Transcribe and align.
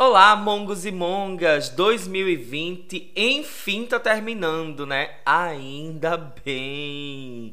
Olá, 0.00 0.36
mongos 0.36 0.86
e 0.86 0.92
mongas! 0.92 1.70
2020 1.70 3.10
enfim 3.16 3.84
tá 3.84 3.98
terminando, 3.98 4.86
né? 4.86 5.16
Ainda 5.26 6.16
bem! 6.16 7.52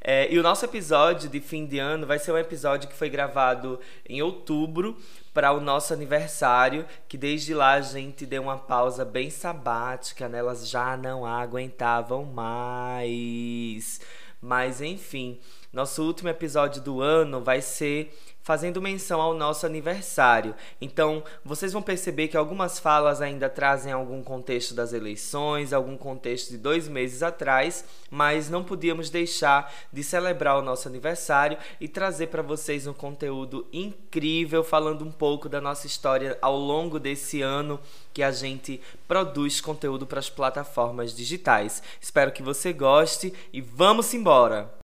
É, 0.00 0.26
e 0.28 0.36
o 0.36 0.42
nosso 0.42 0.64
episódio 0.64 1.28
de 1.28 1.38
fim 1.38 1.64
de 1.64 1.78
ano 1.78 2.04
vai 2.04 2.18
ser 2.18 2.32
um 2.32 2.36
episódio 2.36 2.88
que 2.88 2.96
foi 2.96 3.08
gravado 3.08 3.78
em 4.08 4.20
outubro 4.20 4.98
para 5.32 5.52
o 5.52 5.60
nosso 5.60 5.94
aniversário, 5.94 6.84
que 7.06 7.16
desde 7.16 7.54
lá 7.54 7.74
a 7.74 7.80
gente 7.80 8.26
deu 8.26 8.42
uma 8.42 8.58
pausa 8.58 9.04
bem 9.04 9.30
sabática, 9.30 10.28
né? 10.28 10.38
Elas 10.38 10.68
já 10.68 10.96
não 10.96 11.24
aguentavam 11.24 12.24
mais. 12.24 14.00
Mas 14.42 14.80
enfim, 14.80 15.38
nosso 15.74 16.04
último 16.04 16.28
episódio 16.28 16.80
do 16.80 17.00
ano 17.00 17.42
vai 17.42 17.60
ser 17.60 18.16
fazendo 18.44 18.80
menção 18.80 19.20
ao 19.20 19.32
nosso 19.32 19.64
aniversário. 19.64 20.54
Então, 20.78 21.24
vocês 21.42 21.72
vão 21.72 21.80
perceber 21.80 22.28
que 22.28 22.36
algumas 22.36 22.78
falas 22.78 23.22
ainda 23.22 23.48
trazem 23.48 23.90
algum 23.90 24.22
contexto 24.22 24.74
das 24.74 24.92
eleições, 24.92 25.72
algum 25.72 25.96
contexto 25.96 26.50
de 26.50 26.58
dois 26.58 26.86
meses 26.86 27.22
atrás, 27.22 27.86
mas 28.10 28.50
não 28.50 28.62
podíamos 28.62 29.08
deixar 29.08 29.72
de 29.90 30.04
celebrar 30.04 30.58
o 30.58 30.62
nosso 30.62 30.86
aniversário 30.86 31.56
e 31.80 31.88
trazer 31.88 32.26
para 32.26 32.42
vocês 32.42 32.86
um 32.86 32.92
conteúdo 32.92 33.66
incrível, 33.72 34.62
falando 34.62 35.04
um 35.04 35.10
pouco 35.10 35.48
da 35.48 35.60
nossa 35.60 35.86
história 35.86 36.38
ao 36.42 36.56
longo 36.56 37.00
desse 37.00 37.40
ano 37.40 37.80
que 38.12 38.22
a 38.22 38.30
gente 38.30 38.80
produz 39.08 39.60
conteúdo 39.60 40.06
para 40.06 40.20
as 40.20 40.28
plataformas 40.28 41.16
digitais. 41.16 41.82
Espero 41.98 42.30
que 42.30 42.42
você 42.42 42.74
goste 42.74 43.32
e 43.52 43.62
vamos 43.62 44.12
embora! 44.12 44.83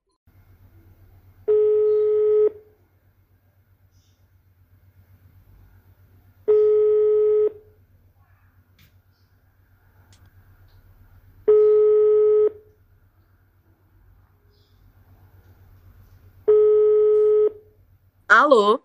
Alô? 18.35 18.79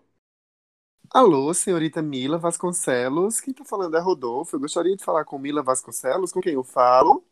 Alô, 1.13 1.53
senhorita 1.53 2.01
Mila 2.01 2.37
Vasconcelos. 2.37 3.39
Quem 3.39 3.53
tá 3.53 3.63
falando 3.63 3.95
é 3.95 3.99
Rodolfo. 4.01 4.57
Eu 4.57 4.59
gostaria 4.59 4.93
de 4.93 5.01
falar 5.01 5.23
com 5.23 5.39
Mila 5.39 5.63
Vasconcelos. 5.63 6.33
Com 6.33 6.41
quem 6.41 6.53
eu 6.55 6.65
falo? 6.65 7.23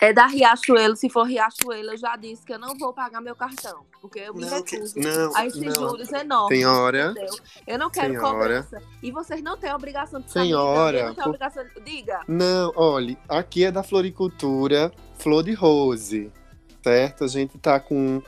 É 0.00 0.12
da 0.12 0.26
Riachuelo. 0.26 0.94
Se 0.94 1.10
for 1.10 1.24
Riachuelo, 1.24 1.90
eu 1.90 1.96
já 1.98 2.14
disse 2.14 2.44
que 2.46 2.52
eu 2.54 2.58
não 2.58 2.78
vou 2.78 2.92
pagar 2.94 3.20
meu 3.20 3.34
cartão. 3.34 3.84
Porque 4.00 4.20
eu 4.20 4.32
me 4.32 4.42
Não, 4.48 4.62
que- 4.62 4.76
recuso 4.76 4.98
não, 5.00 5.36
a 5.36 5.44
esses 5.44 5.74
juros 5.74 6.12
enormes. 6.12 6.56
Senhora. 6.56 7.10
entendeu? 7.10 7.34
Eu 7.66 7.78
não 7.80 7.90
quero 7.90 8.12
Senhora. 8.14 8.30
cobrança. 8.30 8.82
E 9.02 9.10
vocês 9.10 9.42
não 9.42 9.56
têm 9.58 9.74
obrigação 9.74 10.20
de 10.20 10.26
me 10.26 10.32
Senhora, 10.32 11.06
não 11.06 11.14
tenho 11.14 11.24
por- 11.24 11.26
obrigação. 11.30 11.64
Diga. 11.84 12.20
Não, 12.28 12.72
olhe, 12.76 13.18
aqui 13.28 13.64
é 13.64 13.72
da 13.72 13.82
Floricultura 13.82 14.92
Flor 15.18 15.42
de 15.42 15.52
Rose, 15.52 16.32
certo? 16.82 17.24
A 17.24 17.28
gente 17.28 17.58
tá 17.58 17.78
com 17.80 18.22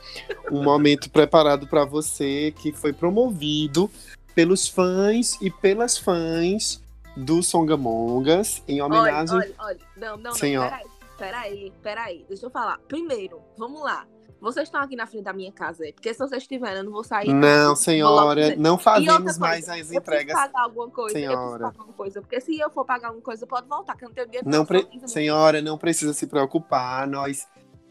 um 0.51 0.63
momento 0.63 1.09
preparado 1.09 1.67
para 1.67 1.85
você 1.85 2.53
que 2.57 2.71
foi 2.71 2.93
promovido 2.93 3.89
pelos 4.35 4.67
fãs 4.67 5.37
e 5.41 5.49
pelas 5.49 5.97
fãs 5.97 6.81
do 7.15 7.43
Songamongas 7.43 8.63
em 8.67 8.81
Olha, 8.81 8.99
homenagem. 8.99 9.35
olha, 9.35 9.53
olha. 9.59 9.77
Não, 9.97 10.07
não, 10.17 10.23
não. 10.23 10.33
Senhora. 10.33 10.69
Peraí, 10.71 10.87
peraí, 11.17 11.73
peraí. 11.83 12.25
Deixa 12.27 12.45
eu 12.45 12.49
falar. 12.49 12.79
Primeiro, 12.87 13.39
vamos 13.57 13.81
lá. 13.81 14.05
Vocês 14.41 14.67
estão 14.67 14.81
aqui 14.81 14.93
na 14.97 15.07
frente 15.07 15.23
da 15.23 15.31
minha 15.31 15.53
casa, 15.53 15.87
é? 15.87 15.93
porque 15.93 16.13
se 16.13 16.19
vocês 16.19 16.41
estiverem, 16.43 16.79
eu 16.79 16.83
não 16.83 16.91
vou 16.91 17.03
sair. 17.03 17.31
Não, 17.31 17.67
logo 17.69 17.75
senhora, 17.77 18.55
não 18.57 18.77
fazemos 18.77 19.17
coisa, 19.23 19.39
mais 19.39 19.69
as 19.69 19.69
Eu 19.69 19.75
preciso 19.83 19.97
entregas. 19.99 20.35
pagar 20.35 20.63
alguma 20.63 20.89
coisa. 20.89 21.17
Eu 21.17 21.21
preciso 21.23 21.31
Senhora. 21.39 21.63
pagar 21.63 21.79
alguma 21.79 21.93
coisa. 21.93 22.21
Porque 22.21 22.41
se 22.41 22.59
eu 22.59 22.69
for 22.69 22.83
pagar 22.83 23.07
alguma 23.07 23.23
coisa, 23.23 23.47
pode 23.47 23.69
voltar, 23.69 23.95
que 23.95 24.03
eu 24.03 24.09
não 24.09 24.15
tenho 24.15 24.27
dinheiro. 24.27 24.49
Não 24.49 24.65
pre- 24.65 24.85
Senhora, 25.05 25.61
não 25.61 25.77
precisa 25.77 26.11
se 26.13 26.27
preocupar, 26.27 27.07
nós 27.07 27.47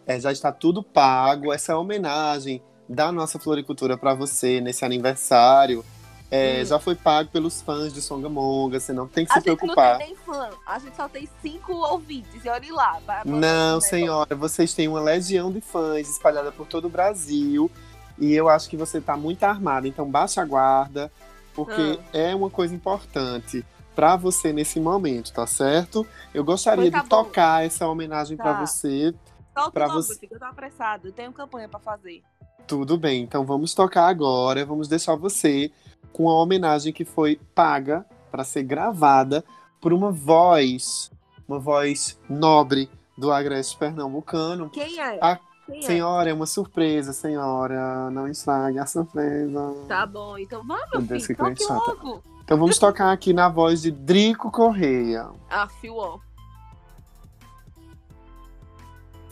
é, 0.06 0.18
já 0.20 0.32
está 0.32 0.50
tudo 0.52 0.82
pago. 0.82 1.52
Essa 1.52 1.76
homenagem 1.76 2.62
da 2.88 3.10
nossa 3.12 3.38
floricultura 3.38 3.96
para 3.96 4.14
você 4.14 4.60
nesse 4.60 4.84
aniversário 4.84 5.84
é, 6.30 6.62
Hum. 6.62 6.64
já 6.64 6.78
foi 6.78 6.94
pago 6.94 7.28
pelos 7.30 7.60
fãs 7.60 7.92
de 7.92 8.00
Songamonga. 8.00 8.80
Você 8.80 8.92
não 8.92 9.06
tem 9.06 9.26
que 9.26 9.32
A 9.32 9.34
se 9.34 9.40
gente 9.40 9.56
preocupar. 9.58 9.92
não 9.92 9.98
tem 9.98 10.06
nem 10.08 10.16
fã, 10.16 10.48
a 10.66 10.78
gente 10.78 10.96
só 10.96 11.06
tem 11.08 11.28
cinco 11.42 11.72
ouvintes, 11.74 12.42
e 12.42 12.48
olhe 12.48 12.70
lá. 12.72 12.98
Não, 13.24 13.78
vai- 13.78 13.88
senhora, 13.88 14.34
vocês 14.34 14.72
têm 14.72 14.88
uma 14.88 15.00
legião 15.00 15.52
de 15.52 15.60
fãs 15.60 16.08
espalhada 16.08 16.50
por 16.50 16.66
todo 16.66 16.86
o 16.86 16.88
Brasil. 16.88 17.70
E 18.18 18.32
eu 18.34 18.48
acho 18.48 18.68
que 18.70 18.76
você 18.78 18.96
está 18.98 19.16
muito 19.16 19.42
armada. 19.44 19.86
Então 19.88 20.08
baixa 20.10 20.40
a 20.40 20.44
guarda, 20.44 21.12
porque 21.54 21.98
Ah. 22.14 22.18
é 22.18 22.34
uma 22.34 22.48
coisa 22.50 22.74
importante 22.74 23.64
para 23.94 24.16
você 24.16 24.52
nesse 24.54 24.80
momento, 24.80 25.32
tá 25.34 25.46
certo? 25.46 26.06
Eu 26.32 26.42
gostaria 26.44 26.90
tá 26.90 27.02
de 27.02 27.08
bom. 27.08 27.24
tocar 27.24 27.64
essa 27.64 27.86
homenagem 27.86 28.36
para 28.38 28.54
Tá. 28.54 28.60
você 28.64 29.14
Solta 29.54 29.70
pra 29.70 29.86
logo, 29.86 30.02
você- 30.02 30.18
eu 30.30 30.38
tô 30.38 30.44
apressado, 30.44 31.08
eu 31.08 31.12
tenho 31.12 31.32
campanha 31.32 31.68
pra 31.68 31.78
fazer. 31.80 32.22
Tudo 32.66 32.96
bem, 32.96 33.22
então 33.22 33.44
vamos 33.44 33.74
tocar 33.74 34.06
agora. 34.08 34.64
Vamos 34.64 34.88
deixar 34.88 35.14
você 35.16 35.70
com 36.12 36.28
a 36.30 36.34
homenagem 36.42 36.92
que 36.92 37.04
foi 37.04 37.40
paga 37.54 38.06
para 38.30 38.44
ser 38.44 38.62
gravada 38.62 39.44
por 39.80 39.92
uma 39.92 40.10
voz, 40.12 41.10
uma 41.46 41.58
voz 41.58 42.18
nobre 42.28 42.88
do 43.18 43.32
Agreste 43.32 43.76
Pernambucano. 43.76 44.70
Quem 44.70 44.98
é? 45.00 45.18
Ah, 45.20 45.38
Quem 45.66 45.78
é? 45.78 45.82
Senhora, 45.82 46.30
é 46.30 46.32
uma 46.32 46.46
surpresa, 46.46 47.12
senhora. 47.12 48.10
Não 48.10 48.26
estrague 48.28 48.78
a 48.78 48.86
surpresa. 48.86 49.74
Tá 49.88 50.06
bom, 50.06 50.38
então 50.38 50.62
vamos, 50.66 51.08
Meu 51.08 51.20
filho, 51.20 51.36
toque 51.36 51.64
logo. 51.64 52.22
Então 52.44 52.58
vamos 52.58 52.78
tocar 52.78 53.12
aqui 53.12 53.32
na 53.32 53.48
voz 53.48 53.82
de 53.82 53.90
Drico 53.90 54.50
Correia. 54.50 55.28
Ah, 55.50 55.68
fio, 55.68 55.96
ó. 55.96 56.18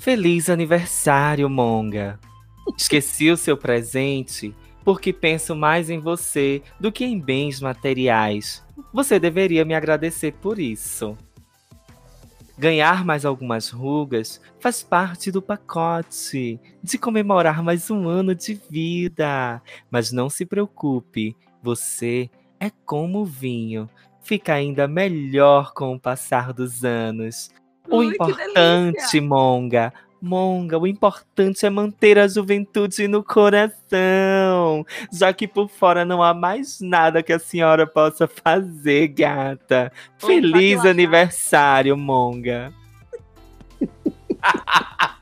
Feliz 0.01 0.49
aniversário, 0.49 1.51
Monga! 1.51 2.19
Esqueci 2.75 3.31
o 3.31 3.37
seu 3.37 3.55
presente 3.55 4.57
porque 4.83 5.13
penso 5.13 5.55
mais 5.55 5.91
em 5.91 5.99
você 5.99 6.63
do 6.81 6.91
que 6.91 7.05
em 7.05 7.21
bens 7.21 7.61
materiais. 7.61 8.65
Você 8.95 9.21
deveria 9.21 9.63
me 9.63 9.75
agradecer 9.75 10.33
por 10.33 10.59
isso. 10.59 11.19
Ganhar 12.57 13.05
mais 13.05 13.27
algumas 13.27 13.69
rugas 13.69 14.41
faz 14.59 14.83
parte 14.83 15.31
do 15.31 15.43
pacote 15.43 16.59
de 16.83 16.97
comemorar 16.97 17.63
mais 17.63 17.91
um 17.91 18.09
ano 18.09 18.35
de 18.35 18.59
vida. 18.71 19.61
Mas 19.91 20.11
não 20.11 20.31
se 20.31 20.47
preocupe, 20.47 21.37
você 21.63 22.31
é 22.59 22.71
como 22.87 23.19
o 23.19 23.27
vinho, 23.27 23.87
fica 24.23 24.55
ainda 24.55 24.89
melhor 24.89 25.75
com 25.75 25.95
o 25.95 26.01
passar 26.01 26.55
dos 26.55 26.85
anos. 26.87 27.51
O 27.89 28.03
importante. 28.03 29.21
Monga, 29.21 29.93
Monga, 30.23 30.79
o 30.79 30.87
importante 30.87 31.65
é 31.65 31.71
manter 31.71 32.19
a 32.19 32.29
juventude 32.29 33.09
no 33.09 33.25
coração, 33.25 34.85
já 35.11 35.33
que 35.33 35.49
por 35.49 35.71
fora 35.71 36.05
não 36.05 36.23
há 36.23 36.35
mais 36.35 36.79
nada 36.81 37.23
que 37.23 37.33
a 37.33 37.39
senhora 37.39 37.87
possa 37.87 38.29
fazer, 38.29 39.09
gata. 39.09 39.91
Feliz 40.19 40.85
aniversário, 40.85 41.97
Monga. 41.97 42.71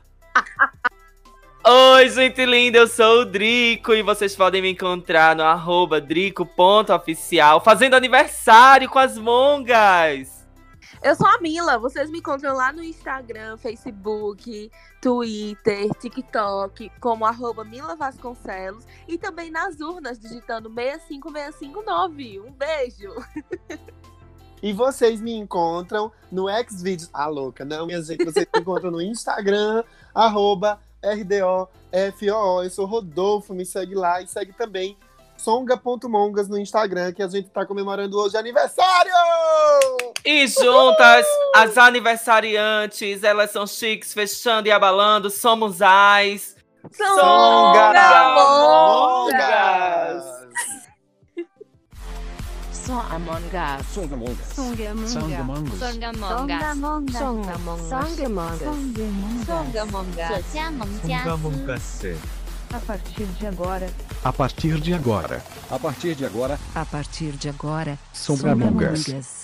Oi, 1.65 2.09
gente 2.09 2.45
linda, 2.45 2.79
eu 2.79 2.87
sou 2.87 3.21
o 3.21 3.25
Drico 3.25 3.93
e 3.93 4.01
vocês 4.01 4.35
podem 4.35 4.61
me 4.61 4.71
encontrar 4.71 5.35
no 5.35 5.43
arroba 5.43 6.01
drico.oficial 6.01 7.61
fazendo 7.61 7.95
aniversário 7.95 8.89
com 8.89 8.97
as 8.97 9.17
mongas. 9.17 10.38
Eu 11.01 11.15
sou 11.15 11.27
a 11.27 11.39
Mila, 11.39 11.79
vocês 11.79 12.09
me 12.09 12.19
encontram 12.19 12.53
lá 12.53 12.73
no 12.73 12.83
Instagram, 12.83 13.55
Facebook, 13.55 14.69
Twitter, 15.01 15.89
TikTok, 15.97 16.91
como 16.99 17.25
arroba 17.25 17.63
Mila 17.63 17.95
Vasconcelos 17.95 18.85
e 19.07 19.17
também 19.17 19.49
nas 19.49 19.79
urnas, 19.79 20.19
digitando 20.19 20.69
65659. 20.69 22.41
Um 22.41 22.51
beijo! 22.51 23.13
E 24.61 24.73
vocês 24.73 25.21
me 25.21 25.31
encontram 25.33 26.11
no 26.29 26.47
Xvideos. 26.49 27.09
Ah, 27.13 27.27
louca, 27.27 27.63
não, 27.63 27.85
minha 27.85 28.01
gente. 28.01 28.25
Vocês 28.25 28.45
me 28.53 28.59
encontram 28.59 28.91
no 28.91 29.01
Instagram, 29.01 29.85
arroba 30.13 30.81
RDOFOO. 31.01 32.63
Eu 32.63 32.69
sou 32.69 32.85
Rodolfo, 32.85 33.53
me 33.53 33.65
segue 33.65 33.95
lá 33.95 34.21
e 34.21 34.27
segue 34.27 34.51
também 34.51 34.97
songa.mongas 35.37 36.49
no 36.49 36.57
Instagram, 36.57 37.13
que 37.13 37.23
a 37.23 37.27
gente 37.29 37.49
tá 37.49 37.65
comemorando 37.65 38.17
hoje 38.17 38.35
aniversário! 38.35 39.13
E 40.25 40.47
juntas, 40.47 41.25
as 41.55 41.77
aniversariantes, 41.77 43.23
elas 43.23 43.51
são 43.51 43.65
chiques, 43.65 44.13
fechando 44.13 44.67
e 44.67 44.71
abalando, 44.71 45.29
somos 45.29 45.81
as 45.81 46.55
Songa 46.91 47.93
Mongas! 48.35 50.23
Songamongas. 52.71 53.85
Songamongas. 53.93 54.53
Songamongas. 54.55 55.11
Songamongas. 55.11 55.79
Songamongas. 56.29 57.17
Songamongas. 57.17 57.89
Songamongas. 59.45 60.45
Songamongas. 61.05 62.01
A 62.71 62.79
partir 62.79 63.25
de 63.25 63.47
agora, 63.47 63.89
A 64.23 64.31
partir 64.33 64.79
de 64.79 64.93
agora. 64.93 65.43
A 65.69 65.79
partir 65.79 66.15
de 66.15 66.25
agora. 66.25 66.59
A 66.73 66.85
partir 66.85 67.31
de 67.33 67.49
agora, 67.49 67.97
Songamongas. 68.13 69.38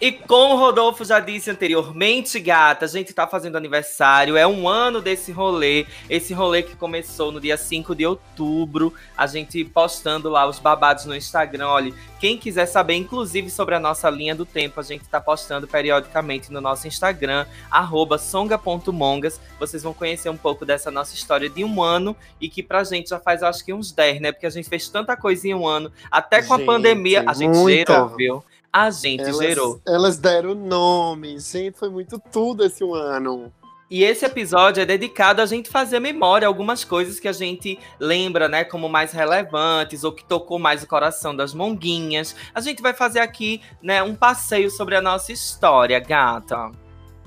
E 0.00 0.12
como 0.12 0.54
o 0.54 0.56
Rodolfo 0.56 1.04
já 1.04 1.20
disse 1.20 1.50
anteriormente, 1.50 2.40
gata, 2.40 2.86
a 2.86 2.88
gente 2.88 3.12
tá 3.12 3.26
fazendo 3.26 3.56
aniversário, 3.56 4.34
é 4.34 4.46
um 4.46 4.66
ano 4.66 4.98
desse 5.02 5.30
rolê. 5.30 5.84
Esse 6.08 6.32
rolê 6.32 6.62
que 6.62 6.74
começou 6.74 7.30
no 7.30 7.38
dia 7.38 7.58
5 7.58 7.94
de 7.94 8.06
outubro, 8.06 8.94
a 9.14 9.26
gente 9.26 9.62
postando 9.62 10.30
lá 10.30 10.46
os 10.48 10.58
babados 10.58 11.04
no 11.04 11.14
Instagram. 11.14 11.68
Olha, 11.68 11.92
quem 12.18 12.38
quiser 12.38 12.64
saber, 12.64 12.94
inclusive, 12.94 13.50
sobre 13.50 13.74
a 13.74 13.78
nossa 13.78 14.08
linha 14.08 14.34
do 14.34 14.46
tempo, 14.46 14.80
a 14.80 14.82
gente 14.82 15.04
tá 15.04 15.20
postando 15.20 15.68
periodicamente 15.68 16.50
no 16.50 16.62
nosso 16.62 16.88
Instagram, 16.88 17.44
arroba 17.70 18.16
songa.mongas. 18.16 19.38
Vocês 19.58 19.82
vão 19.82 19.92
conhecer 19.92 20.30
um 20.30 20.36
pouco 20.36 20.64
dessa 20.64 20.90
nossa 20.90 21.14
história 21.14 21.50
de 21.50 21.62
um 21.62 21.82
ano 21.82 22.16
e 22.40 22.48
que 22.48 22.62
pra 22.62 22.84
gente 22.84 23.10
já 23.10 23.20
faz, 23.20 23.42
acho 23.42 23.62
que 23.62 23.72
uns 23.74 23.92
10, 23.92 24.22
né? 24.22 24.32
Porque 24.32 24.46
a 24.46 24.50
gente 24.50 24.66
fez 24.66 24.88
tanta 24.88 25.14
coisa 25.14 25.46
em 25.46 25.54
um 25.54 25.66
ano. 25.66 25.92
Até 26.10 26.42
com 26.42 26.54
a 26.54 26.56
Gente, 26.56 26.66
pandemia, 26.66 27.22
a 27.26 27.34
gente 27.34 27.54
muita. 27.54 27.92
gerou, 27.92 28.08
viu? 28.16 28.49
A 28.72 28.90
gente 28.90 29.22
Elas, 29.22 29.36
gerou. 29.36 29.80
elas 29.86 30.18
deram 30.18 30.54
nome. 30.54 31.38
Gente, 31.40 31.76
foi 31.76 31.90
muito 31.90 32.20
tudo 32.32 32.64
esse 32.64 32.84
um 32.84 32.94
ano. 32.94 33.52
E 33.90 34.04
esse 34.04 34.24
episódio 34.24 34.80
é 34.80 34.86
dedicado 34.86 35.42
a 35.42 35.46
gente 35.46 35.68
fazer 35.68 35.98
memória, 35.98 36.46
algumas 36.46 36.84
coisas 36.84 37.18
que 37.18 37.26
a 37.26 37.32
gente 37.32 37.76
lembra, 37.98 38.48
né, 38.48 38.62
como 38.62 38.88
mais 38.88 39.10
relevantes 39.10 40.04
ou 40.04 40.12
que 40.12 40.24
tocou 40.24 40.60
mais 40.60 40.84
o 40.84 40.86
coração 40.86 41.34
das 41.34 41.52
monguinhas. 41.52 42.36
A 42.54 42.60
gente 42.60 42.80
vai 42.80 42.94
fazer 42.94 43.18
aqui, 43.18 43.60
né, 43.82 44.00
um 44.00 44.14
passeio 44.14 44.70
sobre 44.70 44.94
a 44.94 45.02
nossa 45.02 45.32
história, 45.32 45.98
gata. 45.98 46.70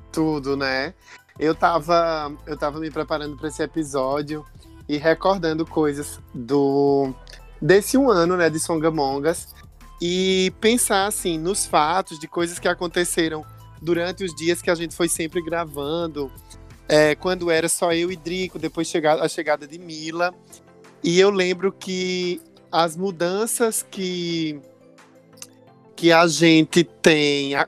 Tudo, 0.09 0.55
né? 0.55 0.93
Eu 1.37 1.53
tava, 1.53 2.31
eu 2.47 2.55
tava 2.55 2.79
me 2.79 2.89
preparando 2.89 3.35
para 3.35 3.49
esse 3.49 3.61
episódio 3.61 4.45
e 4.87 4.97
recordando 4.97 5.65
coisas 5.65 6.21
do 6.33 7.13
desse 7.61 7.97
um 7.97 8.09
ano, 8.09 8.37
né, 8.37 8.49
de 8.49 8.59
Songamongas 8.59 9.53
e 10.01 10.51
pensar 10.59 11.05
assim 11.05 11.37
nos 11.37 11.65
fatos 11.65 12.19
de 12.19 12.27
coisas 12.27 12.59
que 12.59 12.67
aconteceram 12.67 13.45
durante 13.81 14.23
os 14.23 14.33
dias 14.35 14.61
que 14.61 14.69
a 14.69 14.75
gente 14.75 14.95
foi 14.95 15.07
sempre 15.07 15.41
gravando, 15.41 16.31
é, 16.87 17.15
quando 17.15 17.49
era 17.49 17.67
só 17.69 17.93
eu 17.93 18.11
e 18.11 18.15
Drico, 18.15 18.59
depois 18.59 18.87
chegar, 18.87 19.19
a 19.19 19.27
chegada 19.27 19.67
de 19.67 19.77
Mila. 19.77 20.33
E 21.03 21.19
eu 21.19 21.29
lembro 21.29 21.71
que 21.71 22.41
as 22.71 22.95
mudanças 22.95 23.85
que 23.89 24.59
que 25.95 26.11
a 26.11 26.27
gente 26.27 26.83
tem 26.83 27.55
é, 27.55 27.67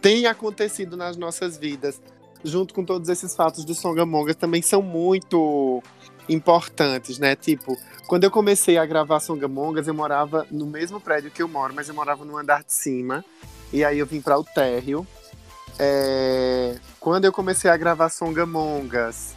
tem 0.00 0.26
acontecido 0.26 0.96
nas 0.96 1.16
nossas 1.16 1.56
vidas, 1.56 2.00
junto 2.44 2.74
com 2.74 2.84
todos 2.84 3.08
esses 3.08 3.34
fatos 3.34 3.64
de 3.64 3.74
Songamongas, 3.74 4.36
também 4.36 4.60
são 4.60 4.82
muito 4.82 5.82
importantes, 6.28 7.18
né? 7.18 7.34
Tipo, 7.34 7.76
quando 8.06 8.24
eu 8.24 8.30
comecei 8.30 8.76
a 8.76 8.84
gravar 8.84 9.20
Songamongas, 9.20 9.88
eu 9.88 9.94
morava 9.94 10.46
no 10.50 10.66
mesmo 10.66 11.00
prédio 11.00 11.30
que 11.30 11.42
eu 11.42 11.48
moro, 11.48 11.72
mas 11.74 11.88
eu 11.88 11.94
morava 11.94 12.24
no 12.24 12.36
andar 12.36 12.62
de 12.62 12.72
cima. 12.72 13.24
E 13.72 13.84
aí 13.84 13.98
eu 13.98 14.06
vim 14.06 14.20
para 14.20 14.38
o 14.38 14.44
térreo. 14.44 15.06
É, 15.78 16.76
Quando 17.00 17.24
eu 17.24 17.32
comecei 17.32 17.70
a 17.70 17.76
gravar 17.76 18.08
Songamongas, 18.08 19.34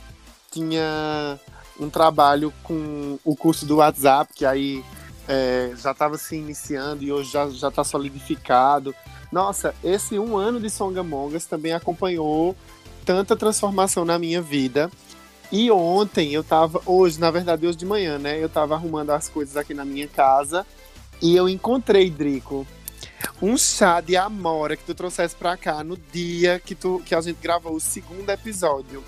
tinha 0.52 1.40
um 1.80 1.90
trabalho 1.90 2.54
com 2.64 3.18
o 3.24 3.36
curso 3.36 3.66
do 3.66 3.78
WhatsApp, 3.78 4.34
que 4.34 4.46
aí 4.46 4.84
é, 5.28 5.72
já 5.76 5.92
estava 5.92 6.18
se 6.18 6.36
iniciando 6.36 7.04
e 7.04 7.12
hoje 7.12 7.32
já, 7.32 7.50
já 7.50 7.72
tá 7.72 7.84
solidificado. 7.84 8.94
Nossa, 9.32 9.74
esse 9.84 10.18
um 10.20 10.38
ano 10.38 10.60
de 10.60 10.70
Songamongas 10.70 11.46
também 11.46 11.74
acompanhou 11.74 12.56
tanta 13.06 13.36
transformação 13.36 14.06
na 14.06 14.20
minha 14.20 14.42
vida. 14.42 14.92
E 15.52 15.72
ontem 15.72 16.34
eu 16.34 16.44
tava, 16.44 16.82
hoje, 16.86 17.20
na 17.20 17.32
verdade, 17.32 17.66
hoje 17.66 17.78
de 17.78 17.86
manhã, 17.86 18.18
né? 18.18 18.42
Eu 18.42 18.50
tava 18.50 18.76
arrumando 18.76 19.12
as 19.12 19.30
coisas 19.30 19.56
aqui 19.56 19.74
na 19.74 19.86
minha 19.86 20.08
casa 20.08 20.66
e 21.22 21.36
eu 21.36 21.48
encontrei, 21.48 22.10
Drico, 22.10 22.68
um 23.42 23.58
chá 23.58 24.02
de 24.02 24.18
amora 24.18 24.76
que 24.76 24.84
tu 24.84 24.94
trouxesse 24.94 25.36
pra 25.36 25.56
cá 25.56 25.84
no 25.84 25.98
dia 26.12 26.62
que, 26.64 26.76
tu, 26.76 27.02
que 27.06 27.16
a 27.16 27.22
gente 27.22 27.38
gravou 27.42 27.76
o 27.76 27.80
segundo 27.80 28.30
episódio. 28.30 29.04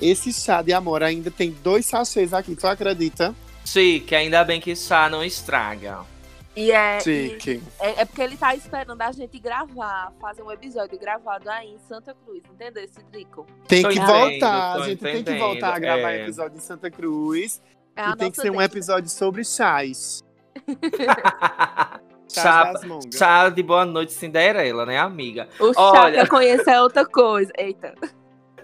Esse 0.00 0.32
chá 0.32 0.62
de 0.62 0.72
amora 0.72 1.06
ainda 1.06 1.30
tem 1.30 1.50
dois 1.62 1.86
sachês 1.86 2.32
aqui, 2.32 2.56
tu 2.56 2.66
acredita? 2.66 3.34
Chique, 3.64 4.14
ainda 4.14 4.42
bem 4.44 4.60
que 4.60 4.74
chá 4.74 5.08
não 5.08 5.22
estraga. 5.22 6.11
E 6.54 6.70
é, 6.70 6.98
e 6.98 7.00
Chique. 7.00 7.62
é, 7.80 8.02
é 8.02 8.04
porque 8.04 8.20
ele 8.20 8.36
tá 8.36 8.54
esperando 8.54 9.00
a 9.00 9.10
gente 9.10 9.38
gravar, 9.38 10.12
fazer 10.20 10.42
um 10.42 10.52
episódio 10.52 10.98
gravado 10.98 11.48
aí 11.48 11.74
em 11.74 11.78
Santa 11.78 12.14
Cruz, 12.14 12.42
entendeu? 12.50 12.84
Esse 12.84 13.02
Drico. 13.04 13.46
Tem 13.66 13.88
que 13.88 13.98
voltar, 13.98 14.74
a 14.74 14.80
gente 14.88 15.00
tem 15.00 15.24
que 15.24 15.38
voltar 15.38 15.74
a 15.74 15.78
gravar 15.78 16.12
é. 16.12 16.22
episódio 16.22 16.56
em 16.58 16.60
Santa 16.60 16.90
Cruz. 16.90 17.62
É 17.96 18.08
e 18.08 18.16
tem 18.16 18.30
que 18.30 18.36
ser 18.36 18.50
um 18.50 18.60
episódio 18.60 19.08
sobre 19.08 19.44
chás. 19.44 20.22
Chás 22.32 22.80
chá, 22.80 22.98
chá 23.12 23.48
de 23.50 23.62
boa 23.62 23.84
noite 23.84 24.14
Cinderela, 24.14 24.86
né, 24.86 24.98
amiga? 24.98 25.48
O 25.60 25.74
chá 25.74 25.80
Olha. 25.80 26.14
que 26.14 26.20
eu 26.20 26.28
conheço 26.30 26.70
é 26.70 26.80
outra 26.80 27.04
coisa. 27.04 27.52
Eita. 27.58 27.94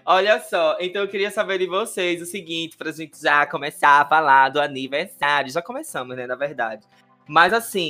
olha 0.06 0.40
só, 0.40 0.78
então 0.80 1.02
eu 1.02 1.08
queria 1.08 1.32
saber 1.32 1.58
de 1.60 1.68
vocês 1.68 2.22
o 2.22 2.26
seguinte, 2.26 2.78
pra 2.78 2.92
gente 2.92 3.22
já 3.22 3.46
começar 3.46 4.02
a 4.02 4.06
falar 4.06 4.50
do 4.50 4.60
aniversário. 4.62 5.52
Já 5.52 5.62
começamos, 5.62 6.16
né, 6.16 6.26
na 6.28 6.36
verdade. 6.36 6.86
Mas 7.28 7.54
assim, 7.54 7.90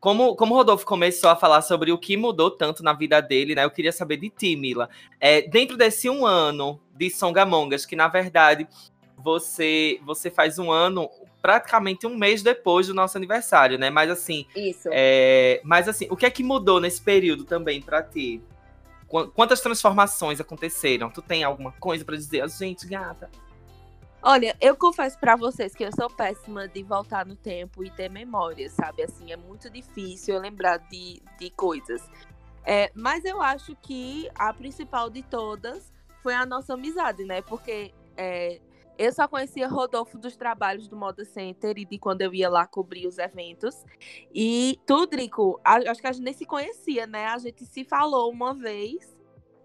como, 0.00 0.34
como 0.34 0.54
o 0.54 0.56
Rodolfo 0.56 0.86
começou 0.86 1.28
a 1.28 1.36
falar 1.36 1.62
sobre 1.62 1.92
o 1.92 1.98
que 1.98 2.16
mudou 2.16 2.50
tanto 2.50 2.82
na 2.82 2.92
vida 2.92 3.20
dele, 3.20 3.54
né? 3.54 3.64
Eu 3.64 3.70
queria 3.70 3.92
saber 3.92 4.16
de 4.16 4.30
ti, 4.30 4.56
Mila. 4.56 4.88
É, 5.20 5.42
dentro 5.42 5.76
desse 5.76 6.08
um 6.08 6.24
ano 6.24 6.80
de 6.96 7.10
Songamongas, 7.10 7.84
que 7.84 7.94
na 7.94 8.08
verdade 8.08 8.66
você, 9.16 10.00
você 10.04 10.30
faz 10.30 10.58
um 10.58 10.72
ano 10.72 11.10
praticamente 11.42 12.06
um 12.06 12.16
mês 12.16 12.42
depois 12.42 12.86
do 12.86 12.94
nosso 12.94 13.16
aniversário, 13.16 13.78
né? 13.78 13.90
Mas 13.90 14.10
assim, 14.10 14.46
Isso. 14.56 14.88
é, 14.90 15.60
mas 15.64 15.88
assim, 15.88 16.06
o 16.10 16.16
que 16.16 16.26
é 16.26 16.30
que 16.30 16.42
mudou 16.42 16.80
nesse 16.80 17.00
período 17.00 17.44
também 17.44 17.80
pra 17.80 18.02
ti? 18.02 18.42
Qu- 19.10 19.28
Quantas 19.32 19.60
transformações 19.60 20.40
aconteceram? 20.40 21.10
Tu 21.10 21.20
tem 21.20 21.42
alguma 21.44 21.72
coisa 21.72 22.04
pra 22.04 22.16
dizer? 22.16 22.48
Gente, 22.48 22.86
gata. 22.86 23.28
Olha, 24.22 24.56
eu 24.60 24.76
confesso 24.76 25.18
pra 25.18 25.34
vocês 25.34 25.74
que 25.74 25.82
eu 25.82 25.90
sou 25.92 26.08
péssima 26.08 26.68
de 26.68 26.82
voltar 26.82 27.26
no 27.26 27.34
tempo 27.34 27.82
e 27.82 27.90
ter 27.90 28.08
memória, 28.10 28.68
sabe? 28.70 29.02
Assim, 29.02 29.32
é 29.32 29.36
muito 29.36 29.68
difícil 29.70 30.34
eu 30.36 30.40
lembrar 30.40 30.76
de, 30.76 31.20
de 31.38 31.50
coisas. 31.50 32.02
É, 32.64 32.92
mas 32.94 33.24
eu 33.24 33.40
acho 33.40 33.74
que 33.76 34.28
a 34.34 34.52
principal 34.52 35.08
de 35.10 35.22
todas 35.22 35.90
foi 36.22 36.34
a 36.34 36.44
nossa 36.46 36.74
amizade, 36.74 37.24
né? 37.24 37.40
Porque 37.42 37.92
é, 38.16 38.60
eu 39.06 39.12
só 39.12 39.26
conhecia 39.26 39.66
Rodolfo 39.68 40.18
dos 40.18 40.36
trabalhos 40.36 40.86
do 40.88 40.96
Moda 40.96 41.24
Center 41.24 41.76
e 41.78 41.84
de 41.84 41.98
quando 41.98 42.20
eu 42.22 42.34
ia 42.34 42.48
lá 42.50 42.66
cobrir 42.66 43.06
os 43.06 43.18
eventos. 43.18 43.84
E 44.34 44.78
tu, 44.86 45.06
Drico, 45.06 45.60
a- 45.64 45.90
acho 45.90 46.00
que 46.00 46.06
a 46.06 46.12
gente 46.12 46.24
nem 46.24 46.34
se 46.34 46.44
conhecia, 46.44 47.06
né? 47.06 47.26
A 47.26 47.38
gente 47.38 47.64
se 47.64 47.84
falou 47.84 48.30
uma 48.30 48.54
vez 48.54 49.18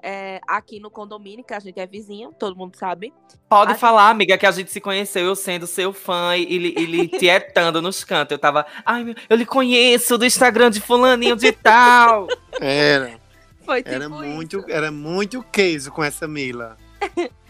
é, 0.08 0.40
aqui 0.48 0.80
no 0.80 0.92
condomínio, 0.92 1.44
que 1.44 1.54
a 1.54 1.60
gente 1.60 1.80
é 1.80 1.88
vizinho, 1.88 2.32
todo 2.38 2.56
mundo 2.56 2.76
sabe. 2.78 3.12
Pode 3.50 3.72
Acho- 3.72 3.80
falar, 3.80 4.10
amiga, 4.10 4.38
que 4.38 4.46
a 4.46 4.52
gente 4.52 4.72
se 4.72 4.80
conheceu 4.80 5.26
eu 5.26 5.36
sendo 5.36 5.66
seu 5.66 5.92
fã 5.92 6.38
e 6.38 6.44
ele, 6.44 6.74
ele 6.78 7.08
tietando 7.20 7.82
nos 7.82 8.04
cantos. 8.04 8.32
Eu 8.34 8.38
tava, 8.40 8.66
ai, 8.86 9.04
meu, 9.04 9.16
eu 9.28 9.36
lhe 9.36 9.46
conheço 9.48 10.16
do 10.18 10.26
Instagram 10.26 10.70
de 10.70 10.80
fulaninho 10.80 11.36
de 11.36 11.52
tal. 11.52 12.28
Era. 12.62 13.20
Foi 13.66 13.82
tipo 13.82 13.96
Era 13.96 14.08
muito, 14.08 14.60
isso. 14.60 14.70
era 14.72 14.92
muito 14.92 15.42
queijo 15.52 15.92
com 15.92 16.04
essa 16.04 16.28
Mila. 16.28 16.78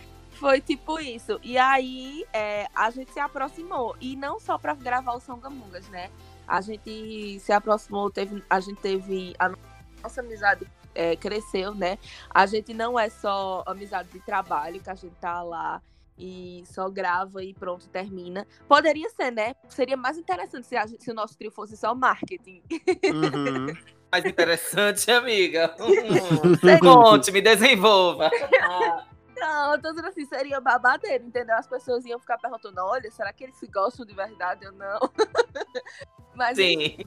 Foi 0.45 0.61
tipo 0.61 0.99
isso. 0.99 1.39
E 1.41 1.57
aí 1.57 2.23
é, 2.31 2.67
a 2.75 2.91
gente 2.91 3.11
se 3.11 3.19
aproximou. 3.19 3.95
E 3.99 4.15
não 4.15 4.39
só 4.39 4.59
pra 4.59 4.75
gravar 4.75 5.13
o 5.15 5.19
Songamungas, 5.19 5.89
né? 5.89 6.11
A 6.47 6.61
gente 6.61 7.39
se 7.39 7.51
aproximou, 7.51 8.11
teve, 8.11 8.43
a 8.47 8.59
gente 8.59 8.79
teve. 8.79 9.33
A 9.39 9.51
nossa 10.03 10.21
amizade 10.21 10.67
é, 10.93 11.15
cresceu, 11.15 11.73
né? 11.73 11.97
A 12.29 12.45
gente 12.45 12.75
não 12.75 12.99
é 12.99 13.09
só 13.09 13.63
amizade 13.65 14.09
de 14.09 14.19
trabalho, 14.19 14.79
que 14.79 14.87
a 14.91 14.93
gente 14.93 15.15
tá 15.15 15.41
lá 15.41 15.81
e 16.15 16.63
só 16.67 16.91
grava 16.91 17.43
e 17.43 17.51
pronto, 17.51 17.89
termina. 17.89 18.45
Poderia 18.67 19.09
ser, 19.09 19.31
né? 19.31 19.55
Seria 19.67 19.97
mais 19.97 20.15
interessante 20.15 20.67
se, 20.67 20.77
a 20.77 20.85
gente- 20.85 21.03
se 21.03 21.09
o 21.09 21.15
nosso 21.15 21.35
trio 21.35 21.49
fosse 21.49 21.75
só 21.75 21.95
marketing. 21.95 22.61
Uhum. 23.03 23.73
Mais 24.11 24.23
interessante, 24.23 25.09
amiga. 25.09 25.75
Hum. 25.79 26.53
Conte, 26.79 27.31
me 27.31 27.41
desenvolva. 27.41 28.29
Não, 29.35 29.73
eu 29.73 29.81
tô 29.81 29.89
dizendo 29.89 30.07
assim, 30.07 30.25
seria 30.25 30.61
babadeiro, 30.61 31.25
entendeu? 31.25 31.55
As 31.55 31.67
pessoas 31.67 32.05
iam 32.05 32.19
ficar 32.19 32.37
perguntando, 32.37 32.81
olha, 32.81 33.09
será 33.11 33.33
que 33.33 33.43
eles 33.43 33.57
se 33.57 33.67
gostam 33.67 34.05
de 34.05 34.13
verdade 34.13 34.65
ou 34.65 34.71
não? 34.73 34.99
Mas 36.35 36.57
Sim. 36.57 36.97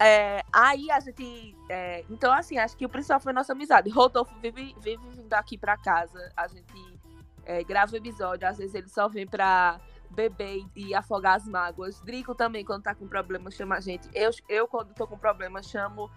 é, 0.00 0.42
aí 0.52 0.90
a 0.90 1.00
gente. 1.00 1.56
é, 1.68 2.04
então, 2.10 2.32
assim, 2.32 2.58
acho 2.58 2.76
que 2.76 2.86
o 2.86 2.88
principal 2.88 3.20
foi 3.20 3.32
nossa 3.32 3.52
amizade. 3.52 3.90
Rodolfo 3.90 4.34
vive, 4.40 4.74
vive 4.80 5.08
vindo 5.10 5.34
aqui 5.34 5.56
pra 5.58 5.76
casa. 5.76 6.32
A 6.36 6.46
gente 6.46 7.00
é, 7.44 7.62
grava 7.64 7.96
episódio, 7.96 8.46
às 8.46 8.58
vezes 8.58 8.74
ele 8.74 8.88
só 8.88 9.08
vem 9.08 9.26
pra, 9.26 9.80
beber 10.10 10.64
e 10.74 10.94
afogar 10.94 11.36
as 11.36 11.46
mágoas. 11.46 12.00
Drico 12.00 12.34
também, 12.34 12.64
quando 12.64 12.82
tá 12.82 12.94
com 12.94 13.06
problema, 13.06 13.50
chama 13.50 13.76
a 13.76 13.80
gente. 13.80 14.08
Eu, 14.14 14.30
eu 14.48 14.66
quando 14.66 14.94
tô 14.94 15.06
com 15.06 15.18
problema, 15.18 15.62
chamo 15.62 16.10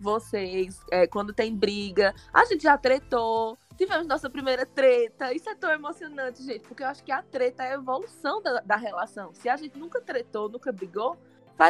vocês. 0.00 0.80
É, 0.90 1.06
quando 1.06 1.32
tem 1.32 1.54
briga. 1.54 2.14
A 2.32 2.44
gente 2.44 2.62
já 2.62 2.76
tretou. 2.76 3.58
Tivemos 3.78 4.08
nossa 4.08 4.28
primeira 4.28 4.66
treta. 4.66 5.32
Isso 5.32 5.48
é 5.48 5.54
tão 5.54 5.70
emocionante, 5.70 6.42
gente. 6.42 6.62
Porque 6.66 6.82
eu 6.82 6.88
acho 6.88 7.04
que 7.04 7.12
a 7.12 7.22
treta 7.22 7.62
é 7.62 7.70
a 7.70 7.74
evolução 7.74 8.42
da, 8.42 8.60
da 8.60 8.76
relação. 8.76 9.32
Se 9.32 9.48
a 9.48 9.56
gente 9.56 9.78
nunca 9.78 10.00
tretou, 10.00 10.48
nunca 10.48 10.72
brigou, 10.72 11.16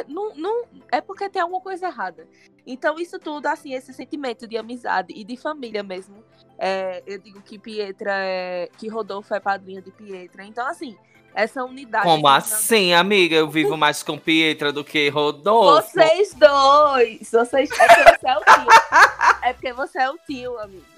não, 0.08 0.34
não, 0.34 0.64
é 0.90 1.02
porque 1.02 1.28
tem 1.28 1.42
alguma 1.42 1.60
coisa 1.60 1.86
errada. 1.86 2.26
Então, 2.66 2.98
isso 2.98 3.18
tudo, 3.18 3.46
assim, 3.46 3.74
esse 3.74 3.92
sentimento 3.92 4.46
de 4.46 4.56
amizade 4.56 5.12
e 5.14 5.22
de 5.22 5.36
família 5.36 5.82
mesmo. 5.82 6.24
É, 6.58 7.02
eu 7.06 7.18
digo 7.18 7.42
que 7.42 7.58
Pietra 7.58 8.12
é. 8.14 8.70
Que 8.78 8.88
Rodolfo 8.88 9.34
é 9.34 9.40
padrinho 9.40 9.82
de 9.82 9.90
Pietra. 9.90 10.44
Então, 10.44 10.66
assim, 10.66 10.96
essa 11.34 11.62
unidade. 11.62 12.04
Como 12.04 12.26
assim, 12.26 12.54
assim, 12.54 12.92
amiga? 12.94 13.36
Eu 13.36 13.50
vivo 13.50 13.76
mais 13.76 14.02
com 14.02 14.18
Pietra 14.18 14.72
do 14.72 14.82
que 14.82 15.10
Rodolfo. 15.10 15.82
Vocês 15.82 16.34
dois! 16.34 17.30
Vocês... 17.30 17.70
É 17.70 17.86
porque 17.86 18.18
você 18.18 18.28
é 18.28 18.36
o 18.36 18.40
tio. 18.40 18.68
É 19.42 19.52
porque 19.52 19.72
você 19.72 19.98
é 20.00 20.10
o 20.10 20.18
tio, 20.26 20.58
amigo. 20.58 20.97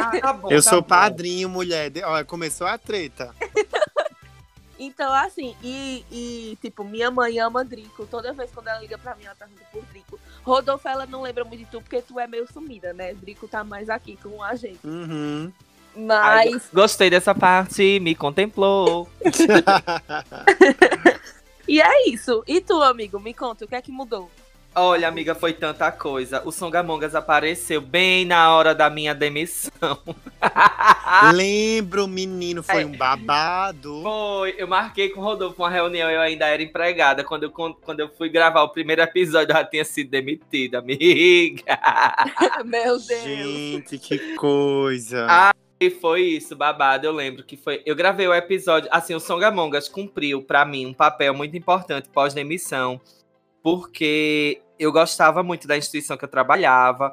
Ah, 0.00 0.20
tá 0.20 0.32
bom, 0.32 0.50
Eu 0.50 0.62
tá 0.62 0.70
sou 0.70 0.80
bom. 0.80 0.88
padrinho, 0.88 1.48
mulher. 1.48 1.92
Olha, 2.04 2.24
começou 2.24 2.66
a 2.66 2.78
treta. 2.78 3.34
Então, 4.82 5.12
assim, 5.12 5.54
e, 5.62 6.02
e, 6.10 6.58
tipo, 6.62 6.82
minha 6.82 7.10
mãe 7.10 7.38
ama 7.38 7.62
Drico. 7.62 8.06
Toda 8.06 8.32
vez 8.32 8.50
quando 8.50 8.68
ela 8.68 8.80
liga 8.80 8.96
pra 8.96 9.14
mim, 9.14 9.26
ela 9.26 9.34
pergunta 9.34 9.60
por 9.70 9.84
Drico. 9.84 10.18
Rodolfo, 10.42 10.88
ela 10.88 11.04
não 11.04 11.20
lembra 11.20 11.44
muito 11.44 11.60
de 11.60 11.66
tu, 11.66 11.82
porque 11.82 12.00
tu 12.00 12.18
é 12.18 12.26
meio 12.26 12.50
sumida, 12.50 12.94
né? 12.94 13.12
Drico 13.12 13.46
tá 13.46 13.62
mais 13.62 13.90
aqui 13.90 14.18
com 14.22 14.42
a 14.42 14.54
gente. 14.54 14.78
Uhum. 14.82 15.52
Ai, 16.08 16.48
Mas. 16.48 16.70
Gostei 16.72 17.10
dessa 17.10 17.34
parte, 17.34 18.00
me 18.00 18.14
contemplou. 18.14 19.06
E 21.70 21.80
é 21.80 22.08
isso. 22.08 22.42
E 22.48 22.60
tu, 22.60 22.82
amigo, 22.82 23.20
me 23.20 23.32
conta, 23.32 23.64
o 23.64 23.68
que 23.68 23.76
é 23.76 23.82
que 23.82 23.92
mudou? 23.92 24.28
Olha, 24.72 25.08
amiga, 25.08 25.34
foi 25.34 25.52
tanta 25.52 25.90
coisa. 25.90 26.42
O 26.44 26.52
Songamongas 26.52 27.14
apareceu 27.16 27.80
bem 27.80 28.24
na 28.24 28.54
hora 28.54 28.72
da 28.72 28.88
minha 28.88 29.12
demissão. 29.12 29.98
Lembro, 31.34 32.06
menino, 32.06 32.62
foi 32.62 32.82
É. 32.82 32.86
um 32.86 32.92
babado. 32.96 34.00
Foi, 34.02 34.54
eu 34.56 34.68
marquei 34.68 35.08
com 35.10 35.20
o 35.20 35.24
Rodolfo 35.24 35.60
uma 35.60 35.68
reunião, 35.68 36.08
eu 36.08 36.20
ainda 36.20 36.46
era 36.46 36.62
empregada. 36.62 37.24
Quando 37.24 37.42
eu, 37.44 37.50
quando 37.50 38.00
eu 38.00 38.08
fui 38.16 38.28
gravar 38.28 38.62
o 38.62 38.68
primeiro 38.68 39.02
episódio, 39.02 39.52
eu 39.52 39.56
já 39.56 39.64
tinha 39.64 39.84
sido 39.84 40.08
demitida, 40.10 40.78
amiga. 40.78 41.62
Meu 42.64 42.96
Deus. 42.98 43.22
Gente, 43.22 43.98
que 43.98 44.36
coisa. 44.36 45.26
Ah, 45.28 45.52
E 45.80 45.90
foi 45.90 46.22
isso, 46.22 46.54
babado. 46.54 47.06
Eu 47.06 47.12
lembro 47.12 47.42
que 47.42 47.56
foi. 47.56 47.82
Eu 47.84 47.96
gravei 47.96 48.28
o 48.28 48.34
episódio. 48.34 48.88
Assim, 48.92 49.14
o 49.14 49.20
Songamongas 49.20 49.88
cumpriu, 49.88 50.42
pra 50.42 50.64
mim, 50.64 50.86
um 50.86 50.94
papel 50.94 51.34
muito 51.34 51.56
importante 51.56 52.08
pós-demissão, 52.08 53.00
porque 53.62 54.62
eu 54.78 54.90
gostava 54.92 55.42
muito 55.42 55.68
da 55.68 55.76
instituição 55.76 56.16
que 56.16 56.24
eu 56.24 56.28
trabalhava. 56.28 57.12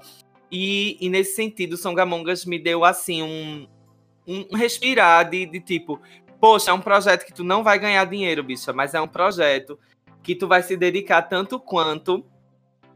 E, 0.52 0.98
e 1.02 1.10
nesse 1.10 1.36
sentido, 1.36 1.76
Songamongas 1.76 2.46
me 2.46 2.58
deu, 2.58 2.86
assim, 2.86 3.22
um, 3.22 3.68
um, 4.26 4.56
respirar 4.56 5.30
de, 5.30 5.46
de 5.46 5.60
tipo: 5.60 6.00
poxa, 6.40 6.72
é 6.72 6.74
um 6.74 6.82
projeto 6.82 7.26
que 7.26 7.34
tu 7.34 7.44
não 7.44 7.64
vai 7.64 7.78
ganhar 7.78 8.06
dinheiro, 8.06 8.44
bicha, 8.44 8.72
mas 8.72 8.94
é 8.94 9.02
um 9.02 9.08
projeto 9.08 9.78
que 10.24 10.36
tu 10.36 10.48
vai 10.48 10.64
se 10.64 10.78
dedicar 10.78 11.24
tanto 11.24 11.60
quanto 11.60 12.26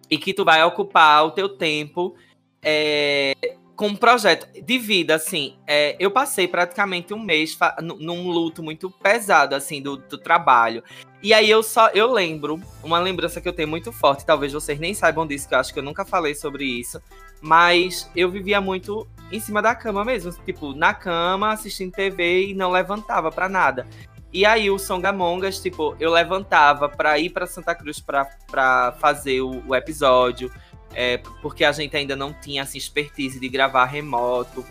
e 0.10 0.18
que 0.18 0.34
tu 0.34 0.44
vai 0.46 0.64
ocupar 0.64 1.26
o 1.26 1.32
teu 1.32 1.50
tempo. 1.50 2.16
é, 2.64 3.34
com 3.82 3.88
um 3.88 3.96
projeto 3.96 4.48
de 4.62 4.78
vida, 4.78 5.16
assim, 5.16 5.58
é, 5.66 5.96
eu 6.00 6.12
passei 6.12 6.48
praticamente 6.48 7.16
um 7.16 7.20
mês 7.20 7.58
num 7.82 8.30
luto 8.30 8.62
muito 8.62 8.92
pesado, 8.92 9.56
assim, 9.56 9.82
do, 9.82 9.98
do 9.98 10.20
trabalho. 10.20 10.84
E 11.24 11.34
aí 11.34 11.50
eu 11.50 11.62
só, 11.62 11.90
eu 11.90 12.12
lembro, 12.12 12.60
uma 12.84 12.98
lembrança 12.98 13.40
que 13.40 13.48
eu 13.48 13.54
tenho 13.54 13.68
muito 13.68 13.92
forte, 13.92 14.26
talvez 14.26 14.54
vocês 14.54 14.80
nem 14.80 14.94
saibam 14.94 15.28
disso, 15.28 15.48
que 15.48 15.54
eu 15.54 15.60
acho 15.60 15.72
que 15.72 15.78
eu 15.78 15.84
nunca 15.84 16.04
falei 16.04 16.34
sobre 16.34 16.66
isso, 16.66 17.00
mas 17.40 18.10
eu 18.16 18.30
vivia 18.32 18.60
muito 18.60 19.08
em 19.32 19.40
cima 19.40 19.62
da 19.62 19.76
cama 19.76 20.04
mesmo, 20.04 20.32
tipo, 20.44 20.74
na 20.74 20.96
cama, 20.96 21.52
assistindo 21.52 21.92
TV 21.92 22.48
e 22.48 22.54
não 22.56 22.72
levantava 22.72 23.32
pra 23.32 23.48
nada. 23.48 23.86
E 24.34 24.46
aí 24.46 24.72
o 24.72 24.80
Songamongas, 24.80 25.60
tipo, 25.60 25.96
eu 26.00 26.10
levantava 26.10 26.90
pra 26.90 27.20
ir 27.20 27.30
pra 27.30 27.46
Santa 27.46 27.76
Cruz 27.76 28.00
pra 28.00 28.96
fazer 29.00 29.42
o, 29.42 29.62
o 29.68 29.76
episódio, 29.76 30.52
é, 30.94 31.18
porque 31.42 31.64
a 31.64 31.72
gente 31.72 31.96
ainda 31.96 32.16
não 32.16 32.34
tinha 32.34 32.64
assim, 32.64 32.78
expertise 32.78 33.40
de 33.40 33.48
gravar 33.48 33.86
remoto. 33.86 34.66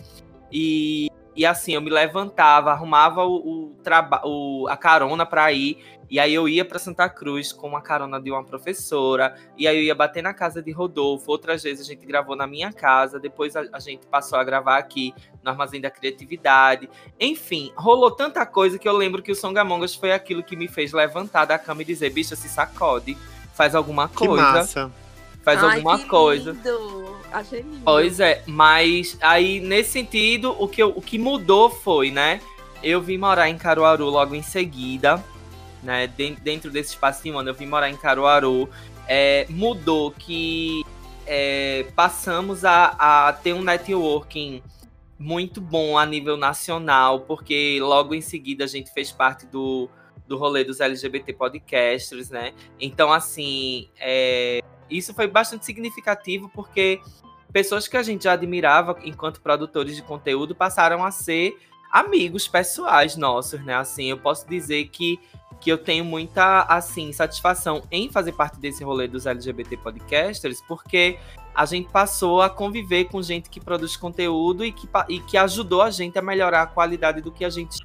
E, 0.51 1.07
e 1.35 1.45
assim, 1.45 1.73
eu 1.73 1.81
me 1.81 1.89
levantava, 1.89 2.71
arrumava 2.71 3.23
o, 3.25 3.35
o, 3.35 3.75
traba- 3.83 4.21
o- 4.25 4.67
a 4.69 4.75
carona 4.77 5.25
para 5.25 5.51
ir, 5.51 5.77
e 6.09 6.19
aí 6.19 6.33
eu 6.33 6.49
ia 6.49 6.65
para 6.65 6.77
Santa 6.77 7.07
Cruz 7.07 7.53
com 7.53 7.69
uma 7.69 7.81
carona 7.81 8.19
de 8.19 8.29
uma 8.29 8.43
professora, 8.43 9.33
e 9.57 9.65
aí 9.65 9.77
eu 9.77 9.83
ia 9.83 9.95
bater 9.95 10.21
na 10.21 10.33
casa 10.33 10.61
de 10.61 10.69
Rodolfo. 10.69 11.31
Outras 11.31 11.63
vezes 11.63 11.85
a 11.87 11.89
gente 11.89 12.05
gravou 12.05 12.35
na 12.35 12.45
minha 12.45 12.73
casa, 12.73 13.17
depois 13.17 13.55
a, 13.55 13.63
a 13.71 13.79
gente 13.79 14.05
passou 14.07 14.37
a 14.37 14.43
gravar 14.43 14.77
aqui 14.77 15.13
no 15.41 15.49
Armazém 15.51 15.79
da 15.79 15.89
Criatividade. 15.89 16.89
Enfim, 17.17 17.71
rolou 17.77 18.11
tanta 18.11 18.45
coisa 18.45 18.77
que 18.77 18.89
eu 18.89 18.91
lembro 18.97 19.21
que 19.21 19.31
o 19.31 19.35
Songamongas 19.35 19.95
foi 19.95 20.11
aquilo 20.11 20.43
que 20.43 20.57
me 20.57 20.67
fez 20.67 20.91
levantar 20.91 21.45
da 21.45 21.57
cama 21.57 21.81
e 21.81 21.85
dizer: 21.85 22.09
bicha, 22.09 22.35
se 22.35 22.49
sacode, 22.49 23.17
faz 23.53 23.73
alguma 23.73 24.09
que 24.09 24.27
coisa 24.27 24.43
massa. 24.43 24.91
faz 25.43 25.63
Ai, 25.63 25.75
alguma 25.77 25.97
que 25.97 26.05
coisa. 26.09 26.51
Lindo. 26.51 27.20
Pois 27.83 28.19
é, 28.19 28.43
mas 28.47 29.17
aí 29.21 29.59
nesse 29.59 29.91
sentido, 29.91 30.55
o 30.59 30.67
que, 30.67 30.81
eu- 30.83 30.93
o 30.95 31.01
que 31.01 31.17
mudou 31.17 31.69
foi, 31.69 32.11
né? 32.11 32.41
Eu 32.83 33.01
vim 33.01 33.17
morar 33.17 33.49
em 33.49 33.57
Caruaru 33.57 34.05
logo 34.09 34.33
em 34.35 34.41
seguida, 34.41 35.23
né? 35.83 36.07
Den- 36.07 36.35
Dentro 36.41 36.69
desse 36.71 36.91
espaço 36.91 37.23
de 37.23 37.31
um 37.31 37.37
ano, 37.39 37.49
eu 37.49 37.53
vim 37.53 37.65
morar 37.67 37.89
em 37.89 37.95
Caruaru. 37.97 38.69
É, 39.07 39.45
mudou 39.49 40.11
que 40.11 40.83
é, 41.27 41.85
passamos 41.95 42.63
a, 42.65 42.95
a 43.27 43.33
ter 43.33 43.53
um 43.53 43.61
networking 43.61 44.61
muito 45.19 45.61
bom 45.61 45.97
a 45.97 46.05
nível 46.05 46.35
nacional, 46.37 47.21
porque 47.21 47.77
logo 47.81 48.15
em 48.15 48.21
seguida 48.21 48.63
a 48.63 48.67
gente 48.67 48.91
fez 48.91 49.11
parte 49.11 49.45
do, 49.45 49.87
do 50.27 50.37
rolê 50.37 50.63
dos 50.63 50.79
LGBT 50.79 51.33
podcasters, 51.33 52.29
né? 52.31 52.53
Então, 52.79 53.11
assim, 53.13 53.87
é, 53.99 54.61
isso 54.91 55.13
foi 55.13 55.27
bastante 55.27 55.65
significativo 55.65 56.49
porque 56.53 57.01
pessoas 57.51 57.87
que 57.87 57.97
a 57.97 58.03
gente 58.03 58.25
já 58.25 58.33
admirava 58.33 58.97
enquanto 59.03 59.41
produtores 59.41 59.95
de 59.95 60.01
conteúdo 60.01 60.55
passaram 60.55 61.03
a 61.03 61.11
ser 61.11 61.57
amigos 61.91 62.47
pessoais 62.47 63.15
nossos, 63.15 63.63
né? 63.63 63.75
Assim, 63.75 64.05
eu 64.05 64.17
posso 64.17 64.47
dizer 64.47 64.87
que, 64.87 65.19
que 65.59 65.69
eu 65.69 65.77
tenho 65.77 66.05
muita, 66.05 66.61
assim, 66.63 67.11
satisfação 67.11 67.83
em 67.91 68.09
fazer 68.09 68.31
parte 68.31 68.59
desse 68.59 68.83
rolê 68.83 69.07
dos 69.07 69.25
LGBT 69.25 69.77
podcasters, 69.77 70.61
porque 70.67 71.19
a 71.53 71.65
gente 71.65 71.89
passou 71.89 72.41
a 72.41 72.49
conviver 72.49 73.05
com 73.05 73.21
gente 73.21 73.49
que 73.49 73.59
produz 73.59 73.97
conteúdo 73.97 74.63
e 74.63 74.71
que, 74.71 74.87
e 75.09 75.19
que 75.19 75.37
ajudou 75.37 75.81
a 75.81 75.91
gente 75.91 76.17
a 76.17 76.21
melhorar 76.21 76.61
a 76.61 76.67
qualidade 76.67 77.21
do 77.21 77.31
que 77.31 77.43
a 77.43 77.49
gente 77.49 77.79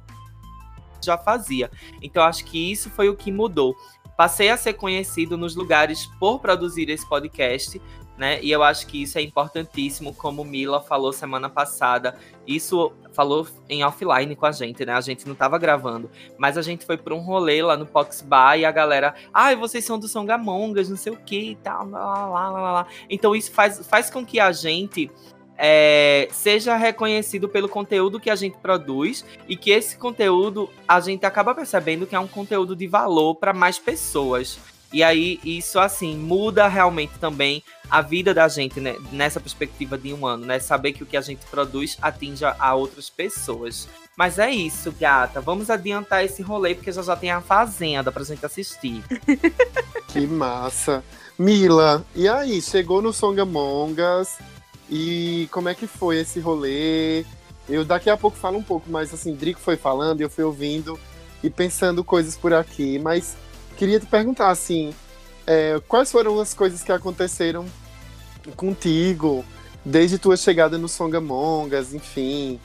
já 1.01 1.17
fazia. 1.17 1.69
Então, 2.01 2.23
acho 2.23 2.45
que 2.45 2.71
isso 2.71 2.89
foi 2.89 3.09
o 3.09 3.15
que 3.15 3.31
mudou. 3.31 3.75
Passei 4.17 4.49
a 4.49 4.57
ser 4.57 4.73
conhecido 4.73 5.37
nos 5.37 5.55
lugares 5.55 6.07
por 6.19 6.39
produzir 6.39 6.89
esse 6.89 7.07
podcast, 7.07 7.79
né? 8.17 8.41
E 8.41 8.51
eu 8.51 8.63
acho 8.63 8.87
que 8.87 9.03
isso 9.03 9.17
é 9.17 9.21
importantíssimo, 9.21 10.13
como 10.13 10.43
Mila 10.43 10.81
falou 10.81 11.13
semana 11.13 11.47
passada. 11.47 12.17
Isso 12.45 12.91
falou 13.13 13.47
em 13.69 13.83
offline 13.83 14.35
com 14.35 14.45
a 14.47 14.51
gente, 14.51 14.83
né? 14.85 14.93
A 14.93 15.01
gente 15.01 15.27
não 15.27 15.35
tava 15.35 15.57
gravando, 15.59 16.09
mas 16.37 16.57
a 16.57 16.61
gente 16.63 16.85
foi 16.85 16.97
para 16.97 17.13
um 17.13 17.19
rolê 17.19 17.61
lá 17.61 17.77
no 17.77 17.85
Pox 17.85 18.21
Bar 18.21 18.57
e 18.57 18.65
a 18.65 18.71
galera, 18.71 19.13
ai, 19.31 19.55
vocês 19.55 19.85
são 19.85 19.99
do 19.99 20.07
Songamongas, 20.07 20.89
não 20.89 20.97
sei 20.97 21.13
o 21.13 21.17
que 21.17 21.51
e 21.51 21.55
tal, 21.55 21.87
lá, 21.87 22.25
lá, 22.25 22.49
lá, 22.49 22.71
lá. 22.73 22.87
Então 23.09 23.35
isso 23.35 23.51
faz, 23.51 23.85
faz 23.87 24.09
com 24.09 24.25
que 24.25 24.39
a 24.39 24.51
gente 24.51 25.11
é, 25.57 26.27
seja 26.31 26.75
reconhecido 26.75 27.49
pelo 27.49 27.67
conteúdo 27.67 28.19
que 28.19 28.29
a 28.29 28.35
gente 28.35 28.57
produz 28.57 29.25
e 29.47 29.57
que 29.57 29.71
esse 29.71 29.97
conteúdo 29.97 30.69
a 30.87 30.99
gente 30.99 31.25
acaba 31.25 31.55
percebendo 31.55 32.05
que 32.05 32.15
é 32.15 32.19
um 32.19 32.27
conteúdo 32.27 32.75
de 32.75 32.87
valor 32.87 33.35
para 33.35 33.53
mais 33.53 33.79
pessoas. 33.79 34.59
E 34.93 35.03
aí, 35.03 35.37
isso, 35.43 35.79
assim, 35.79 36.15
muda 36.15 36.67
realmente 36.67 37.19
também 37.19 37.61
a 37.89 38.01
vida 38.01 38.33
da 38.33 38.47
gente, 38.47 38.79
né? 38.79 38.95
Nessa 39.11 39.39
perspectiva 39.39 39.97
de 39.97 40.13
um 40.13 40.25
ano, 40.25 40.45
né? 40.45 40.59
Saber 40.59 40.93
que 40.93 41.03
o 41.03 41.05
que 41.05 41.17
a 41.17 41.21
gente 41.21 41.45
produz 41.47 41.97
atinja 42.01 42.55
a 42.57 42.73
outras 42.73 43.09
pessoas. 43.09 43.89
Mas 44.15 44.39
é 44.39 44.49
isso, 44.49 44.93
gata. 44.97 45.41
Vamos 45.41 45.69
adiantar 45.69 46.23
esse 46.23 46.41
rolê, 46.41 46.73
porque 46.73 46.91
já 46.91 47.01
já 47.01 47.17
tem 47.17 47.31
a 47.31 47.41
Fazenda 47.41 48.11
pra 48.11 48.23
gente 48.23 48.45
assistir. 48.45 49.03
Que 50.07 50.25
massa. 50.25 51.03
Mila, 51.37 52.03
e 52.15 52.29
aí? 52.29 52.61
Chegou 52.61 53.01
no 53.01 53.11
Songamongas 53.11 54.37
e 54.89 55.47
como 55.51 55.69
é 55.69 55.75
que 55.75 55.87
foi 55.87 56.19
esse 56.19 56.39
rolê? 56.39 57.25
Eu 57.67 57.83
daqui 57.83 58.09
a 58.09 58.15
pouco 58.15 58.37
falo 58.37 58.57
um 58.57 58.63
pouco, 58.63 58.89
mas 58.89 59.13
assim, 59.13 59.35
Drico 59.35 59.59
foi 59.59 59.75
falando, 59.75 60.21
eu 60.21 60.29
fui 60.29 60.43
ouvindo 60.43 60.97
e 61.43 61.49
pensando 61.49 62.03
coisas 62.03 62.37
por 62.37 62.53
aqui, 62.53 62.97
mas 62.99 63.35
queria 63.75 63.99
te 63.99 64.05
perguntar 64.05 64.49
assim, 64.49 64.93
é, 65.45 65.79
quais 65.87 66.11
foram 66.11 66.39
as 66.39 66.53
coisas 66.53 66.81
que 66.83 66.91
aconteceram 66.91 67.65
contigo 68.55 69.43
desde 69.83 70.17
tua 70.17 70.37
chegada 70.37 70.77
no 70.77 70.87
Songamongas, 70.87 71.93
enfim, 71.93 72.59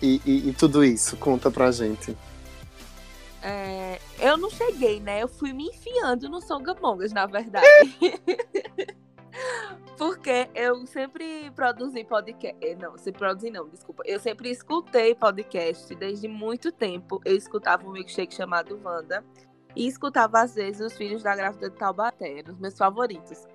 e, 0.00 0.20
e, 0.26 0.48
e 0.50 0.52
tudo 0.52 0.84
isso? 0.84 1.16
Conta 1.16 1.50
pra 1.50 1.70
gente. 1.70 2.16
é, 3.42 3.98
eu 4.18 4.36
não 4.36 4.50
cheguei, 4.50 5.00
né? 5.00 5.22
Eu 5.22 5.28
fui 5.28 5.52
me 5.52 5.64
enfiando 5.64 6.28
no 6.28 6.40
Songamongas, 6.40 7.12
na 7.12 7.26
verdade. 7.26 7.66
Porque 9.98 10.48
eu 10.54 10.86
sempre 10.86 11.50
produzi 11.52 12.04
podcast. 12.04 12.56
eh, 12.60 12.74
Não, 12.74 12.96
sempre 12.98 13.18
produzi 13.20 13.50
não, 13.50 13.68
desculpa. 13.68 14.02
Eu 14.06 14.18
sempre 14.18 14.50
escutei 14.50 15.14
podcast 15.14 15.94
desde 15.94 16.28
muito 16.28 16.72
tempo. 16.72 17.20
Eu 17.24 17.36
escutava 17.36 17.86
um 17.86 17.92
milkshake 17.92 18.34
chamado 18.34 18.80
Wanda. 18.82 19.24
E 19.74 19.86
escutava, 19.86 20.40
às 20.42 20.54
vezes, 20.54 20.80
os 20.80 20.92
filhos 20.96 21.22
da 21.22 21.34
grávida 21.34 21.70
de 21.70 21.76
Taubaté, 21.76 22.42
os 22.46 22.58
meus 22.58 22.76
favoritos. 22.76 23.46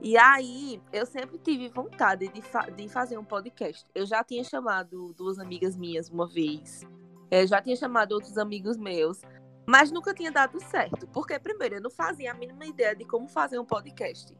E 0.00 0.16
aí, 0.16 0.80
eu 0.92 1.04
sempre 1.06 1.38
tive 1.38 1.68
vontade 1.68 2.28
de, 2.28 2.42
fa- 2.42 2.70
de 2.70 2.88
fazer 2.88 3.18
um 3.18 3.24
podcast. 3.24 3.84
Eu 3.94 4.06
já 4.06 4.22
tinha 4.22 4.44
chamado 4.44 5.12
duas 5.16 5.38
amigas 5.38 5.76
minhas 5.76 6.10
uma 6.10 6.28
vez. 6.28 6.86
Eu 7.30 7.46
já 7.46 7.60
tinha 7.60 7.74
chamado 7.74 8.12
outros 8.12 8.38
amigos 8.38 8.76
meus. 8.76 9.20
Mas 9.66 9.90
nunca 9.90 10.12
tinha 10.14 10.30
dado 10.30 10.60
certo. 10.60 11.06
Porque, 11.08 11.38
primeiro, 11.38 11.76
eu 11.76 11.80
não 11.80 11.90
fazia 11.90 12.30
a 12.30 12.34
mínima 12.34 12.66
ideia 12.66 12.94
de 12.94 13.04
como 13.04 13.26
fazer 13.26 13.58
um 13.58 13.64
podcast. 13.64 14.32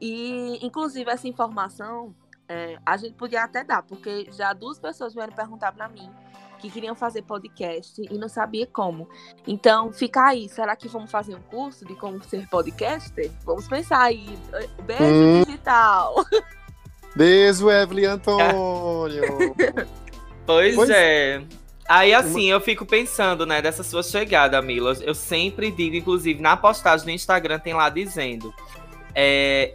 E, 0.00 0.58
inclusive, 0.64 1.10
essa 1.10 1.26
informação 1.28 2.14
é, 2.48 2.78
a 2.86 2.96
gente 2.96 3.14
podia 3.14 3.44
até 3.44 3.62
dar, 3.64 3.82
porque 3.82 4.28
já 4.32 4.52
duas 4.52 4.78
pessoas 4.78 5.12
vieram 5.14 5.32
perguntar 5.32 5.72
pra 5.72 5.88
mim 5.88 6.10
que 6.58 6.70
queriam 6.70 6.94
fazer 6.94 7.22
podcast 7.22 8.00
e 8.10 8.18
não 8.18 8.28
sabia 8.28 8.66
como. 8.66 9.08
Então, 9.46 9.92
fica 9.92 10.24
aí. 10.26 10.48
Será 10.48 10.74
que 10.74 10.88
vamos 10.88 11.08
fazer 11.10 11.34
um 11.36 11.42
curso 11.42 11.84
de 11.84 11.94
como 11.94 12.20
ser 12.24 12.48
podcaster? 12.48 13.30
Vamos 13.44 13.68
pensar 13.68 14.02
aí. 14.02 14.26
Beijo 14.84 15.04
Hum. 15.04 15.44
digital. 15.44 16.14
Beijo, 17.14 17.70
Evelyn 17.70 18.06
Antônio. 18.06 19.22
Pois, 20.46 20.74
Pois- 20.74 20.88
é. 20.90 21.42
Aí 21.86 22.12
assim, 22.14 22.46
eu 22.50 22.60
fico 22.60 22.84
pensando, 22.86 23.44
né, 23.46 23.60
dessa 23.62 23.82
sua 23.82 24.02
chegada, 24.02 24.60
Mila. 24.62 24.94
Eu 25.02 25.14
sempre 25.14 25.70
digo, 25.70 25.94
inclusive, 25.96 26.40
na 26.40 26.56
postagem 26.56 27.06
no 27.06 27.12
Instagram 27.12 27.58
tem 27.58 27.74
lá 27.74 27.88
dizendo. 27.90 28.52
é, 29.14 29.74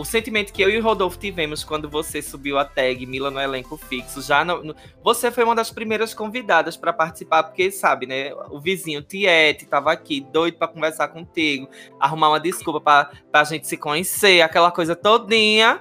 o 0.00 0.04
sentimento 0.04 0.52
que 0.52 0.62
eu 0.62 0.70
e 0.70 0.78
o 0.78 0.82
Rodolfo 0.82 1.18
tivemos 1.18 1.62
quando 1.62 1.88
você 1.88 2.22
subiu 2.22 2.58
a 2.58 2.64
tag 2.64 3.04
Mila 3.06 3.30
no 3.30 3.38
elenco 3.40 3.76
fixo, 3.76 4.22
já 4.22 4.44
no, 4.44 4.62
no- 4.64 4.74
você 5.02 5.30
foi 5.30 5.44
uma 5.44 5.54
das 5.54 5.70
primeiras 5.70 6.14
convidadas 6.14 6.76
para 6.76 6.92
participar, 6.92 7.42
porque 7.44 7.70
sabe, 7.70 8.06
né? 8.06 8.32
O 8.50 8.58
vizinho 8.60 9.02
Tiete 9.02 9.66
tava 9.66 9.92
aqui, 9.92 10.20
doido 10.20 10.56
para 10.56 10.68
conversar 10.68 11.08
contigo, 11.08 11.68
arrumar 11.98 12.28
uma 12.30 12.40
desculpa 12.40 12.80
pra, 12.80 13.10
pra 13.30 13.44
gente 13.44 13.66
se 13.66 13.76
conhecer, 13.76 14.40
aquela 14.42 14.70
coisa 14.70 14.96
todinha. 14.96 15.80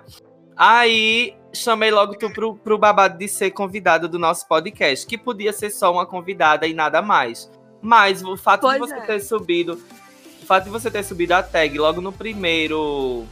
Aí 0.55 1.35
chamei 1.53 1.89
logo 1.89 2.17
tu 2.17 2.29
pro, 2.31 2.55
pro 2.55 2.77
babado 2.77 3.17
de 3.17 3.27
ser 3.27 3.51
convidada 3.51 4.07
do 4.07 4.19
nosso 4.19 4.47
podcast, 4.47 5.07
que 5.07 5.17
podia 5.17 5.53
ser 5.53 5.69
só 5.69 5.91
uma 5.91 6.05
convidada 6.05 6.67
e 6.67 6.73
nada 6.73 7.01
mais. 7.01 7.49
Mas 7.81 8.21
o 8.23 8.35
fato 8.35 8.69
de 8.69 8.77
Pois 8.77 8.91
você 8.91 8.97
é. 8.97 9.01
ter 9.05 9.19
subido, 9.21 9.81
o 10.43 10.45
fato 10.45 10.65
de 10.65 10.69
você 10.69 10.91
ter 10.91 11.03
subido 11.03 11.33
a 11.33 11.41
tag 11.41 11.77
logo 11.79 12.01
no 12.01 12.11
primeiro 12.11 13.25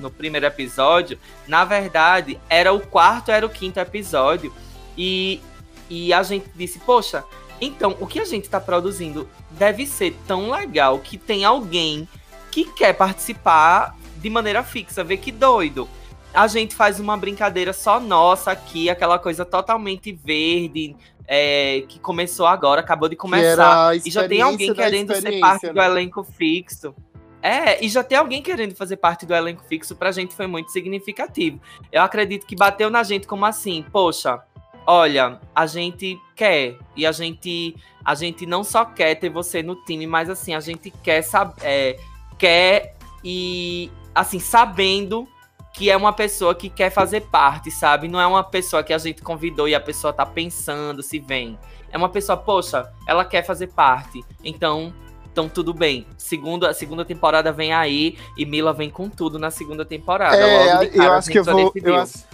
no 0.00 0.10
primeiro 0.10 0.46
episódio, 0.46 1.18
na 1.46 1.64
verdade, 1.64 2.40
era 2.48 2.72
o 2.72 2.80
quarto, 2.80 3.30
era 3.30 3.44
o 3.44 3.50
quinto 3.50 3.78
episódio 3.78 4.52
e 4.96 5.40
e 5.88 6.12
a 6.12 6.22
gente 6.22 6.48
disse, 6.54 6.78
poxa, 6.78 7.24
então 7.60 7.96
o 7.98 8.06
que 8.06 8.20
a 8.20 8.24
gente 8.24 8.48
tá 8.48 8.60
produzindo 8.60 9.28
deve 9.50 9.84
ser 9.84 10.16
tão 10.26 10.50
legal 10.50 11.00
que 11.00 11.18
tem 11.18 11.44
alguém 11.44 12.08
que 12.50 12.64
quer 12.64 12.92
participar 12.92 13.96
de 14.16 14.30
maneira 14.30 14.62
fixa, 14.62 15.02
vê 15.02 15.16
que 15.16 15.32
doido 15.32 15.88
a 16.32 16.46
gente 16.46 16.74
faz 16.74 17.00
uma 17.00 17.16
brincadeira 17.16 17.72
só 17.72 17.98
nossa 17.98 18.52
aqui, 18.52 18.88
aquela 18.88 19.18
coisa 19.18 19.44
totalmente 19.44 20.12
verde, 20.12 20.96
é, 21.26 21.84
que 21.88 21.98
começou 21.98 22.46
agora, 22.46 22.80
acabou 22.80 23.08
de 23.08 23.16
começar. 23.16 23.96
E 23.96 24.10
já 24.10 24.28
tem 24.28 24.40
alguém 24.40 24.72
querendo 24.72 25.14
ser 25.14 25.40
parte 25.40 25.66
do 25.68 25.74
né? 25.74 25.86
elenco 25.86 26.22
fixo. 26.22 26.94
É, 27.42 27.82
e 27.84 27.88
já 27.88 28.04
tem 28.04 28.18
alguém 28.18 28.42
querendo 28.42 28.74
fazer 28.74 28.96
parte 28.96 29.24
do 29.24 29.34
elenco 29.34 29.64
fixo, 29.64 29.96
pra 29.96 30.12
gente 30.12 30.34
foi 30.34 30.46
muito 30.46 30.70
significativo. 30.70 31.60
Eu 31.90 32.02
acredito 32.02 32.46
que 32.46 32.54
bateu 32.54 32.90
na 32.90 33.02
gente 33.02 33.26
como 33.26 33.46
assim, 33.46 33.84
poxa, 33.90 34.42
olha, 34.86 35.40
a 35.54 35.66
gente 35.66 36.18
quer, 36.36 36.76
e 36.94 37.06
a 37.06 37.12
gente, 37.12 37.74
a 38.04 38.14
gente 38.14 38.44
não 38.44 38.62
só 38.62 38.84
quer 38.84 39.14
ter 39.14 39.30
você 39.30 39.62
no 39.62 39.74
time, 39.84 40.06
mas 40.06 40.28
assim, 40.28 40.54
a 40.54 40.60
gente 40.60 40.90
quer 40.90 41.22
saber, 41.22 41.98
quer 42.38 42.96
e 43.24 43.90
assim, 44.14 44.38
sabendo 44.38 45.26
que 45.72 45.90
é 45.90 45.96
uma 45.96 46.12
pessoa 46.12 46.54
que 46.54 46.68
quer 46.68 46.90
fazer 46.90 47.22
parte, 47.22 47.70
sabe? 47.70 48.08
Não 48.08 48.20
é 48.20 48.26
uma 48.26 48.42
pessoa 48.42 48.82
que 48.82 48.92
a 48.92 48.98
gente 48.98 49.22
convidou 49.22 49.68
e 49.68 49.74
a 49.74 49.80
pessoa 49.80 50.12
tá 50.12 50.26
pensando 50.26 51.02
se 51.02 51.18
vem. 51.18 51.58
É 51.92 51.96
uma 51.96 52.08
pessoa, 52.08 52.36
poxa, 52.36 52.92
ela 53.06 53.24
quer 53.24 53.44
fazer 53.44 53.68
parte. 53.68 54.20
Então, 54.42 54.92
então 55.40 55.48
tudo 55.48 55.72
bem. 55.72 56.06
Segunda, 56.18 56.68
a 56.68 56.74
segunda 56.74 57.02
temporada 57.02 57.50
vem 57.50 57.72
aí 57.72 58.18
e 58.36 58.44
Mila 58.44 58.74
vem 58.74 58.90
com 58.90 59.08
tudo 59.08 59.38
na 59.38 59.50
segunda 59.50 59.86
temporada. 59.86 60.36
É, 60.36 60.90
eu 60.94 61.12
acho 61.12 61.30
que 61.30 61.38
eu 61.38 61.44
vou. 61.44 61.72
Eu 61.74 61.94
acho, 61.96 62.26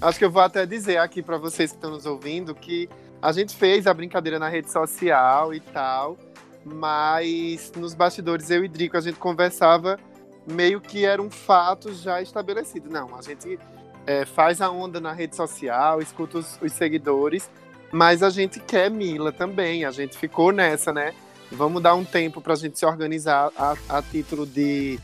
acho 0.00 0.18
que 0.18 0.24
eu 0.24 0.30
vou 0.30 0.42
até 0.42 0.64
dizer 0.64 0.98
aqui 0.98 1.20
pra 1.20 1.36
vocês 1.36 1.72
que 1.72 1.76
estão 1.76 1.90
nos 1.90 2.06
ouvindo 2.06 2.54
que 2.54 2.88
a 3.20 3.32
gente 3.32 3.56
fez 3.56 3.88
a 3.88 3.94
brincadeira 3.94 4.38
na 4.38 4.48
rede 4.48 4.70
social 4.70 5.52
e 5.52 5.58
tal, 5.58 6.16
mas 6.64 7.72
nos 7.76 7.92
bastidores 7.92 8.50
eu 8.50 8.64
e 8.64 8.68
Drico 8.68 8.96
a 8.96 9.00
gente 9.00 9.18
conversava 9.18 9.98
meio 10.46 10.80
que 10.80 11.04
era 11.04 11.20
um 11.20 11.30
fato 11.30 11.92
já 11.92 12.22
estabelecido. 12.22 12.88
Não, 12.88 13.16
a 13.18 13.22
gente 13.22 13.58
é, 14.06 14.24
faz 14.24 14.60
a 14.60 14.70
onda 14.70 15.00
na 15.00 15.12
rede 15.12 15.34
social, 15.34 16.00
escuta 16.00 16.38
os, 16.38 16.56
os 16.62 16.72
seguidores, 16.72 17.50
mas 17.90 18.22
a 18.22 18.30
gente 18.30 18.60
quer 18.60 18.88
Mila 18.90 19.32
também. 19.32 19.84
A 19.84 19.90
gente 19.90 20.16
ficou 20.16 20.52
nessa, 20.52 20.92
né? 20.92 21.12
Vamos 21.52 21.82
dar 21.82 21.94
um 21.94 22.04
tempo 22.04 22.40
pra 22.40 22.54
gente 22.54 22.78
se 22.78 22.86
organizar 22.86 23.50
a, 23.56 23.76
a 23.88 24.02
título 24.02 24.46
de 24.46 24.98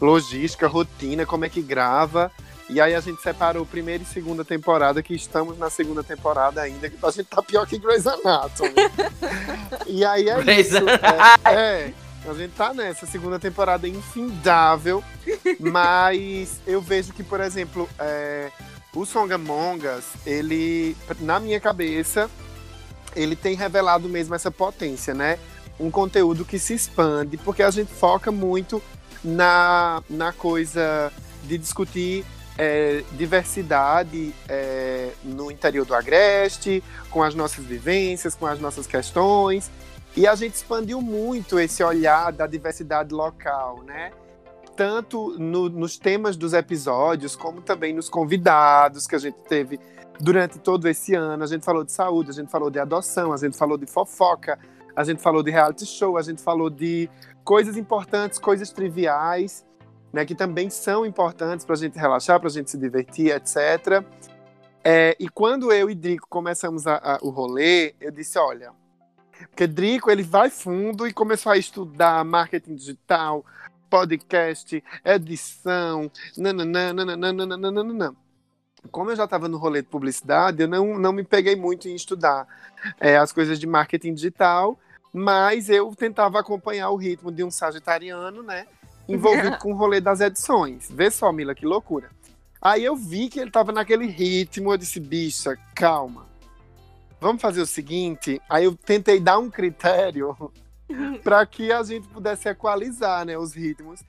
logística, 0.00 0.66
rotina, 0.66 1.24
como 1.24 1.44
é 1.44 1.48
que 1.48 1.62
grava. 1.62 2.30
E 2.68 2.80
aí 2.80 2.94
a 2.94 3.00
gente 3.00 3.20
separou 3.20 3.66
primeira 3.66 4.02
e 4.02 4.06
segunda 4.06 4.44
temporada, 4.44 5.02
que 5.02 5.14
estamos 5.14 5.58
na 5.58 5.68
segunda 5.68 6.02
temporada 6.02 6.62
ainda, 6.62 6.88
que 6.88 6.96
a 7.04 7.10
gente 7.10 7.26
tá 7.26 7.42
pior 7.42 7.66
que 7.66 7.78
Grey's 7.78 8.06
Anatomy. 8.06 8.74
e 9.86 10.04
aí 10.04 10.28
é 10.28 10.42
Grey's 10.42 10.68
isso. 10.68 10.78
É, 11.44 11.52
é, 11.52 11.94
a 12.26 12.34
gente 12.34 12.52
tá 12.52 12.72
nessa 12.72 13.04
segunda 13.04 13.38
temporada 13.38 13.86
infindável, 13.86 15.04
mas 15.60 16.60
eu 16.66 16.80
vejo 16.80 17.12
que, 17.12 17.22
por 17.22 17.40
exemplo, 17.40 17.88
é, 17.98 18.50
o 18.94 19.04
Song 19.04 19.32
Among 19.32 19.86
Us, 19.86 20.04
ele, 20.24 20.96
na 21.20 21.40
minha 21.40 21.60
cabeça, 21.60 22.30
ele 23.14 23.36
tem 23.36 23.54
revelado 23.54 24.08
mesmo 24.08 24.34
essa 24.34 24.50
potência, 24.50 25.12
né? 25.12 25.38
Um 25.80 25.90
conteúdo 25.90 26.44
que 26.44 26.58
se 26.58 26.74
expande, 26.74 27.36
porque 27.36 27.62
a 27.62 27.70
gente 27.70 27.92
foca 27.92 28.30
muito 28.30 28.82
na, 29.24 30.02
na 30.08 30.32
coisa 30.32 31.12
de 31.44 31.58
discutir 31.58 32.24
é, 32.58 33.02
diversidade 33.12 34.34
é, 34.48 35.10
no 35.24 35.50
interior 35.50 35.84
do 35.86 35.94
Agreste, 35.94 36.82
com 37.10 37.22
as 37.22 37.34
nossas 37.34 37.64
vivências, 37.64 38.34
com 38.34 38.46
as 38.46 38.60
nossas 38.60 38.86
questões. 38.86 39.70
E 40.14 40.26
a 40.26 40.34
gente 40.34 40.54
expandiu 40.54 41.00
muito 41.00 41.58
esse 41.58 41.82
olhar 41.82 42.30
da 42.32 42.46
diversidade 42.46 43.14
local, 43.14 43.82
né? 43.82 44.12
Tanto 44.76 45.36
no- 45.38 45.68
nos 45.68 45.98
temas 45.98 46.36
dos 46.36 46.52
episódios, 46.52 47.34
como 47.34 47.60
também 47.62 47.94
nos 47.94 48.08
convidados 48.08 49.06
que 49.06 49.14
a 49.14 49.18
gente 49.18 49.38
teve 49.48 49.80
durante 50.20 50.58
todo 50.58 50.86
esse 50.88 51.14
ano. 51.14 51.42
A 51.42 51.46
gente 51.46 51.64
falou 51.64 51.82
de 51.82 51.92
saúde, 51.92 52.30
a 52.30 52.34
gente 52.34 52.50
falou 52.50 52.70
de 52.70 52.78
adoção, 52.78 53.32
a 53.32 53.36
gente 53.36 53.56
falou 53.56 53.78
de 53.78 53.86
fofoca, 53.86 54.58
a 54.94 55.04
gente 55.04 55.22
falou 55.22 55.42
de 55.42 55.50
reality 55.50 55.86
show, 55.86 56.16
a 56.16 56.22
gente 56.22 56.42
falou 56.42 56.68
de 56.70 57.08
coisas 57.44 57.76
importantes, 57.76 58.38
coisas 58.38 58.70
triviais, 58.70 59.64
né, 60.12 60.24
que 60.24 60.34
também 60.34 60.68
são 60.70 61.06
importantes 61.06 61.64
para 61.64 61.74
a 61.74 61.78
gente 61.78 61.98
relaxar, 61.98 62.38
para 62.38 62.48
a 62.48 62.52
gente 62.52 62.70
se 62.70 62.76
divertir, 62.78 63.30
etc. 63.34 64.04
É, 64.84 65.16
e 65.18 65.28
quando 65.28 65.72
eu 65.72 65.88
e 65.88 65.94
Drico 65.94 66.26
começamos 66.28 66.86
a- 66.86 66.96
a- 66.96 67.18
o 67.22 67.30
rolê, 67.30 67.94
eu 68.00 68.10
disse, 68.10 68.38
olha, 68.38 68.72
porque 69.48 69.66
Drico 69.66 70.10
ele 70.10 70.22
vai 70.22 70.50
fundo 70.50 71.06
e 71.06 71.12
começou 71.12 71.52
a 71.52 71.56
estudar 71.56 72.24
marketing 72.24 72.74
digital, 72.74 73.44
podcast, 73.88 74.82
edição, 75.04 76.10
nananã, 76.36 76.92
nananã, 76.92 77.32
nananã, 77.32 77.70
nananã. 77.70 78.14
Como 78.90 79.10
eu 79.10 79.16
já 79.16 79.24
estava 79.24 79.48
no 79.48 79.58
rolê 79.58 79.82
de 79.82 79.88
publicidade, 79.88 80.62
eu 80.62 80.68
não, 80.68 80.98
não 80.98 81.12
me 81.12 81.24
peguei 81.24 81.56
muito 81.56 81.88
em 81.88 81.94
estudar 81.94 82.46
é, 83.00 83.16
as 83.16 83.32
coisas 83.32 83.58
de 83.58 83.66
marketing 83.66 84.14
digital, 84.14 84.78
mas 85.12 85.68
eu 85.68 85.94
tentava 85.94 86.40
acompanhar 86.40 86.90
o 86.90 86.96
ritmo 86.96 87.30
de 87.30 87.44
um 87.44 87.50
sagitariano, 87.50 88.42
né? 88.42 88.66
Envolvido 89.08 89.56
com 89.60 89.72
o 89.72 89.76
rolê 89.76 90.00
das 90.00 90.20
edições. 90.20 90.90
Vê 90.90 91.10
só, 91.10 91.30
Mila, 91.32 91.54
que 91.54 91.66
loucura. 91.66 92.10
Aí 92.60 92.84
eu 92.84 92.94
vi 92.96 93.28
que 93.28 93.40
ele 93.40 93.50
tava 93.50 93.72
naquele 93.72 94.06
ritmo, 94.06 94.72
eu 94.72 94.76
disse, 94.76 95.00
bicha, 95.00 95.56
calma. 95.74 96.26
Vamos 97.20 97.42
fazer 97.42 97.60
o 97.60 97.66
seguinte. 97.66 98.40
Aí 98.48 98.64
eu 98.64 98.76
tentei 98.76 99.20
dar 99.20 99.38
um 99.38 99.50
critério 99.50 100.36
para 101.22 101.44
que 101.46 101.72
a 101.72 101.82
gente 101.82 102.06
pudesse 102.08 102.48
equalizar 102.48 103.24
né, 103.26 103.36
os 103.36 103.52
ritmos. 103.52 104.00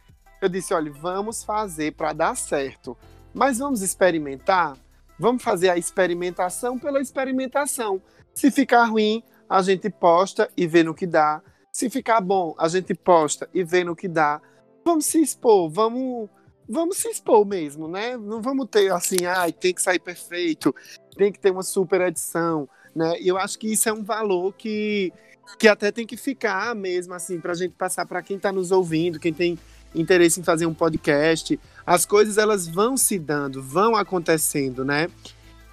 Eu 0.42 0.50
disse, 0.50 0.74
olha, 0.74 0.92
vamos 0.92 1.44
fazer 1.44 1.94
para 1.94 2.14
dar 2.14 2.36
certo. 2.36 2.98
Mas 3.34 3.58
vamos 3.58 3.82
experimentar? 3.82 4.78
Vamos 5.18 5.44
fazer 5.44 5.70
a 5.70 5.78
experimentação 5.78 6.78
pela 6.78 7.02
experimentação. 7.02 8.02
Se 8.34 8.52
ficar 8.52 8.86
ruim, 8.86 9.24
a 9.50 9.62
gente 9.62 9.90
posta 9.90 10.50
e 10.56 10.68
vê 10.68 10.84
no 10.84 10.94
que 10.94 11.06
dá. 11.06 11.42
Se 11.72 11.90
ficar 11.90 12.22
bom, 12.22 12.56
a 12.58 12.68
gente 12.68 12.94
posta 12.94 13.50
e 13.54 13.64
vê 13.64 13.84
no 13.84 13.96
que 13.96 14.08
dá. 14.08 14.42
Vamos 14.86 15.06
se 15.06 15.22
expor, 15.22 15.70
vamos, 15.70 16.30
vamos 16.68 16.98
se 16.98 17.08
expor 17.10 17.46
mesmo, 17.46 17.88
né? 17.88 18.18
Não 18.18 18.42
vamos 18.42 18.68
ter 18.70 18.92
assim, 18.92 19.26
ai, 19.26 19.52
tem 19.52 19.74
que 19.74 19.82
sair 19.82 20.00
perfeito, 20.00 20.76
tem 21.16 21.32
que 21.32 21.40
ter 21.40 21.52
uma 21.52 21.64
super 21.64 22.02
edição, 22.02 22.68
né? 22.96 23.20
E 23.20 23.28
eu 23.28 23.38
acho 23.38 23.58
que 23.58 23.72
isso 23.72 23.88
é 23.90 23.94
um 23.94 24.04
valor 24.04 24.54
que, 24.54 25.12
que 25.58 25.68
até 25.68 25.92
tem 25.92 26.06
que 26.06 26.18
ficar 26.18 26.76
mesmo, 26.76 27.14
assim, 27.14 27.40
pra 27.40 27.54
gente 27.54 27.74
passar 27.74 28.06
para 28.06 28.22
quem 28.22 28.38
tá 28.38 28.52
nos 28.52 28.72
ouvindo, 28.72 29.20
quem 29.20 29.34
tem 29.34 29.58
interesse 29.96 30.40
em 30.40 30.44
fazer 30.44 30.66
um 30.66 30.74
podcast. 30.74 31.60
As 31.86 32.06
coisas, 32.06 32.38
elas 32.38 32.68
vão 32.68 32.98
se 32.98 33.20
dando, 33.20 33.62
vão 33.62 33.96
acontecendo, 33.96 34.84
né? 34.84 35.08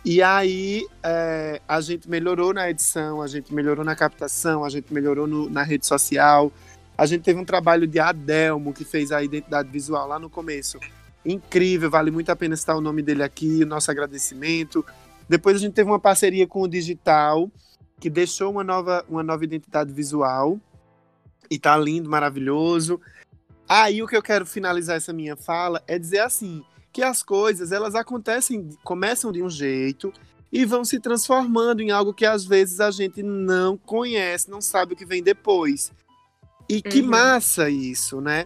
E 0.04 0.22
aí 0.22 0.86
é, 1.02 1.60
a 1.68 1.80
gente 1.80 2.08
melhorou 2.08 2.54
na 2.54 2.70
edição, 2.70 3.20
a 3.20 3.26
gente 3.26 3.52
melhorou 3.52 3.84
na 3.84 3.94
captação, 3.94 4.64
a 4.64 4.70
gente 4.70 4.92
melhorou 4.92 5.26
no, 5.26 5.50
na 5.50 5.62
rede 5.62 5.86
social. 5.86 6.50
A 6.96 7.04
gente 7.06 7.22
teve 7.22 7.38
um 7.38 7.44
trabalho 7.44 7.86
de 7.86 7.98
Adelmo, 7.98 8.72
que 8.72 8.84
fez 8.84 9.12
a 9.12 9.22
identidade 9.22 9.68
visual 9.70 10.08
lá 10.08 10.18
no 10.18 10.30
começo. 10.30 10.78
Incrível, 11.24 11.90
vale 11.90 12.10
muito 12.10 12.30
a 12.30 12.36
pena 12.36 12.56
citar 12.56 12.76
o 12.76 12.80
nome 12.80 13.02
dele 13.02 13.22
aqui, 13.22 13.64
nosso 13.64 13.90
agradecimento. 13.90 14.84
Depois 15.28 15.56
a 15.56 15.58
gente 15.58 15.74
teve 15.74 15.90
uma 15.90 16.00
parceria 16.00 16.46
com 16.46 16.62
o 16.62 16.68
Digital, 16.68 17.50
que 18.00 18.08
deixou 18.08 18.50
uma 18.50 18.64
nova, 18.64 19.04
uma 19.08 19.22
nova 19.22 19.44
identidade 19.44 19.92
visual. 19.92 20.58
E 21.50 21.58
tá 21.58 21.76
lindo, 21.76 22.08
maravilhoso. 22.08 23.00
Aí 23.72 24.02
o 24.02 24.06
que 24.08 24.16
eu 24.16 24.22
quero 24.22 24.44
finalizar 24.44 24.96
essa 24.96 25.12
minha 25.12 25.36
fala 25.36 25.80
é 25.86 25.96
dizer 25.96 26.18
assim, 26.18 26.64
que 26.92 27.04
as 27.04 27.22
coisas 27.22 27.70
elas 27.70 27.94
acontecem, 27.94 28.68
começam 28.82 29.30
de 29.30 29.40
um 29.44 29.48
jeito 29.48 30.12
e 30.52 30.64
vão 30.64 30.84
se 30.84 30.98
transformando 30.98 31.80
em 31.80 31.92
algo 31.92 32.12
que 32.12 32.26
às 32.26 32.44
vezes 32.44 32.80
a 32.80 32.90
gente 32.90 33.22
não 33.22 33.76
conhece, 33.78 34.50
não 34.50 34.60
sabe 34.60 34.94
o 34.94 34.96
que 34.96 35.06
vem 35.06 35.22
depois. 35.22 35.92
E 36.68 36.82
que 36.82 37.00
Uhum. 37.00 37.10
massa 37.10 37.70
isso, 37.70 38.20
né? 38.20 38.44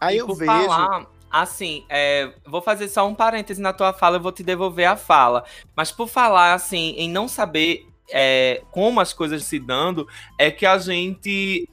Aí 0.00 0.16
E 0.16 0.18
eu 0.20 0.26
por 0.26 0.36
vejo. 0.36 0.50
falar, 0.50 1.06
assim, 1.30 1.84
é, 1.90 2.32
vou 2.46 2.62
fazer 2.62 2.88
só 2.88 3.06
um 3.06 3.14
parêntese 3.14 3.60
na 3.60 3.74
tua 3.74 3.92
fala, 3.92 4.16
eu 4.16 4.22
vou 4.22 4.32
te 4.32 4.42
devolver 4.42 4.86
a 4.88 4.96
fala. 4.96 5.44
Mas 5.76 5.92
por 5.92 6.08
falar, 6.08 6.54
assim, 6.54 6.94
em 6.96 7.10
não 7.10 7.28
saber 7.28 7.86
é, 8.10 8.62
como 8.70 8.98
as 8.98 9.12
coisas 9.12 9.44
se 9.44 9.58
dando, 9.58 10.08
é 10.38 10.50
que 10.50 10.64
a 10.64 10.78
gente 10.78 11.68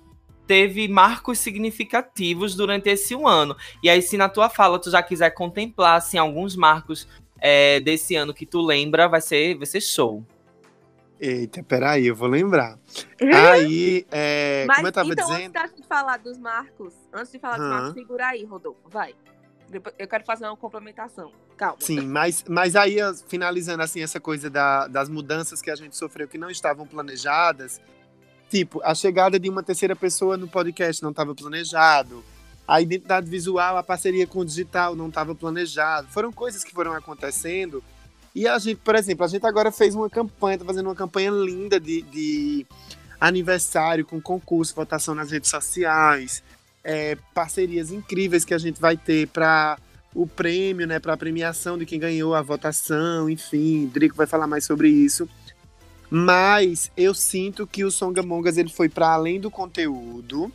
teve 0.47 0.88
marcos 0.88 1.39
significativos 1.39 2.56
durante 2.56 2.89
esse 2.89 3.15
um 3.15 3.27
ano. 3.27 3.56
E 3.82 3.89
aí, 3.89 4.01
se 4.01 4.17
na 4.17 4.27
tua 4.30 4.49
fala 4.49 4.80
tu 4.80 4.89
já 4.91 5.01
quiser 5.01 5.30
contemplar, 5.32 5.97
assim, 5.97 6.17
alguns 6.17 6.56
marcos 6.56 7.08
é, 7.39 7.80
desse 7.80 8.15
ano 8.15 8.34
que 8.34 8.45
tu 8.45 8.62
lembra, 8.62 9.08
vai 9.08 9.21
ser, 9.21 9.56
vai 9.58 9.65
ser 9.65 9.82
show. 9.82 10.25
Eita, 11.19 11.62
peraí, 11.62 12.08
eu 12.08 12.15
vou 12.15 12.27
lembrar. 12.27 12.80
Aí, 13.34 14.06
é, 14.12 14.65
Mas 14.67 14.77
como 14.77 14.88
eu 14.88 14.91
tava 14.91 15.10
então, 15.10 15.27
dizendo. 15.27 15.41
antes 15.41 15.51
da 15.54 15.67
gente 15.67 15.88
falar 15.88 16.17
dos 16.17 16.38
marcos, 16.39 16.93
antes 17.13 17.32
de 17.32 17.38
falar 17.39 17.58
dos 17.58 17.65
Aham. 17.67 17.75
marcos, 17.75 17.93
segura 17.93 18.27
aí, 18.27 18.43
Rodolfo, 18.43 18.82
vai. 18.89 19.13
Eu 19.97 20.08
quero 20.08 20.25
fazer 20.25 20.45
uma 20.45 20.58
complementação. 20.58 21.32
Calma. 21.56 21.77
Sim, 21.80 22.01
mas, 22.01 22.43
mas 22.49 22.75
aí, 22.75 22.97
finalizando 23.27 23.84
assim, 23.84 24.01
essa 24.01 24.19
coisa 24.19 24.49
da- 24.49 24.88
das 24.88 25.08
mudanças 25.08 25.62
que 25.62 25.69
a 25.69 25.75
gente 25.75 25.95
sofreu 25.95 26.27
que 26.27 26.38
não 26.39 26.49
estavam 26.49 26.88
planejadas, 26.88 27.80
tipo, 28.51 28.81
a 28.83 28.93
chegada 28.93 29.39
de 29.39 29.49
uma 29.49 29.63
terceira 29.63 29.95
pessoa 29.95 30.35
no 30.35 30.45
podcast 30.45 31.01
não 31.01 31.11
estava 31.11 31.33
planejado, 31.33 32.21
a 32.67 32.81
identidade 32.81 33.29
visual, 33.29 33.77
a 33.77 33.83
parceria 33.83 34.27
com 34.27 34.39
o 34.39 34.45
digital 34.45 34.93
não 34.93 35.07
estava 35.07 35.33
planejado. 35.33 36.09
Foram 36.09 36.33
coisas 36.33 36.63
que 36.63 36.73
foram 36.73 36.91
acontecendo. 36.93 37.81
E 38.35 38.47
a 38.47 38.59
gente, 38.59 38.77
por 38.77 38.95
exemplo, 38.95 39.25
a 39.25 39.27
gente 39.27 39.45
agora 39.45 39.71
fez 39.71 39.95
uma 39.95 40.09
campanha, 40.09 40.57
tá 40.57 40.65
fazendo 40.65 40.87
uma 40.87 40.95
campanha 40.95 41.31
linda 41.31 41.79
de, 41.79 42.01
de 42.03 42.65
aniversário 43.19 44.05
com 44.05 44.21
concurso, 44.21 44.75
votação 44.75 45.15
nas 45.15 45.31
redes 45.31 45.49
sociais, 45.49 46.43
é, 46.83 47.17
parcerias 47.33 47.91
incríveis 47.91 48.45
que 48.45 48.53
a 48.53 48.57
gente 48.57 48.79
vai 48.79 48.97
ter 48.97 49.27
para 49.27 49.77
o 50.13 50.27
prêmio, 50.27 50.85
né, 50.85 50.99
para 50.99 51.13
a 51.13 51.17
premiação 51.17 51.77
de 51.77 51.85
quem 51.85 51.99
ganhou 51.99 52.35
a 52.35 52.41
votação, 52.41 53.29
enfim, 53.29 53.87
Drico 53.87 54.15
vai 54.15 54.27
falar 54.27 54.47
mais 54.47 54.65
sobre 54.65 54.89
isso. 54.89 55.27
Mas 56.13 56.91
eu 56.97 57.13
sinto 57.13 57.65
que 57.65 57.86
o 57.86 57.89
Songamongas 57.89 58.58
ele 58.58 58.67
foi 58.67 58.89
para 58.89 59.13
além 59.13 59.39
do 59.39 59.50
conteúdo 59.50 60.52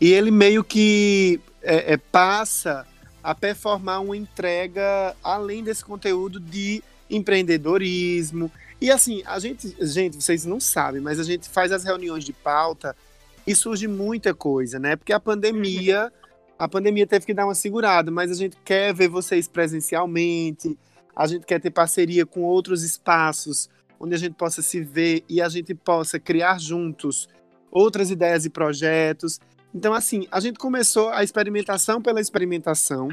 e 0.00 0.12
ele 0.12 0.32
meio 0.32 0.64
que 0.64 1.40
é, 1.62 1.92
é, 1.92 1.96
passa 1.96 2.84
a 3.22 3.32
performar 3.32 4.02
uma 4.02 4.16
entrega 4.16 5.14
além 5.22 5.62
desse 5.62 5.84
conteúdo 5.84 6.40
de 6.40 6.82
empreendedorismo. 7.08 8.50
E 8.80 8.90
assim, 8.90 9.22
a 9.24 9.38
gente, 9.38 9.72
gente, 9.80 10.16
vocês 10.16 10.44
não 10.44 10.58
sabem, 10.58 11.00
mas 11.00 11.20
a 11.20 11.22
gente 11.22 11.48
faz 11.48 11.70
as 11.70 11.84
reuniões 11.84 12.24
de 12.24 12.32
pauta 12.32 12.96
e 13.46 13.54
surge 13.54 13.86
muita 13.86 14.34
coisa, 14.34 14.80
né? 14.80 14.96
Porque 14.96 15.12
a 15.12 15.20
pandemia, 15.20 16.12
a 16.58 16.66
pandemia 16.66 17.06
teve 17.06 17.24
que 17.24 17.32
dar 17.32 17.46
uma 17.46 17.54
segurada, 17.54 18.10
mas 18.10 18.32
a 18.32 18.34
gente 18.34 18.56
quer 18.64 18.92
ver 18.92 19.06
vocês 19.06 19.46
presencialmente, 19.46 20.76
a 21.14 21.28
gente 21.28 21.46
quer 21.46 21.60
ter 21.60 21.70
parceria 21.70 22.26
com 22.26 22.40
outros 22.40 22.82
espaços 22.82 23.70
onde 24.02 24.14
a 24.16 24.18
gente 24.18 24.34
possa 24.34 24.60
se 24.60 24.80
ver 24.82 25.24
e 25.28 25.40
a 25.40 25.48
gente 25.48 25.74
possa 25.74 26.18
criar 26.18 26.58
juntos 26.58 27.28
outras 27.70 28.10
ideias 28.10 28.44
e 28.44 28.50
projetos. 28.50 29.38
Então, 29.72 29.94
assim, 29.94 30.26
a 30.30 30.40
gente 30.40 30.58
começou 30.58 31.08
a 31.10 31.22
experimentação 31.22 32.02
pela 32.02 32.20
experimentação, 32.20 33.08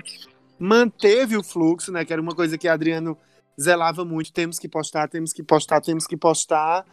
manteve 0.58 1.38
o 1.38 1.44
fluxo, 1.44 1.92
né? 1.92 2.04
Que 2.04 2.12
era 2.12 2.22
uma 2.22 2.36
coisa 2.36 2.58
que 2.58 2.68
Adriano 2.68 3.16
zelava 3.62 4.04
muito. 4.04 4.34
Temos 4.34 4.58
que 4.58 4.68
postar, 4.68 5.08
temos 5.08 5.32
que 5.32 5.44
postar, 5.44 5.80
temos 5.80 6.08
que 6.08 6.18
postar. 6.18 6.86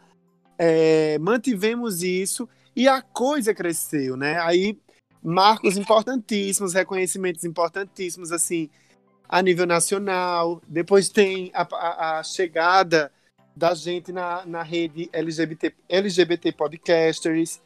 É, 0.59 1.19
mantivemos 1.19 2.03
isso 2.03 2.49
e 2.75 2.87
a 2.87 3.01
coisa 3.03 3.55
cresceu, 3.55 4.17
né? 4.17 4.39
Aí 4.41 4.79
marcos 5.23 5.77
importantíssimos, 5.77 6.75
reconhecimentos 6.75 7.45
importantíssimos, 7.45 8.31
assim, 8.31 8.69
a 9.29 9.43
nível 9.43 9.67
nacional. 9.67 10.63
Depois 10.69 11.09
tem 11.09 11.51
a, 11.55 11.67
a- 11.73 12.19
a 12.19 12.23
chegada 12.23 13.11
da 13.57 13.75
gente 13.75 14.13
na, 14.13 14.45
na 14.45 14.63
rede 14.63 15.09
LGBT, 15.13 15.75
LGBT 15.89 16.53
Podcasters. 16.53 17.63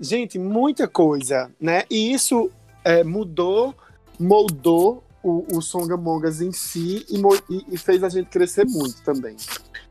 Gente, 0.00 0.38
muita 0.38 0.88
coisa, 0.88 1.52
né? 1.60 1.84
E 1.90 2.12
isso 2.12 2.50
é, 2.82 3.04
mudou, 3.04 3.74
moldou 4.18 5.04
o, 5.22 5.44
o 5.56 5.60
Songamongas 5.60 6.40
em 6.40 6.50
si 6.50 7.04
e, 7.10 7.74
e 7.74 7.76
fez 7.76 8.02
a 8.02 8.08
gente 8.08 8.30
crescer 8.30 8.64
muito 8.64 9.02
também. 9.02 9.36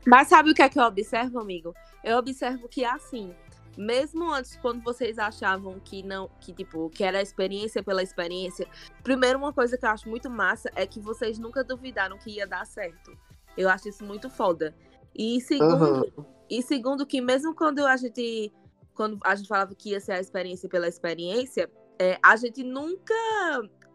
Mas 0.04 0.28
sabe 0.28 0.50
o 0.50 0.54
que 0.54 0.62
é 0.62 0.68
que 0.68 0.80
eu 0.80 0.84
observo, 0.84 1.38
amigo? 1.38 1.72
Eu 2.02 2.16
observo 2.18 2.68
que 2.68 2.84
assim, 2.84 3.32
mesmo 3.76 4.32
antes, 4.32 4.56
quando 4.56 4.82
vocês 4.82 5.18
achavam 5.18 5.78
que 5.78 6.02
não, 6.02 6.28
que 6.40 6.52
tipo, 6.52 6.90
que 6.90 7.04
era 7.04 7.22
experiência 7.22 7.82
pela 7.82 8.02
experiência, 8.02 8.66
primeiro 9.04 9.38
uma 9.38 9.52
coisa 9.52 9.78
que 9.78 9.84
eu 9.84 9.90
acho 9.90 10.08
muito 10.08 10.28
massa 10.28 10.68
é 10.74 10.84
que 10.84 10.98
vocês 10.98 11.38
nunca 11.38 11.62
duvidaram 11.62 12.18
que 12.18 12.30
ia 12.30 12.46
dar 12.46 12.66
certo. 12.66 13.16
Eu 13.56 13.68
acho 13.68 13.88
isso 13.88 14.04
muito 14.04 14.30
foda. 14.30 14.74
E 15.18 15.40
segundo, 15.40 15.84
Aham. 15.84 16.04
e 16.48 16.62
segundo 16.62 17.04
que 17.04 17.20
mesmo 17.20 17.52
quando 17.52 17.84
a 17.84 17.96
gente 17.96 18.52
quando 18.94 19.18
a 19.24 19.34
gente 19.34 19.48
falava 19.48 19.74
que 19.74 19.90
ia 19.90 20.00
ser 20.00 20.12
a 20.12 20.20
experiência 20.20 20.68
pela 20.68 20.88
experiência, 20.88 21.70
é, 21.98 22.18
a 22.22 22.34
gente 22.36 22.64
nunca 22.64 23.14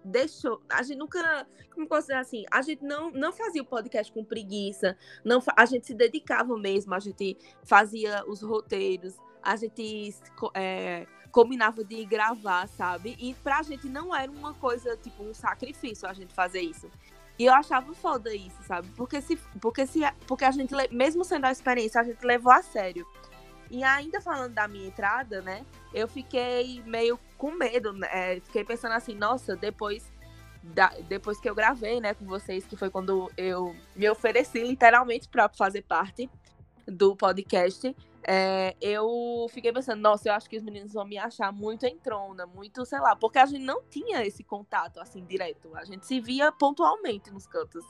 deixou, 0.03 0.61
a 0.69 0.81
gente 0.81 0.97
nunca, 0.97 1.47
como 1.73 1.87
posso 1.87 2.07
dizer 2.07 2.19
assim, 2.19 2.45
a 2.51 2.61
gente 2.61 2.83
não, 2.83 3.11
não 3.11 3.31
fazia 3.31 3.61
o 3.61 3.65
podcast 3.65 4.11
com 4.13 4.23
preguiça, 4.23 4.97
não, 5.23 5.41
a 5.57 5.65
gente 5.65 5.87
se 5.87 5.93
dedicava 5.93 6.57
mesmo, 6.57 6.93
a 6.93 6.99
gente 6.99 7.37
fazia 7.63 8.23
os 8.27 8.41
roteiros, 8.41 9.15
a 9.41 9.57
gente 9.57 10.15
é, 10.53 11.05
combinava 11.31 11.83
de 11.83 12.05
gravar, 12.05 12.67
sabe? 12.67 13.17
E 13.19 13.33
pra 13.35 13.61
gente 13.61 13.89
não 13.89 14.15
era 14.15 14.31
uma 14.31 14.53
coisa, 14.53 14.95
tipo, 14.95 15.23
um 15.23 15.33
sacrifício 15.33 16.07
a 16.07 16.13
gente 16.13 16.33
fazer 16.33 16.61
isso. 16.61 16.89
E 17.37 17.45
eu 17.45 17.53
achava 17.53 17.93
foda 17.93 18.33
isso, 18.33 18.61
sabe? 18.63 18.87
Porque 18.95 19.21
se, 19.21 19.35
porque 19.59 19.87
se, 19.87 20.01
porque 20.27 20.45
a 20.45 20.51
gente, 20.51 20.73
mesmo 20.91 21.23
sendo 21.23 21.45
a 21.45 21.51
experiência, 21.51 21.99
a 21.99 22.03
gente 22.03 22.23
levou 22.23 22.51
a 22.51 22.61
sério. 22.61 23.07
E 23.71 23.83
ainda 23.83 24.21
falando 24.21 24.53
da 24.53 24.67
minha 24.67 24.87
entrada, 24.87 25.41
né? 25.41 25.65
Eu 25.93 26.07
fiquei 26.07 26.83
meio 26.85 27.19
com 27.37 27.51
medo, 27.51 27.91
né? 27.91 28.07
é, 28.11 28.39
fiquei 28.39 28.63
pensando 28.63 28.91
assim, 28.93 29.15
nossa, 29.15 29.55
depois 29.55 30.11
da- 30.61 30.93
depois 31.09 31.39
que 31.39 31.49
eu 31.49 31.55
gravei, 31.55 31.99
né, 31.99 32.13
com 32.13 32.25
vocês, 32.25 32.65
que 32.65 32.77
foi 32.77 32.89
quando 32.89 33.29
eu 33.35 33.75
me 33.95 34.07
ofereci 34.09 34.59
literalmente 34.63 35.27
para 35.27 35.49
fazer 35.49 35.81
parte 35.81 36.29
do 36.87 37.15
podcast, 37.15 37.95
é, 38.27 38.75
eu 38.81 39.47
fiquei 39.49 39.71
pensando, 39.71 40.01
nossa, 40.01 40.29
eu 40.29 40.33
acho 40.33 40.49
que 40.49 40.57
os 40.57 40.63
meninos 40.63 40.93
vão 40.93 41.05
me 41.05 41.17
achar 41.17 41.51
muito 41.51 41.85
entrona, 41.85 42.45
muito, 42.45 42.85
sei 42.85 42.99
lá, 42.99 43.15
porque 43.15 43.39
a 43.39 43.45
gente 43.45 43.63
não 43.63 43.81
tinha 43.89 44.25
esse 44.25 44.43
contato 44.43 44.99
assim 44.99 45.23
direto, 45.25 45.75
a 45.75 45.83
gente 45.85 46.05
se 46.05 46.19
via 46.19 46.51
pontualmente 46.51 47.31
nos 47.31 47.45
cantos. 47.47 47.83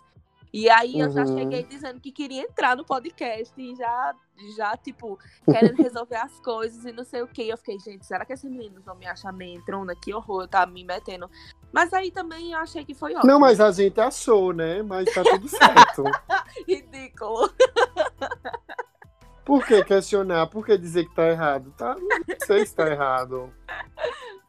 E 0.56 0.70
aí 0.70 1.00
eu 1.00 1.10
já 1.10 1.22
Uhum. 1.22 1.36
cheguei 1.36 1.64
dizendo 1.64 2.00
que 2.00 2.12
queria 2.12 2.44
entrar 2.44 2.78
no 2.78 2.86
podcast 2.86 3.52
e 3.60 3.76
já, 3.76 4.14
já 4.56 4.78
tipo, 4.78 5.18
querendo 5.74 5.78
resolver 5.78 6.18
as 6.18 6.40
coisas 6.42 6.86
e 6.86 6.92
não 6.92 7.04
sei 7.04 7.24
o 7.24 7.28
que. 7.28 7.50
Eu 7.50 7.58
fiquei, 7.58 7.80
gente, 7.80 8.06
será 8.06 8.24
que 8.24 8.34
esses 8.34 8.48
meninos 8.48 8.84
vão 8.86 8.94
me 8.94 9.08
achar 9.08 9.34
meio 9.34 9.58
entrona? 9.58 9.96
Que 9.96 10.14
horror, 10.14 10.44
eu 10.44 10.48
tava 10.48 10.70
me 10.72 10.84
metendo. 10.84 11.28
Mas 11.72 11.92
aí 11.92 12.12
também 12.12 12.52
eu 12.52 12.60
achei 12.60 12.86
que 12.86 12.94
foi 12.94 13.16
ótimo. 13.16 13.32
Não, 13.32 13.40
mas 13.40 13.60
a 13.60 13.72
gente 13.72 14.00
achou, 14.00 14.54
né? 14.54 14.84
Mas 14.84 15.12
tá 15.12 15.24
tudo 15.24 15.48
certo. 15.50 16.04
Ridículo. 16.68 17.52
Por 19.54 19.68
que 19.68 19.84
questionar? 19.84 20.48
Por 20.48 20.66
que 20.66 20.76
dizer 20.76 21.06
que 21.06 21.14
tá 21.14 21.30
errado? 21.30 21.72
Tá, 21.78 21.96
não 21.96 22.38
sei 22.44 22.66
se 22.66 22.76
tá 22.76 22.90
errado. 22.90 23.54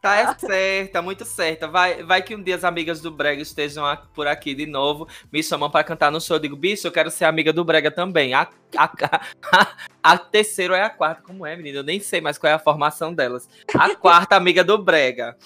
Tá 0.00 0.16
é 0.16 0.34
certa, 0.38 1.02
muito 1.02 1.26
certa. 1.26 1.68
Vai, 1.68 2.02
vai 2.02 2.22
que 2.22 2.34
um 2.34 2.42
dia 2.42 2.56
as 2.56 2.64
amigas 2.64 3.02
do 3.02 3.10
Brega 3.10 3.42
estejam 3.42 3.84
por 4.14 4.26
aqui 4.26 4.54
de 4.54 4.64
novo, 4.64 5.06
me 5.30 5.42
chamam 5.42 5.70
pra 5.70 5.84
cantar 5.84 6.10
no 6.10 6.22
show. 6.22 6.36
Eu 6.36 6.40
digo, 6.40 6.56
bicho, 6.56 6.86
eu 6.86 6.90
quero 6.90 7.10
ser 7.10 7.26
amiga 7.26 7.52
do 7.52 7.62
Brega 7.62 7.90
também. 7.90 8.32
A, 8.32 8.48
a, 8.78 8.90
a, 9.52 9.76
a 10.02 10.16
terceira 10.16 10.74
é 10.74 10.84
a 10.84 10.88
quarta? 10.88 11.20
Como 11.20 11.44
é, 11.44 11.54
menina? 11.54 11.80
Eu 11.80 11.84
nem 11.84 12.00
sei 12.00 12.22
mais 12.22 12.38
qual 12.38 12.50
é 12.50 12.54
a 12.54 12.58
formação 12.58 13.12
delas. 13.12 13.46
A 13.78 13.94
quarta 13.94 14.36
amiga 14.36 14.64
do 14.64 14.78
Brega. 14.78 15.36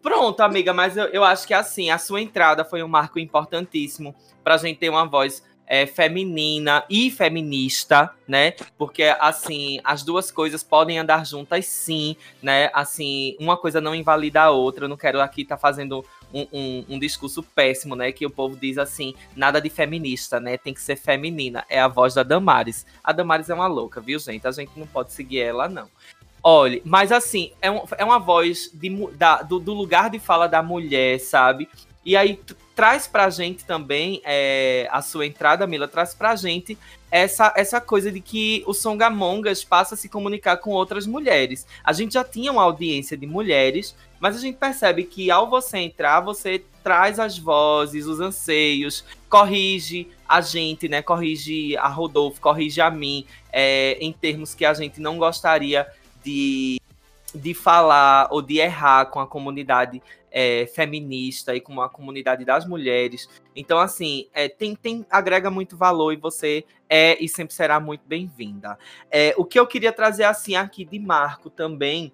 Pronto, 0.00 0.40
amiga, 0.40 0.72
mas 0.72 0.96
eu, 0.96 1.04
eu 1.08 1.22
acho 1.22 1.46
que 1.46 1.52
assim, 1.52 1.90
a 1.90 1.98
sua 1.98 2.20
entrada 2.20 2.64
foi 2.64 2.82
um 2.82 2.88
marco 2.88 3.18
importantíssimo 3.18 4.16
pra 4.42 4.56
gente 4.56 4.78
ter 4.78 4.88
uma 4.88 5.04
voz 5.04 5.44
é, 5.74 5.86
feminina 5.86 6.84
e 6.90 7.10
feminista, 7.10 8.10
né? 8.28 8.52
Porque, 8.76 9.04
assim, 9.18 9.80
as 9.82 10.02
duas 10.02 10.30
coisas 10.30 10.62
podem 10.62 10.98
andar 10.98 11.24
juntas, 11.24 11.64
sim, 11.64 12.14
né? 12.42 12.68
Assim, 12.74 13.34
uma 13.40 13.56
coisa 13.56 13.80
não 13.80 13.94
invalida 13.94 14.42
a 14.42 14.50
outra. 14.50 14.84
Eu 14.84 14.88
não 14.90 14.98
quero 14.98 15.18
aqui 15.18 15.40
estar 15.40 15.56
fazendo 15.56 16.04
um, 16.30 16.46
um- 16.52 16.84
um 16.90 16.98
discurso 16.98 17.42
péssimo, 17.42 17.96
né? 17.96 18.12
Que 18.12 18.26
o 18.26 18.30
povo 18.30 18.54
diz 18.54 18.76
assim, 18.76 19.14
nada 19.34 19.62
de 19.62 19.70
feminista, 19.70 20.38
né? 20.38 20.58
Tem 20.58 20.74
que 20.74 20.80
ser 20.82 20.96
feminina. 20.96 21.64
É 21.70 21.80
a 21.80 21.88
voz 21.88 22.12
da 22.12 22.22
Damares. 22.22 22.84
A 23.02 23.10
Damares 23.10 23.48
é 23.48 23.54
uma 23.54 23.66
louca, 23.66 23.98
viu, 23.98 24.18
gente? 24.18 24.46
A 24.46 24.52
gente 24.52 24.72
não 24.76 24.86
pode 24.86 25.10
seguir 25.12 25.40
ela, 25.40 25.70
não. 25.70 25.88
Olha, 26.44 26.82
mas 26.84 27.10
assim, 27.12 27.52
é, 27.62 27.70
um- 27.70 27.84
é 27.96 28.04
uma 28.04 28.18
voz 28.18 28.68
de 28.74 28.90
da- 29.16 29.40
do, 29.40 29.58
do 29.58 29.72
lugar 29.72 30.10
de 30.10 30.18
fala 30.18 30.46
da 30.46 30.62
mulher, 30.62 31.18
sabe? 31.18 31.66
E 32.04 32.16
aí 32.16 32.38
traz 32.74 33.06
pra 33.06 33.30
gente 33.30 33.64
também 33.64 34.20
é, 34.24 34.88
a 34.90 35.02
sua 35.02 35.26
entrada, 35.26 35.66
Mila, 35.66 35.86
traz 35.86 36.14
pra 36.14 36.34
gente 36.34 36.76
essa, 37.10 37.52
essa 37.56 37.80
coisa 37.80 38.10
de 38.10 38.20
que 38.20 38.64
o 38.66 38.72
Songamongas 38.72 39.62
passa 39.62 39.94
a 39.94 39.98
se 39.98 40.08
comunicar 40.08 40.56
com 40.56 40.70
outras 40.70 41.06
mulheres. 41.06 41.66
A 41.84 41.92
gente 41.92 42.14
já 42.14 42.24
tinha 42.24 42.50
uma 42.50 42.62
audiência 42.62 43.16
de 43.16 43.26
mulheres, 43.26 43.94
mas 44.18 44.36
a 44.36 44.40
gente 44.40 44.56
percebe 44.56 45.04
que 45.04 45.30
ao 45.30 45.48
você 45.48 45.78
entrar, 45.78 46.20
você 46.20 46.64
traz 46.82 47.20
as 47.20 47.38
vozes, 47.38 48.06
os 48.06 48.18
anseios, 48.18 49.04
corrige 49.28 50.08
a 50.26 50.40
gente, 50.40 50.88
né? 50.88 51.02
Corrige 51.02 51.76
a 51.76 51.88
Rodolfo, 51.88 52.40
corrige 52.40 52.80
a 52.80 52.90
mim, 52.90 53.26
é, 53.52 53.98
em 54.00 54.12
termos 54.12 54.54
que 54.54 54.64
a 54.64 54.72
gente 54.72 55.00
não 55.00 55.18
gostaria 55.18 55.86
de, 56.24 56.80
de 57.34 57.52
falar 57.52 58.28
ou 58.30 58.40
de 58.40 58.58
errar 58.58 59.06
com 59.06 59.20
a 59.20 59.26
comunidade 59.26 60.02
é, 60.32 60.66
feminista 60.66 61.54
e 61.54 61.60
com 61.60 61.80
a 61.80 61.88
comunidade 61.88 62.44
das 62.44 62.66
mulheres. 62.66 63.28
Então, 63.54 63.78
assim, 63.78 64.28
é, 64.32 64.48
tem, 64.48 64.74
tem, 64.74 65.06
agrega 65.10 65.50
muito 65.50 65.76
valor 65.76 66.12
e 66.12 66.16
você 66.16 66.64
é 66.88 67.22
e 67.22 67.28
sempre 67.28 67.54
será 67.54 67.78
muito 67.78 68.02
bem-vinda. 68.06 68.78
É, 69.10 69.34
o 69.36 69.44
que 69.44 69.58
eu 69.60 69.66
queria 69.66 69.92
trazer, 69.92 70.24
assim, 70.24 70.56
aqui 70.56 70.84
de 70.84 70.98
marco 70.98 71.50
também 71.50 72.12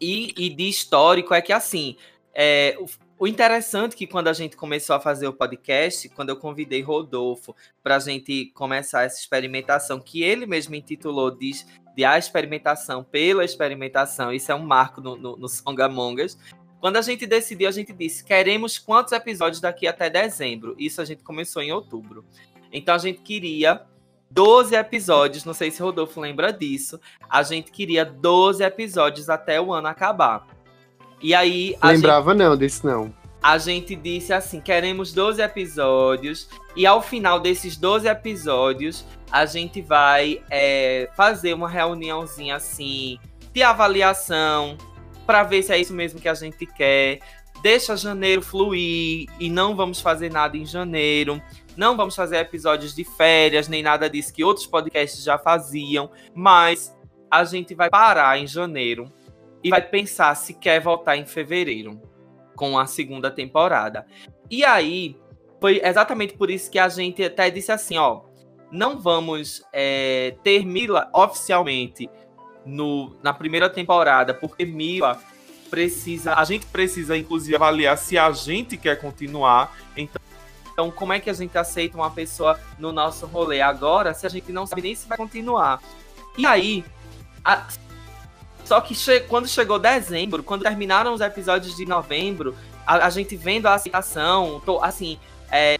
e, 0.00 0.32
e 0.36 0.48
de 0.48 0.68
histórico 0.68 1.34
é 1.34 1.42
que, 1.42 1.52
assim, 1.52 1.96
é, 2.34 2.76
o, 2.80 2.86
o 3.20 3.26
interessante 3.26 3.94
é 3.94 3.96
que 3.98 4.06
quando 4.06 4.28
a 4.28 4.32
gente 4.32 4.56
começou 4.56 4.94
a 4.94 5.00
fazer 5.00 5.26
o 5.26 5.32
podcast, 5.32 6.08
quando 6.10 6.28
eu 6.28 6.36
convidei 6.36 6.80
Rodolfo 6.82 7.54
para 7.82 7.96
a 7.96 7.98
gente 7.98 8.52
começar 8.54 9.02
essa 9.02 9.18
experimentação, 9.18 9.98
que 9.98 10.22
ele 10.22 10.46
mesmo 10.46 10.76
intitulou 10.76 11.30
de, 11.30 11.50
de 11.96 12.04
A 12.04 12.16
Experimentação 12.16 13.02
pela 13.02 13.44
Experimentação, 13.44 14.32
isso 14.32 14.52
é 14.52 14.54
um 14.54 14.64
marco 14.64 15.00
no, 15.00 15.16
no, 15.16 15.36
no 15.36 15.48
Songamongas, 15.48 16.38
quando 16.80 16.96
a 16.96 17.02
gente 17.02 17.26
decidiu, 17.26 17.68
a 17.68 17.72
gente 17.72 17.92
disse: 17.92 18.24
queremos 18.24 18.78
quantos 18.78 19.12
episódios 19.12 19.60
daqui 19.60 19.86
até 19.86 20.08
dezembro? 20.08 20.74
Isso 20.78 21.00
a 21.00 21.04
gente 21.04 21.22
começou 21.22 21.62
em 21.62 21.72
outubro. 21.72 22.24
Então 22.72 22.94
a 22.94 22.98
gente 22.98 23.20
queria 23.20 23.82
12 24.30 24.74
episódios, 24.74 25.44
não 25.44 25.54
sei 25.54 25.70
se 25.70 25.82
Rodolfo 25.82 26.20
lembra 26.20 26.52
disso. 26.52 27.00
A 27.28 27.42
gente 27.42 27.70
queria 27.70 28.04
12 28.04 28.62
episódios 28.62 29.28
até 29.28 29.60
o 29.60 29.72
ano 29.72 29.88
acabar. 29.88 30.46
E 31.20 31.34
aí 31.34 31.76
a 31.80 31.88
gente, 31.88 31.96
Lembrava 31.96 32.34
não 32.34 32.56
desse 32.56 32.84
não. 32.84 33.12
a 33.42 33.58
gente 33.58 33.96
disse 33.96 34.32
assim: 34.32 34.60
queremos 34.60 35.12
12 35.12 35.42
episódios. 35.42 36.48
E 36.76 36.86
ao 36.86 37.02
final 37.02 37.40
desses 37.40 37.76
12 37.76 38.06
episódios, 38.06 39.04
a 39.32 39.44
gente 39.46 39.82
vai 39.82 40.42
é, 40.48 41.10
fazer 41.16 41.54
uma 41.54 41.68
reuniãozinha 41.68 42.54
assim 42.54 43.18
de 43.52 43.62
avaliação 43.64 44.76
para 45.28 45.42
ver 45.42 45.62
se 45.62 45.70
é 45.70 45.78
isso 45.78 45.92
mesmo 45.92 46.18
que 46.18 46.28
a 46.28 46.32
gente 46.32 46.64
quer. 46.64 47.18
Deixa 47.60 47.94
janeiro 47.94 48.40
fluir 48.40 49.28
e 49.38 49.50
não 49.50 49.76
vamos 49.76 50.00
fazer 50.00 50.32
nada 50.32 50.56
em 50.56 50.64
janeiro. 50.64 51.42
Não 51.76 51.98
vamos 51.98 52.16
fazer 52.16 52.38
episódios 52.38 52.94
de 52.94 53.04
férias, 53.04 53.68
nem 53.68 53.82
nada 53.82 54.08
disso 54.08 54.32
que 54.32 54.42
outros 54.42 54.66
podcasts 54.66 55.22
já 55.22 55.36
faziam. 55.36 56.10
Mas 56.34 56.96
a 57.30 57.44
gente 57.44 57.74
vai 57.74 57.90
parar 57.90 58.38
em 58.38 58.46
janeiro 58.46 59.12
e 59.62 59.68
vai 59.68 59.82
pensar 59.82 60.34
se 60.34 60.54
quer 60.54 60.80
voltar 60.80 61.18
em 61.18 61.26
fevereiro 61.26 62.00
com 62.56 62.78
a 62.78 62.86
segunda 62.86 63.30
temporada. 63.30 64.06
E 64.50 64.64
aí, 64.64 65.14
foi 65.60 65.78
exatamente 65.84 66.38
por 66.38 66.50
isso 66.50 66.70
que 66.70 66.78
a 66.78 66.88
gente 66.88 67.22
até 67.22 67.50
disse 67.50 67.70
assim, 67.70 67.98
ó, 67.98 68.22
não 68.72 68.98
vamos 68.98 69.62
é, 69.74 70.36
ter 70.42 70.64
Mila 70.64 71.10
oficialmente 71.12 72.08
no, 72.68 73.16
na 73.22 73.32
primeira 73.32 73.68
temporada, 73.70 74.34
porque 74.34 74.64
Mila 74.64 75.20
precisa, 75.70 76.34
a 76.34 76.44
gente 76.44 76.66
precisa 76.66 77.16
inclusive 77.16 77.54
avaliar 77.56 77.96
se 77.98 78.16
a 78.16 78.30
gente 78.32 78.76
quer 78.76 78.96
continuar. 79.00 79.76
Então, 79.96 80.20
então 80.72 80.90
como 80.90 81.12
é 81.12 81.20
que 81.20 81.28
a 81.30 81.34
gente 81.34 81.56
aceita 81.58 81.96
uma 81.96 82.10
pessoa 82.10 82.58
no 82.78 82.92
nosso 82.92 83.26
rolê 83.26 83.60
agora 83.60 84.14
se 84.14 84.26
a 84.26 84.30
gente 84.30 84.52
não 84.52 84.66
sabe 84.66 84.82
nem 84.82 84.94
se 84.94 85.08
vai 85.08 85.18
continuar? 85.18 85.82
E 86.36 86.46
aí, 86.46 86.84
a- 87.44 87.66
só 88.64 88.80
que 88.80 88.94
che- 88.94 89.20
quando 89.20 89.48
chegou 89.48 89.78
dezembro, 89.78 90.42
quando 90.42 90.62
terminaram 90.62 91.12
os 91.14 91.20
episódios 91.20 91.74
de 91.76 91.86
novembro, 91.86 92.54
a, 92.86 93.06
a 93.06 93.10
gente 93.10 93.34
vendo 93.34 93.66
a 93.66 93.74
aceitação, 93.74 94.60
to- 94.64 94.82
assim, 94.82 95.18
é, 95.50 95.78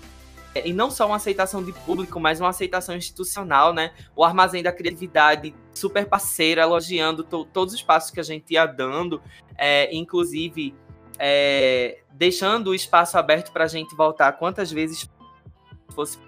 e 0.66 0.72
não 0.72 0.90
só 0.90 1.06
uma 1.06 1.16
aceitação 1.16 1.62
de 1.62 1.72
público, 1.72 2.18
mas 2.18 2.40
uma 2.40 2.48
aceitação 2.50 2.96
institucional, 2.96 3.72
né? 3.74 3.92
O 4.16 4.24
Armazém 4.24 4.62
da 4.62 4.72
Criatividade, 4.72 5.54
super 5.74 6.06
parceiro, 6.06 6.60
elogiando 6.60 7.22
to- 7.24 7.44
todos 7.46 7.74
os 7.74 7.82
passos 7.82 8.10
que 8.10 8.20
a 8.20 8.22
gente 8.22 8.52
ia 8.52 8.64
dando, 8.66 9.20
é, 9.56 9.94
inclusive 9.94 10.74
é, 11.18 12.00
deixando 12.12 12.68
o 12.68 12.74
espaço 12.74 13.18
aberto 13.18 13.50
para 13.52 13.64
a 13.64 13.68
gente 13.68 13.94
voltar 13.96 14.32
quantas 14.32 14.70
vezes 14.70 15.08
fosse 15.94 16.18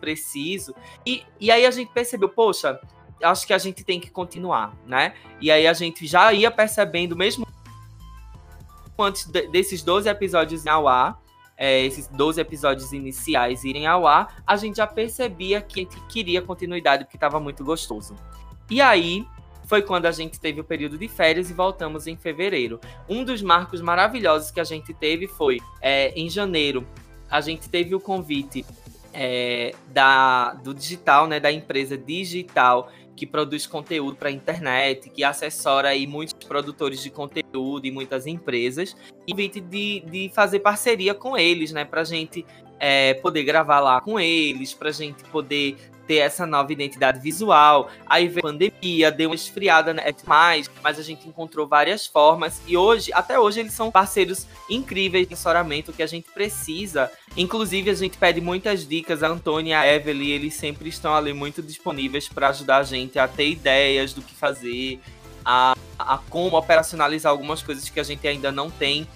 preciso. 0.00 0.74
E, 1.04 1.24
e 1.40 1.50
aí 1.50 1.66
a 1.66 1.70
gente 1.70 1.92
percebeu, 1.92 2.28
poxa, 2.28 2.80
acho 3.22 3.46
que 3.46 3.52
a 3.52 3.58
gente 3.58 3.82
tem 3.84 3.98
que 3.98 4.10
continuar, 4.10 4.72
né? 4.86 5.14
E 5.40 5.50
aí 5.50 5.66
a 5.66 5.72
gente 5.72 6.06
já 6.06 6.32
ia 6.32 6.50
percebendo, 6.50 7.16
mesmo 7.16 7.46
antes 8.98 9.24
de- 9.26 9.48
desses 9.48 9.82
12 9.82 10.08
episódios 10.08 10.66
ao 10.66 10.88
ar, 10.88 11.20
é, 11.58 11.84
esses 11.84 12.06
12 12.06 12.40
episódios 12.40 12.92
iniciais 12.92 13.64
irem 13.64 13.86
ao 13.86 14.06
ar, 14.06 14.42
a 14.46 14.56
gente 14.56 14.76
já 14.76 14.86
percebia 14.86 15.60
que 15.60 15.80
a 15.80 15.82
gente 15.82 16.00
queria 16.06 16.40
continuidade 16.40 17.04
porque 17.04 17.16
estava 17.16 17.40
muito 17.40 17.64
gostoso. 17.64 18.14
E 18.70 18.80
aí 18.80 19.26
foi 19.66 19.82
quando 19.82 20.06
a 20.06 20.12
gente 20.12 20.40
teve 20.40 20.60
o 20.60 20.64
período 20.64 20.96
de 20.96 21.08
férias 21.08 21.50
e 21.50 21.52
voltamos 21.52 22.06
em 22.06 22.16
fevereiro. 22.16 22.80
Um 23.08 23.24
dos 23.24 23.42
marcos 23.42 23.80
maravilhosos 23.80 24.50
que 24.50 24.60
a 24.60 24.64
gente 24.64 24.94
teve 24.94 25.26
foi 25.26 25.58
é, 25.82 26.10
em 26.18 26.30
janeiro. 26.30 26.86
A 27.28 27.40
gente 27.40 27.68
teve 27.68 27.94
o 27.94 28.00
convite 28.00 28.64
é, 29.12 29.74
da, 29.88 30.54
do 30.54 30.72
digital, 30.72 31.26
né, 31.26 31.40
da 31.40 31.50
empresa 31.50 31.98
digital 31.98 32.90
que 33.18 33.26
produz 33.26 33.66
conteúdo 33.66 34.16
para 34.16 34.28
a 34.28 34.32
internet, 34.32 35.10
que 35.10 35.24
assessora 35.24 35.88
aí 35.88 36.06
muitos 36.06 36.34
produtores 36.46 37.02
de 37.02 37.10
conteúdo 37.10 37.84
e 37.84 37.90
muitas 37.90 38.26
empresas, 38.26 38.96
e 39.26 39.32
convite 39.32 39.60
de, 39.60 40.00
de 40.00 40.30
fazer 40.32 40.60
parceria 40.60 41.14
com 41.14 41.36
eles, 41.36 41.72
né, 41.72 41.84
para 41.84 42.02
a 42.02 42.04
gente 42.04 42.46
é, 42.78 43.14
poder 43.14 43.42
gravar 43.42 43.80
lá 43.80 44.00
com 44.00 44.20
eles, 44.20 44.72
para 44.72 44.90
a 44.90 44.92
gente 44.92 45.24
poder 45.24 45.76
ter 46.08 46.16
essa 46.16 46.46
nova 46.46 46.72
identidade 46.72 47.20
visual. 47.20 47.90
Aí 48.06 48.26
veio 48.26 48.38
a 48.38 48.50
pandemia, 48.50 49.12
deu 49.12 49.28
uma 49.28 49.34
esfriada 49.34 49.92
né, 49.92 50.02
mais, 50.26 50.70
mas 50.82 50.98
a 50.98 51.02
gente 51.02 51.28
encontrou 51.28 51.68
várias 51.68 52.06
formas 52.06 52.62
e 52.66 52.76
hoje, 52.76 53.12
até 53.12 53.38
hoje, 53.38 53.60
eles 53.60 53.74
são 53.74 53.90
parceiros 53.90 54.46
incríveis 54.70 55.28
de 55.28 55.34
assessoramento 55.34 55.92
que 55.92 56.02
a 56.02 56.06
gente 56.06 56.30
precisa. 56.30 57.12
Inclusive, 57.36 57.90
a 57.90 57.94
gente 57.94 58.16
pede 58.16 58.40
muitas 58.40 58.88
dicas. 58.88 59.22
A 59.22 59.28
Antônia 59.28 59.70
e 59.70 59.74
a 59.74 59.94
Evelyn, 59.94 60.30
eles 60.30 60.54
sempre 60.54 60.88
estão 60.88 61.14
ali 61.14 61.34
muito 61.34 61.62
disponíveis 61.62 62.26
para 62.26 62.48
ajudar 62.48 62.78
a 62.78 62.82
gente 62.82 63.18
a 63.18 63.28
ter 63.28 63.50
ideias 63.50 64.14
do 64.14 64.22
que 64.22 64.34
fazer, 64.34 64.98
a, 65.44 65.76
a 65.98 66.18
como 66.30 66.56
operacionalizar 66.56 67.30
algumas 67.30 67.62
coisas 67.62 67.88
que 67.88 68.00
a 68.00 68.02
gente 68.02 68.26
ainda 68.26 68.50
não 68.50 68.70
tem 68.70 69.06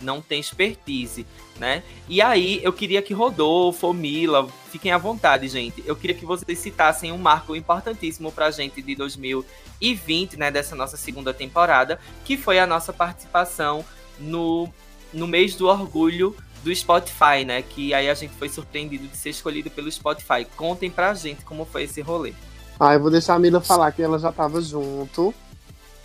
não 0.00 0.20
tem 0.20 0.40
expertise, 0.40 1.26
né? 1.58 1.82
E 2.08 2.20
aí 2.20 2.60
eu 2.62 2.72
queria 2.72 3.02
que 3.02 3.14
Rodolfo, 3.14 3.92
Mila, 3.92 4.48
fiquem 4.70 4.92
à 4.92 4.98
vontade, 4.98 5.48
gente. 5.48 5.82
Eu 5.86 5.96
queria 5.96 6.16
que 6.16 6.26
vocês 6.26 6.58
citassem 6.58 7.12
um 7.12 7.18
marco 7.18 7.56
importantíssimo 7.56 8.30
pra 8.30 8.50
gente 8.50 8.82
de 8.82 8.94
2020, 8.94 10.36
né, 10.36 10.50
dessa 10.50 10.76
nossa 10.76 10.96
segunda 10.96 11.32
temporada, 11.32 11.98
que 12.24 12.36
foi 12.36 12.58
a 12.58 12.66
nossa 12.66 12.92
participação 12.92 13.84
no, 14.18 14.68
no 15.12 15.26
mês 15.26 15.54
do 15.54 15.66
orgulho 15.66 16.36
do 16.62 16.74
Spotify, 16.74 17.44
né? 17.46 17.62
Que 17.62 17.94
aí 17.94 18.08
a 18.08 18.14
gente 18.14 18.34
foi 18.34 18.48
surpreendido 18.48 19.06
de 19.06 19.16
ser 19.16 19.30
escolhido 19.30 19.70
pelo 19.70 19.90
Spotify. 19.90 20.44
Contem 20.56 20.90
pra 20.90 21.14
gente 21.14 21.44
como 21.44 21.64
foi 21.64 21.84
esse 21.84 22.00
rolê. 22.00 22.32
Ah, 22.78 22.94
eu 22.94 23.00
vou 23.00 23.10
deixar 23.10 23.34
a 23.34 23.38
Mila 23.38 23.60
falar 23.60 23.90
que 23.92 24.02
ela 24.02 24.18
já 24.18 24.32
tava 24.32 24.60
junto. 24.60 25.32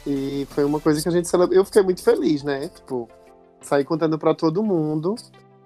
E 0.06 0.48
foi 0.52 0.64
uma 0.64 0.80
coisa 0.80 1.02
que 1.02 1.10
a 1.10 1.12
gente 1.12 1.28
celebrou. 1.28 1.58
Eu 1.58 1.66
fiquei 1.66 1.82
muito 1.82 2.02
feliz, 2.04 2.44
né? 2.44 2.70
Tipo, 2.70 3.10
saí 3.62 3.84
contando 3.84 4.18
pra 4.18 4.34
todo 4.34 4.64
mundo. 4.64 5.16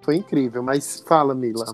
Foi 0.01 0.15
incrível. 0.15 0.61
Mas 0.61 0.99
fala, 1.01 1.33
Mila. 1.33 1.65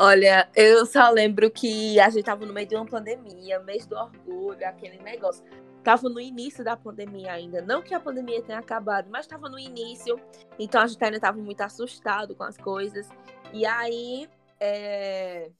Olha, 0.00 0.48
eu 0.54 0.86
só 0.86 1.10
lembro 1.10 1.50
que 1.50 1.98
a 1.98 2.08
gente 2.08 2.24
tava 2.24 2.46
no 2.46 2.52
meio 2.52 2.68
de 2.68 2.76
uma 2.76 2.86
pandemia, 2.86 3.58
mês 3.60 3.84
do 3.84 3.96
orgulho, 3.96 4.66
aquele 4.66 4.98
negócio. 5.02 5.44
Tava 5.82 6.08
no 6.08 6.20
início 6.20 6.62
da 6.62 6.76
pandemia 6.76 7.32
ainda. 7.32 7.62
Não 7.62 7.82
que 7.82 7.94
a 7.94 8.00
pandemia 8.00 8.42
tenha 8.42 8.58
acabado, 8.58 9.08
mas 9.10 9.26
tava 9.26 9.48
no 9.48 9.58
início. 9.58 10.20
Então 10.58 10.80
a 10.80 10.86
gente 10.86 11.02
ainda 11.02 11.18
tava 11.18 11.38
muito 11.38 11.60
assustado 11.62 12.34
com 12.34 12.44
as 12.44 12.56
coisas. 12.56 13.08
E 13.52 13.66
aí, 13.66 14.28
é... 14.60 15.50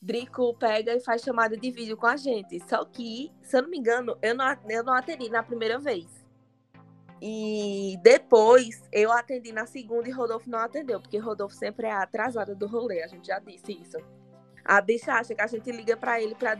Drico 0.00 0.54
pega 0.54 0.94
e 0.94 1.00
faz 1.00 1.22
chamada 1.22 1.56
de 1.56 1.70
vídeo 1.70 1.96
com 1.96 2.06
a 2.06 2.16
gente. 2.16 2.60
Só 2.68 2.84
que, 2.84 3.32
se 3.42 3.56
eu 3.56 3.62
não 3.62 3.70
me 3.70 3.78
engano, 3.78 4.16
eu 4.22 4.34
não, 4.34 4.56
eu 4.68 4.84
não 4.84 4.92
atendi 4.92 5.28
na 5.28 5.42
primeira 5.42 5.78
vez. 5.78 6.17
E 7.20 7.98
depois 8.02 8.82
eu 8.92 9.10
atendi 9.10 9.50
na 9.52 9.66
segunda 9.66 10.08
e 10.08 10.12
Rodolfo 10.12 10.48
não 10.48 10.58
atendeu, 10.60 11.00
porque 11.00 11.18
Rodolfo 11.18 11.54
sempre 11.54 11.86
é 11.86 11.92
a 11.92 12.02
atrasada 12.02 12.54
do 12.54 12.66
rolê, 12.66 13.02
a 13.02 13.06
gente 13.08 13.26
já 13.26 13.38
disse 13.38 13.72
isso. 13.72 13.96
A 14.64 14.80
bicha 14.82 15.12
acha 15.14 15.34
que 15.34 15.40
a 15.40 15.46
gente 15.46 15.72
liga 15.72 15.96
pra 15.96 16.20
ele 16.20 16.34
pra 16.34 16.54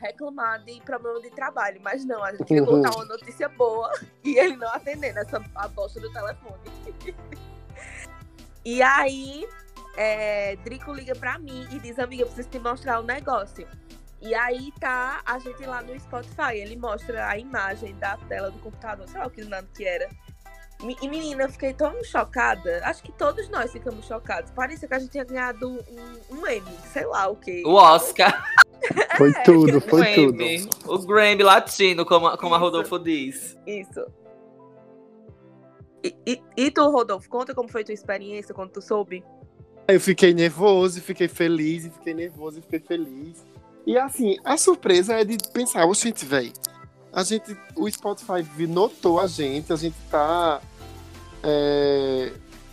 reclamar 0.00 0.64
de 0.64 0.80
problema 0.80 1.20
de 1.20 1.30
trabalho, 1.30 1.78
mas 1.82 2.04
não, 2.04 2.24
a 2.24 2.32
gente 2.32 2.44
quer 2.44 2.60
Uhum. 2.62 2.66
contar 2.82 2.96
uma 2.96 3.04
notícia 3.04 3.48
boa 3.48 3.92
e 4.24 4.38
ele 4.38 4.56
não 4.56 4.68
atender 4.72 5.12
nessa 5.12 5.44
a 5.54 5.68
bosta 5.68 6.00
do 6.00 6.10
telefone. 6.12 6.58
e 8.64 8.82
aí, 8.82 9.46
é, 9.96 10.56
Drico 10.56 10.92
liga 10.92 11.14
pra 11.14 11.38
mim 11.38 11.66
e 11.70 11.78
diz, 11.78 11.98
amiga, 11.98 12.22
eu 12.22 12.26
preciso 12.26 12.48
te 12.48 12.58
mostrar 12.58 13.00
um 13.00 13.04
negócio. 13.04 13.68
E 14.20 14.34
aí 14.34 14.72
tá 14.80 15.20
a 15.24 15.38
gente 15.38 15.64
lá 15.64 15.82
no 15.82 15.98
Spotify. 15.98 16.54
Ele 16.54 16.76
mostra 16.76 17.28
a 17.28 17.38
imagem 17.38 17.94
da 17.96 18.16
tela 18.28 18.50
do 18.50 18.58
computador, 18.58 19.08
sei 19.08 19.20
lá 19.20 19.26
o 19.26 19.30
que 19.30 19.44
nada 19.44 19.68
que 19.74 19.84
era. 19.84 20.08
E 21.00 21.08
menina, 21.08 21.44
eu 21.44 21.48
fiquei 21.50 21.72
tão 21.72 22.04
chocada. 22.04 22.82
Acho 22.84 23.02
que 23.02 23.10
todos 23.12 23.48
nós 23.48 23.72
ficamos 23.72 24.06
chocados. 24.06 24.50
Parecia 24.50 24.86
que 24.86 24.94
a 24.94 24.98
gente 24.98 25.10
tinha 25.10 25.24
ganhado 25.24 25.68
um, 25.68 26.36
um 26.36 26.46
M, 26.46 26.66
sei 26.92 27.06
lá 27.06 27.28
o 27.28 27.36
quê. 27.36 27.62
O 27.64 27.74
Oscar. 27.74 28.44
Foi 29.16 29.32
tudo, 29.42 29.78
o 29.78 29.80
foi 29.80 30.14
tudo. 30.14 30.36
Grammy. 30.36 30.68
O 30.84 30.98
Grammy 30.98 31.42
latino, 31.42 32.04
como, 32.04 32.36
como 32.36 32.54
a. 32.54 32.58
Rodolfo 32.58 32.98
diz. 32.98 33.56
Isso. 33.66 34.06
E, 36.04 36.14
e, 36.26 36.42
e 36.56 36.70
tu, 36.70 36.88
Rodolfo, 36.88 37.28
conta 37.28 37.54
como 37.54 37.68
foi 37.68 37.82
tua 37.82 37.94
experiência 37.94 38.54
quando 38.54 38.70
tu 38.70 38.82
soube? 38.82 39.24
Eu 39.88 40.00
fiquei 40.00 40.32
nervoso, 40.34 41.00
fiquei 41.00 41.26
feliz, 41.26 41.86
e 41.86 41.90
fiquei 41.90 42.14
nervoso 42.14 42.58
e 42.58 42.62
fiquei 42.62 42.78
feliz. 42.78 43.44
E 43.86 43.96
assim, 43.96 44.36
a 44.44 44.56
surpresa 44.56 45.14
é 45.14 45.24
de 45.24 45.38
pensar, 45.52 45.86
ô 45.86 45.94
gente, 45.94 46.24
velho, 46.24 46.52
a 47.12 47.22
gente, 47.22 47.56
o 47.76 47.88
Spotify 47.88 48.42
notou 48.66 49.20
a 49.20 49.28
gente, 49.28 49.72
a 49.72 49.76
gente 49.76 49.96
tá 50.10 50.60
é, 51.42 52.32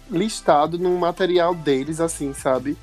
listado 0.10 0.80
no 0.80 0.98
material 0.98 1.54
deles, 1.54 2.00
assim, 2.00 2.34
sabe? 2.34 2.76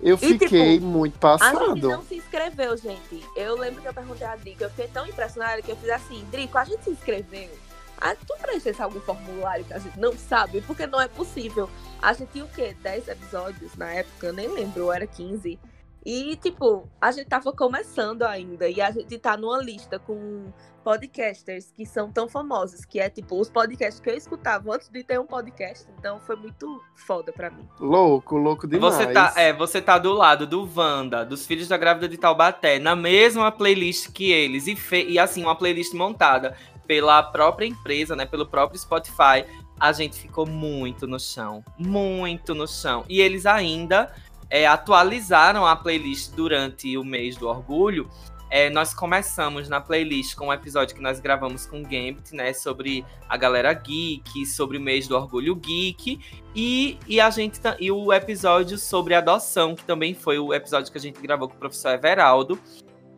Eu 0.00 0.16
tipo, 0.16 0.38
fiquei 0.38 0.78
muito 0.78 1.14
A 1.26 1.36
gente 1.36 1.40
passado. 1.50 1.88
não 1.88 2.04
se 2.04 2.16
inscreveu, 2.16 2.76
gente. 2.76 3.24
Eu 3.34 3.58
lembro 3.58 3.82
que 3.82 3.88
eu 3.88 3.94
perguntei 3.94 4.26
a 4.26 4.36
Drico, 4.36 4.62
eu 4.62 4.70
fiquei 4.70 4.88
tão 4.88 5.06
impressionada 5.06 5.60
que 5.60 5.72
eu 5.72 5.76
fiz 5.76 5.90
assim, 5.90 6.24
Drico, 6.30 6.56
a 6.58 6.64
gente 6.64 6.84
se 6.84 6.90
inscreveu. 6.90 7.50
Ah, 7.98 8.14
tu 8.14 8.36
preenchesse 8.40 8.80
algum 8.80 9.00
formulário 9.00 9.64
que 9.64 9.72
a 9.72 9.78
gente 9.78 9.98
não 9.98 10.12
sabe, 10.16 10.60
porque 10.60 10.86
não 10.86 11.00
é 11.00 11.08
possível. 11.08 11.68
A 12.00 12.12
gente 12.12 12.30
tinha 12.30 12.44
o 12.44 12.48
quê? 12.48 12.76
10 12.82 13.08
episódios 13.08 13.74
na 13.74 13.90
época, 13.90 14.26
eu 14.28 14.32
nem 14.34 14.48
lembro, 14.48 14.92
era 14.92 15.06
15. 15.06 15.58
E, 16.06 16.36
tipo, 16.36 16.88
a 17.00 17.10
gente 17.10 17.26
tava 17.26 17.52
começando 17.52 18.22
ainda. 18.22 18.68
E 18.68 18.80
a 18.80 18.92
gente 18.92 19.18
tá 19.18 19.36
numa 19.36 19.60
lista 19.60 19.98
com 19.98 20.52
podcasters 20.84 21.72
que 21.72 21.84
são 21.84 22.12
tão 22.12 22.28
famosos, 22.28 22.84
que 22.84 23.00
é 23.00 23.10
tipo 23.10 23.40
os 23.40 23.50
podcasts 23.50 23.98
que 23.98 24.08
eu 24.08 24.14
escutava 24.14 24.72
antes 24.72 24.88
de 24.88 25.02
ter 25.02 25.18
um 25.18 25.26
podcast. 25.26 25.84
Então 25.98 26.20
foi 26.20 26.36
muito 26.36 26.80
foda 26.94 27.32
pra 27.32 27.50
mim. 27.50 27.68
Louco, 27.80 28.36
louco 28.36 28.68
demais. 28.68 28.94
Você 28.94 29.06
tá, 29.12 29.32
é, 29.36 29.52
você 29.52 29.82
tá 29.82 29.98
do 29.98 30.12
lado 30.12 30.46
do 30.46 30.68
Wanda, 30.76 31.24
dos 31.24 31.44
Filhos 31.44 31.66
da 31.66 31.76
Grávida 31.76 32.08
de 32.08 32.16
Taubaté, 32.16 32.78
na 32.78 32.94
mesma 32.94 33.50
playlist 33.50 34.12
que 34.12 34.30
eles. 34.30 34.68
E, 34.68 34.76
fe- 34.76 35.06
e 35.08 35.18
assim, 35.18 35.42
uma 35.42 35.56
playlist 35.56 35.92
montada 35.92 36.56
pela 36.86 37.20
própria 37.20 37.66
empresa, 37.66 38.14
né? 38.14 38.24
Pelo 38.24 38.46
próprio 38.46 38.78
Spotify. 38.78 39.44
A 39.78 39.92
gente 39.92 40.16
ficou 40.16 40.46
muito 40.46 41.06
no 41.06 41.18
chão. 41.18 41.64
Muito 41.76 42.54
no 42.54 42.66
chão. 42.68 43.04
E 43.08 43.20
eles 43.20 43.44
ainda 43.44 44.14
é, 44.50 44.66
atualizaram 44.66 45.66
a 45.66 45.74
playlist 45.74 46.32
durante 46.32 46.96
o 46.96 47.04
mês 47.04 47.36
do 47.36 47.48
orgulho. 47.48 48.08
É, 48.48 48.70
nós 48.70 48.94
começamos 48.94 49.68
na 49.68 49.80
playlist 49.80 50.36
com 50.36 50.46
um 50.48 50.52
episódio 50.52 50.94
que 50.94 51.02
nós 51.02 51.18
gravamos 51.18 51.66
com 51.66 51.80
o 51.80 51.82
Gambit, 51.82 52.32
né? 52.32 52.52
Sobre 52.52 53.04
a 53.28 53.36
galera 53.36 53.72
geek, 53.72 54.46
sobre 54.46 54.78
o 54.78 54.80
mês 54.80 55.08
do 55.08 55.16
orgulho 55.16 55.56
geek. 55.56 56.20
E, 56.54 56.96
e 57.08 57.20
a 57.20 57.28
gente 57.28 57.60
e 57.80 57.90
o 57.90 58.12
episódio 58.12 58.78
sobre 58.78 59.14
adoção, 59.14 59.74
que 59.74 59.82
também 59.82 60.14
foi 60.14 60.38
o 60.38 60.54
episódio 60.54 60.92
que 60.92 60.98
a 60.98 61.00
gente 61.00 61.20
gravou 61.20 61.48
com 61.48 61.56
o 61.56 61.58
professor 61.58 61.90
Everaldo. 61.90 62.56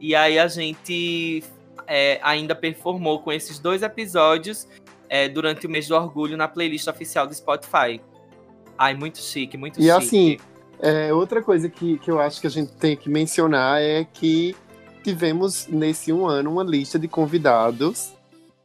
E 0.00 0.14
aí 0.14 0.38
a 0.38 0.48
gente 0.48 1.44
é, 1.86 2.18
ainda 2.22 2.54
performou 2.54 3.20
com 3.20 3.30
esses 3.30 3.58
dois 3.58 3.82
episódios 3.82 4.66
é, 5.10 5.28
durante 5.28 5.66
o 5.66 5.70
mês 5.70 5.86
do 5.88 5.94
orgulho 5.94 6.38
na 6.38 6.48
playlist 6.48 6.86
oficial 6.88 7.26
do 7.26 7.34
Spotify. 7.34 8.00
Ai, 8.78 8.94
muito 8.94 9.18
chique, 9.18 9.58
muito 9.58 9.78
E 9.78 9.82
chique. 9.82 9.90
assim, 9.90 10.36
é, 10.80 11.12
outra 11.12 11.42
coisa 11.42 11.68
que, 11.68 11.98
que 11.98 12.10
eu 12.10 12.20
acho 12.20 12.40
que 12.40 12.46
a 12.46 12.50
gente 12.50 12.72
tem 12.72 12.96
que 12.96 13.08
mencionar 13.08 13.80
é 13.80 14.04
que 14.04 14.54
tivemos 15.02 15.66
nesse 15.68 16.12
um 16.12 16.26
ano 16.26 16.50
uma 16.52 16.64
lista 16.64 16.98
de 16.98 17.08
convidados, 17.08 18.10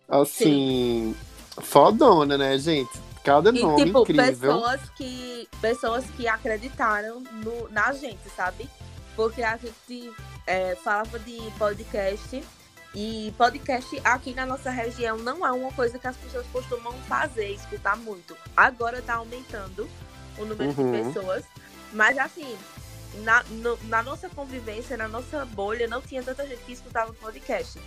assim, 0.10 1.16
fodona, 1.62 2.38
né, 2.38 2.58
gente? 2.58 2.92
Cada 3.24 3.52
E, 3.52 3.62
nome 3.62 3.86
tipo, 3.86 4.02
incrível. 4.02 4.26
pessoas 4.34 4.82
que, 4.98 5.48
pessoas 5.62 6.06
que 6.18 6.28
acreditaram 6.28 7.22
no, 7.44 7.70
na 7.70 7.94
gente, 7.94 8.30
sabe? 8.36 8.70
Porque 9.16 9.42
a 9.42 9.58
gente 9.58 10.12
é, 10.46 10.76
falava 10.76 11.18
de 11.20 11.38
podcast 11.58 12.44
e 12.94 13.34
podcast 13.38 14.02
aqui 14.04 14.34
na 14.34 14.46
nossa 14.46 14.70
região 14.70 15.18
não 15.18 15.46
é 15.46 15.52
uma 15.52 15.72
coisa 15.72 15.98
que 15.98 16.06
as 16.06 16.18
pessoas 16.18 16.46
costumam 16.52 16.92
fazer, 17.08 17.50
escutar 17.54 17.96
muito. 17.96 18.36
Agora 18.58 19.02
tá 19.02 19.16
aumentando 19.16 19.88
o 20.38 20.46
número 20.46 20.72
Uhum. 20.78 20.92
de 20.92 21.04
pessoas, 21.14 21.46
mas 21.94 22.18
assim, 22.18 22.58
na, 23.24 23.44
no- 23.44 23.78
na 23.84 24.02
nossa 24.04 24.28
convivência, 24.30 24.98
na 24.98 25.08
nossa 25.08 25.46
bolha, 25.46 25.88
não 25.88 26.02
tinha 26.02 26.22
tanta 26.24 26.46
gente 26.48 26.64
que 26.64 26.74
escutava 26.74 27.14
podcast. 27.14 27.80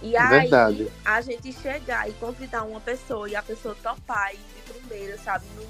E 0.00 0.16
aí, 0.16 0.40
Verdade. 0.42 0.86
a 1.04 1.20
gente 1.20 1.52
chegar 1.52 2.08
e 2.08 2.12
convidar 2.14 2.62
uma 2.62 2.80
pessoa 2.80 3.28
e 3.28 3.34
a 3.34 3.42
pessoa 3.42 3.74
topar 3.82 4.30
e 4.32 4.36
ir 4.36 4.40
de 4.64 4.72
primeira, 4.72 5.18
sabe? 5.18 5.44
Não 5.56 5.64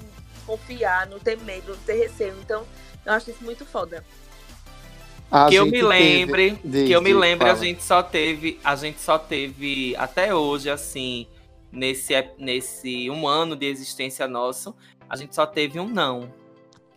confiar, 0.45 1.07
não 1.07 1.17
ter 1.19 1.37
medo, 1.39 1.71
não 1.71 1.77
ter 1.83 1.93
receio. 1.95 2.35
Então, 2.41 2.63
eu 3.05 3.13
acho 3.13 3.31
isso 3.31 3.43
muito 3.43 3.65
foda. 3.65 4.05
A 5.31 5.47
que 5.47 5.55
eu 5.55 5.65
me 5.65 5.71
teve- 5.71 5.87
lembre, 5.87 6.59
Diz, 6.63 6.87
que 6.87 6.91
eu 6.91 7.01
me 7.01 7.11
diz, 7.11 7.19
lembre, 7.19 7.49
a 7.49 7.53
fala. 7.55 7.65
gente 7.65 7.83
só 7.83 8.01
teve, 8.03 8.59
a 8.63 8.75
gente 8.75 8.99
só 8.99 9.17
teve 9.17 9.95
até 9.95 10.33
hoje 10.33 10.69
assim, 10.71 11.27
nesse 11.71 12.13
nesse 12.37 13.09
um 13.11 13.27
ano 13.27 13.55
de 13.55 13.65
existência 13.67 14.27
nosso, 14.27 14.75
a 15.07 15.15
gente 15.15 15.35
só 15.35 15.45
teve 15.45 15.79
um 15.79 15.87
não. 15.87 16.33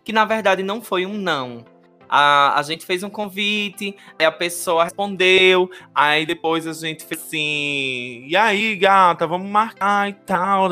Que 0.05 0.12
na 0.12 0.25
verdade 0.25 0.62
não 0.62 0.81
foi 0.83 1.07
um 1.07 1.15
não. 1.17 1.65
A, 2.09 2.59
a 2.59 2.62
gente 2.62 2.85
fez 2.85 3.03
um 3.03 3.09
convite, 3.09 3.97
aí 4.19 4.27
a 4.27 4.33
pessoa 4.33 4.85
respondeu, 4.85 5.71
aí 5.95 6.27
depois 6.27 6.67
a 6.67 6.73
gente 6.75 7.07
fez 7.07 7.23
assim, 7.23 8.25
e 8.27 8.37
aí, 8.37 8.77
gata, 8.77 9.27
vamos 9.27 9.49
marcar 9.51 10.11
e 10.11 10.12
tal? 10.12 10.69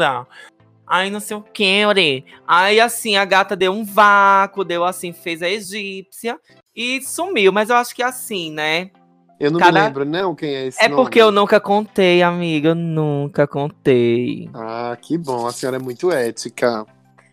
Aí 0.87 1.09
não 1.09 1.21
sei 1.21 1.37
o 1.37 1.40
que, 1.43 1.87
ore. 1.87 2.27
Aí 2.47 2.79
assim, 2.79 3.16
a 3.16 3.25
gata 3.25 3.57
deu 3.57 3.73
um 3.73 3.85
vácuo, 3.85 4.64
deu 4.64 4.85
assim, 4.85 5.12
fez 5.14 5.40
a 5.43 5.49
egípcia 5.49 6.38
e 6.77 7.01
sumiu. 7.01 7.53
Mas 7.53 7.71
eu 7.71 7.77
acho 7.77 7.95
que 7.95 8.03
assim, 8.03 8.51
né? 8.53 8.90
Eu 9.38 9.50
não 9.50 9.59
Cada- 9.61 9.73
me 9.81 9.87
lembro, 9.87 10.04
não, 10.04 10.35
quem 10.35 10.54
é 10.54 10.67
esse 10.67 10.83
É 10.83 10.88
nome. 10.88 11.02
porque 11.02 11.19
eu 11.23 11.31
nunca 11.33 11.59
contei, 11.59 12.23
amiga. 12.23 12.71
Eu 12.71 12.75
nunca 12.75 13.46
contei. 13.46 14.50
Ah, 14.52 14.94
que 15.00 15.17
bom, 15.17 15.46
a 15.46 15.52
senhora 15.52 15.77
é 15.79 15.81
muito 15.81 16.11
ética. 16.13 16.85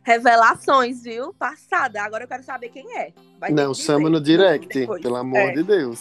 Revelações, 0.08 1.03
viu? 1.03 1.34
Passada. 1.34 2.01
Agora 2.01 2.24
eu 2.24 2.28
quero 2.30 2.41
saber 2.41 2.70
quem 2.70 2.97
é. 2.97 3.12
Vai 3.38 3.51
Não, 3.51 3.74
chama 3.74 4.10
no 4.10 4.22
direct, 4.22 4.68
depois. 4.80 5.01
pelo 5.01 5.18
amor 5.18 5.38
É. 5.38 5.51
de 5.51 5.64
Deus. 5.64 5.99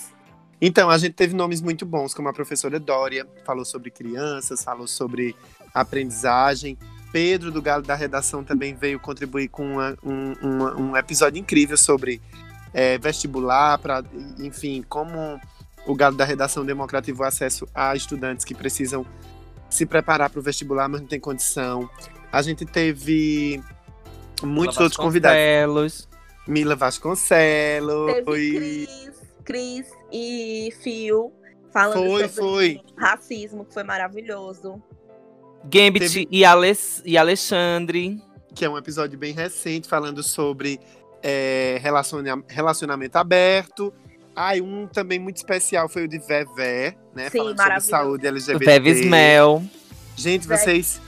Então, 0.60 0.88
a 0.88 0.96
gente 0.96 1.14
teve 1.14 1.34
nomes 1.34 1.60
muito 1.60 1.84
bons, 1.84 2.14
como 2.14 2.28
a 2.28 2.32
professora 2.32 2.78
Dória, 2.78 3.26
falou 3.44 3.64
sobre 3.64 3.90
crianças, 3.90 4.62
falou 4.62 4.86
sobre 4.86 5.34
aprendizagem. 5.74 6.78
Pedro 7.10 7.50
do 7.50 7.60
Galo 7.60 7.82
da 7.82 7.96
Redação 7.96 8.44
também 8.44 8.76
veio 8.76 9.00
contribuir 9.00 9.48
com 9.48 9.72
uma- 9.72 9.96
um, 10.04 10.32
uma- 10.40 10.76
um 10.76 10.96
episódio 10.96 11.40
incrível 11.40 11.76
sobre 11.76 12.22
é, 12.72 12.98
vestibular, 12.98 13.78
para, 13.78 14.04
enfim, 14.38 14.84
como 14.88 15.40
o 15.86 15.94
Galo 15.94 16.14
da 16.14 16.24
Redação 16.26 16.62
democrativou 16.64 17.24
acesso 17.26 17.66
a 17.74 17.96
estudantes 17.96 18.44
que 18.44 18.54
precisam 18.54 19.04
se 19.70 19.86
preparar 19.86 20.28
para 20.28 20.38
o 20.38 20.42
vestibular, 20.42 20.86
mas 20.86 21.00
não 21.00 21.08
tem 21.08 21.18
condição. 21.18 21.88
A 22.30 22.42
gente 22.42 22.66
teve 22.66 23.62
muitos 24.42 24.76
outros 24.78 24.96
convidados. 24.96 25.36
Vasconcelos. 25.38 26.08
Mila 26.46 26.76
Vasconcelos. 26.76 28.12
Teve 28.12 28.24
Cris. 28.24 29.10
Cris 29.44 29.86
e 30.12 30.72
Fio 30.82 31.32
falando 31.72 32.06
Foi, 32.06 32.28
sobre 32.28 32.34
foi. 32.34 32.80
racismo, 32.96 33.64
que 33.64 33.74
foi 33.74 33.82
maravilhoso. 33.84 34.82
Gambit 35.64 36.00
Teve- 36.12 36.28
e, 36.30 36.44
Alex, 36.44 37.02
e 37.04 37.16
Alexandre. 37.18 38.20
que 38.54 38.64
é 38.64 38.70
um 38.70 38.78
episódio 38.78 39.18
bem 39.18 39.32
recente, 39.34 39.88
falando 39.88 40.22
sobre 40.22 40.80
é, 41.22 41.78
relaciona- 41.82 42.42
relacionamento 42.48 43.16
aberto. 43.18 43.92
Ah, 44.34 44.56
e 44.56 44.60
um 44.60 44.86
também 44.86 45.18
muito 45.18 45.36
especial 45.38 45.88
foi 45.88 46.04
o 46.04 46.08
de 46.08 46.18
Vevé, 46.18 46.94
né? 47.14 47.28
Sim, 47.30 47.38
falando 47.38 47.58
sobre 47.58 47.80
saúde 47.80 48.26
LGBT. 48.26 48.64
Veves 48.64 49.04
Mel. 49.06 49.62
Gente, 50.14 50.46
vocês 50.46 51.00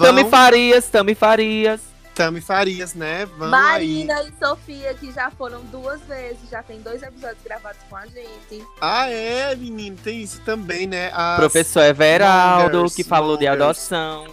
Tami 0.00 0.22
vão... 0.22 0.30
Farias, 0.30 0.88
Tami 0.88 1.14
Farias. 1.14 1.80
Tami 2.20 2.42
Farias, 2.42 2.92
né? 2.94 3.22
Aí. 3.40 3.48
Marina 3.48 4.22
e 4.24 4.32
Sofia, 4.38 4.92
que 4.92 5.10
já 5.10 5.30
foram 5.30 5.62
duas 5.72 5.98
vezes, 6.02 6.50
já 6.50 6.62
tem 6.62 6.78
dois 6.82 7.02
episódios 7.02 7.42
gravados 7.42 7.80
com 7.88 7.96
a 7.96 8.06
gente. 8.06 8.62
Ah, 8.78 9.08
é, 9.08 9.54
menino, 9.56 9.96
tem 9.96 10.20
isso 10.22 10.38
também, 10.42 10.86
né? 10.86 11.10
As- 11.14 11.38
Professor 11.38 11.82
Everaldo, 11.82 12.76
Mongers, 12.76 12.94
que 12.94 13.02
falou 13.02 13.38
de 13.38 13.46
Mongers. 13.46 13.62
adoção. 13.62 14.26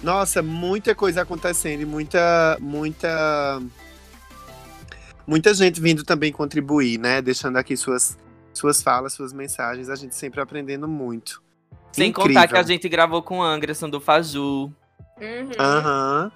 Nossa, 0.00 0.42
muita 0.42 0.94
coisa 0.94 1.22
acontecendo 1.22 1.80
e 1.80 1.84
muita, 1.84 2.56
muita, 2.60 3.60
muita 5.26 5.52
gente 5.52 5.80
vindo 5.80 6.04
também 6.04 6.30
contribuir, 6.30 6.98
né? 7.00 7.20
Deixando 7.20 7.56
aqui 7.56 7.76
suas, 7.76 8.16
suas 8.54 8.80
falas, 8.80 9.12
suas 9.12 9.32
mensagens. 9.32 9.88
A 9.90 9.96
gente 9.96 10.14
sempre 10.14 10.40
aprendendo 10.40 10.86
muito. 10.86 11.42
Sem 11.92 12.10
Incrível. 12.10 12.34
contar 12.34 12.46
que 12.46 12.56
a 12.56 12.62
gente 12.62 12.88
gravou 12.88 13.22
com 13.24 13.38
o 13.38 13.42
Anderson 13.42 13.90
do 13.90 14.00
Faju. 14.00 14.72
Uhum. 15.20 15.50
Aham. 15.58 16.32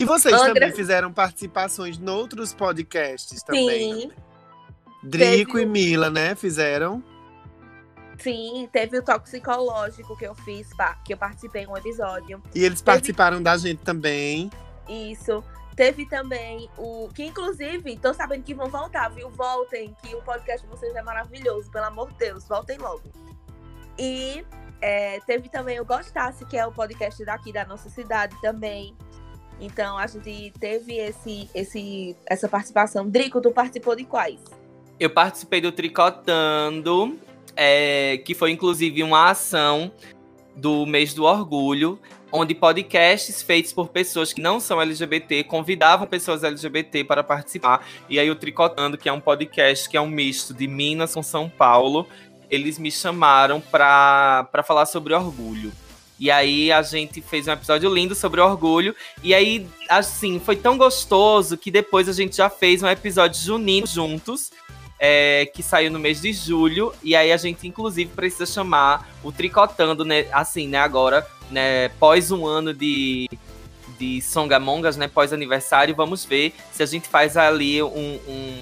E 0.00 0.04
vocês 0.04 0.34
André- 0.34 0.54
também 0.54 0.72
fizeram 0.72 1.12
participações 1.12 1.98
noutros 1.98 2.52
podcasts 2.54 3.42
também. 3.42 4.00
Sim, 4.02 4.10
Drico 5.02 5.52
Teve 5.52 5.62
e 5.62 5.66
Mila, 5.66 6.10
né? 6.10 6.34
Fizeram. 6.34 7.02
sim, 8.18 8.68
teve 8.72 8.98
o 8.98 9.02
toxicológico 9.02 10.16
que 10.16 10.24
eu 10.26 10.34
fiz, 10.34 10.68
que 11.04 11.12
eu 11.14 11.16
participei 11.16 11.62
em 11.64 11.66
um 11.66 11.76
episódio. 11.76 12.42
E 12.54 12.64
eles 12.64 12.82
participaram 12.82 13.42
da 13.42 13.56
gente 13.56 13.82
também. 13.82 14.50
Isso. 14.88 15.42
Teve 15.76 16.04
também 16.06 16.68
o. 16.76 17.08
Que 17.14 17.24
inclusive, 17.24 17.96
tô 17.96 18.12
sabendo 18.12 18.42
que 18.42 18.52
vão 18.52 18.68
voltar, 18.68 19.08
viu? 19.10 19.30
Voltem, 19.30 19.96
que 20.02 20.14
o 20.14 20.20
podcast 20.22 20.66
de 20.66 20.70
vocês 20.70 20.94
é 20.94 21.00
maravilhoso, 21.02 21.70
pelo 21.70 21.86
amor 21.86 22.10
de 22.12 22.18
Deus, 22.18 22.46
voltem 22.46 22.76
logo. 22.76 23.02
E 23.98 24.44
é, 24.82 25.20
teve 25.20 25.48
também 25.48 25.80
o 25.80 25.84
Gostasse, 25.84 26.44
que 26.44 26.58
é 26.58 26.66
o 26.66 26.72
podcast 26.72 27.24
daqui 27.24 27.52
da 27.52 27.64
nossa 27.64 27.88
cidade 27.88 28.36
também. 28.42 28.94
Então 29.60 29.98
a 29.98 30.06
gente 30.06 30.52
teve 30.58 30.96
esse, 30.96 31.48
esse, 31.54 32.16
essa 32.26 32.48
participação. 32.48 33.08
Drico, 33.08 33.40
tu 33.40 33.50
participou 33.50 33.94
de 33.94 34.04
quais? 34.04 34.40
Eu 34.98 35.10
participei 35.10 35.60
do 35.60 35.70
Tricotando, 35.70 37.18
é, 37.56 38.18
que 38.18 38.34
foi 38.34 38.50
inclusive 38.50 39.02
uma 39.02 39.30
ação 39.30 39.92
do 40.56 40.84
mês 40.86 41.14
do 41.14 41.24
orgulho, 41.24 41.98
onde 42.32 42.54
podcasts 42.54 43.42
feitos 43.42 43.72
por 43.72 43.88
pessoas 43.88 44.32
que 44.32 44.40
não 44.40 44.60
são 44.60 44.80
LGBT 44.80 45.44
convidavam 45.44 46.06
pessoas 46.06 46.44
LGBT 46.44 47.04
para 47.04 47.22
participar. 47.22 47.86
E 48.08 48.18
aí 48.18 48.30
o 48.30 48.36
Tricotando, 48.36 48.96
que 48.96 49.08
é 49.08 49.12
um 49.12 49.20
podcast 49.20 49.88
que 49.88 49.96
é 49.96 50.00
um 50.00 50.08
misto 50.08 50.54
de 50.54 50.66
Minas 50.66 51.14
com 51.14 51.22
São 51.22 51.48
Paulo, 51.48 52.06
eles 52.50 52.78
me 52.78 52.90
chamaram 52.90 53.60
para 53.60 54.62
falar 54.64 54.86
sobre 54.86 55.14
orgulho. 55.14 55.72
E 56.20 56.30
aí 56.30 56.70
a 56.70 56.82
gente 56.82 57.22
fez 57.22 57.48
um 57.48 57.52
episódio 57.52 57.92
lindo 57.92 58.14
sobre 58.14 58.42
orgulho. 58.42 58.94
E 59.22 59.34
aí, 59.34 59.66
assim, 59.88 60.38
foi 60.38 60.54
tão 60.54 60.76
gostoso 60.76 61.56
que 61.56 61.70
depois 61.70 62.10
a 62.10 62.12
gente 62.12 62.36
já 62.36 62.50
fez 62.50 62.82
um 62.82 62.88
episódio 62.88 63.40
junino 63.40 63.86
juntos. 63.86 64.50
é, 65.02 65.46
que 65.46 65.62
saiu 65.62 65.90
no 65.90 65.98
mês 65.98 66.20
de 66.20 66.30
julho. 66.30 66.92
E 67.02 67.16
aí 67.16 67.32
a 67.32 67.36
gente, 67.38 67.66
inclusive, 67.66 68.10
precisa 68.14 68.44
chamar 68.44 69.08
o 69.24 69.32
Tricotando, 69.32 70.04
né? 70.04 70.26
Assim, 70.30 70.68
né, 70.68 70.76
agora, 70.76 71.26
né? 71.50 71.88
Pós 71.98 72.30
um 72.30 72.46
ano 72.46 72.74
de, 72.74 73.26
de 73.98 74.20
Songamongas, 74.20 74.98
né? 74.98 75.08
Pós-aniversário, 75.08 75.94
vamos 75.94 76.26
ver 76.26 76.52
se 76.70 76.82
a 76.82 76.86
gente 76.86 77.08
faz 77.08 77.38
ali 77.38 77.82
um. 77.82 78.20
um 78.28 78.60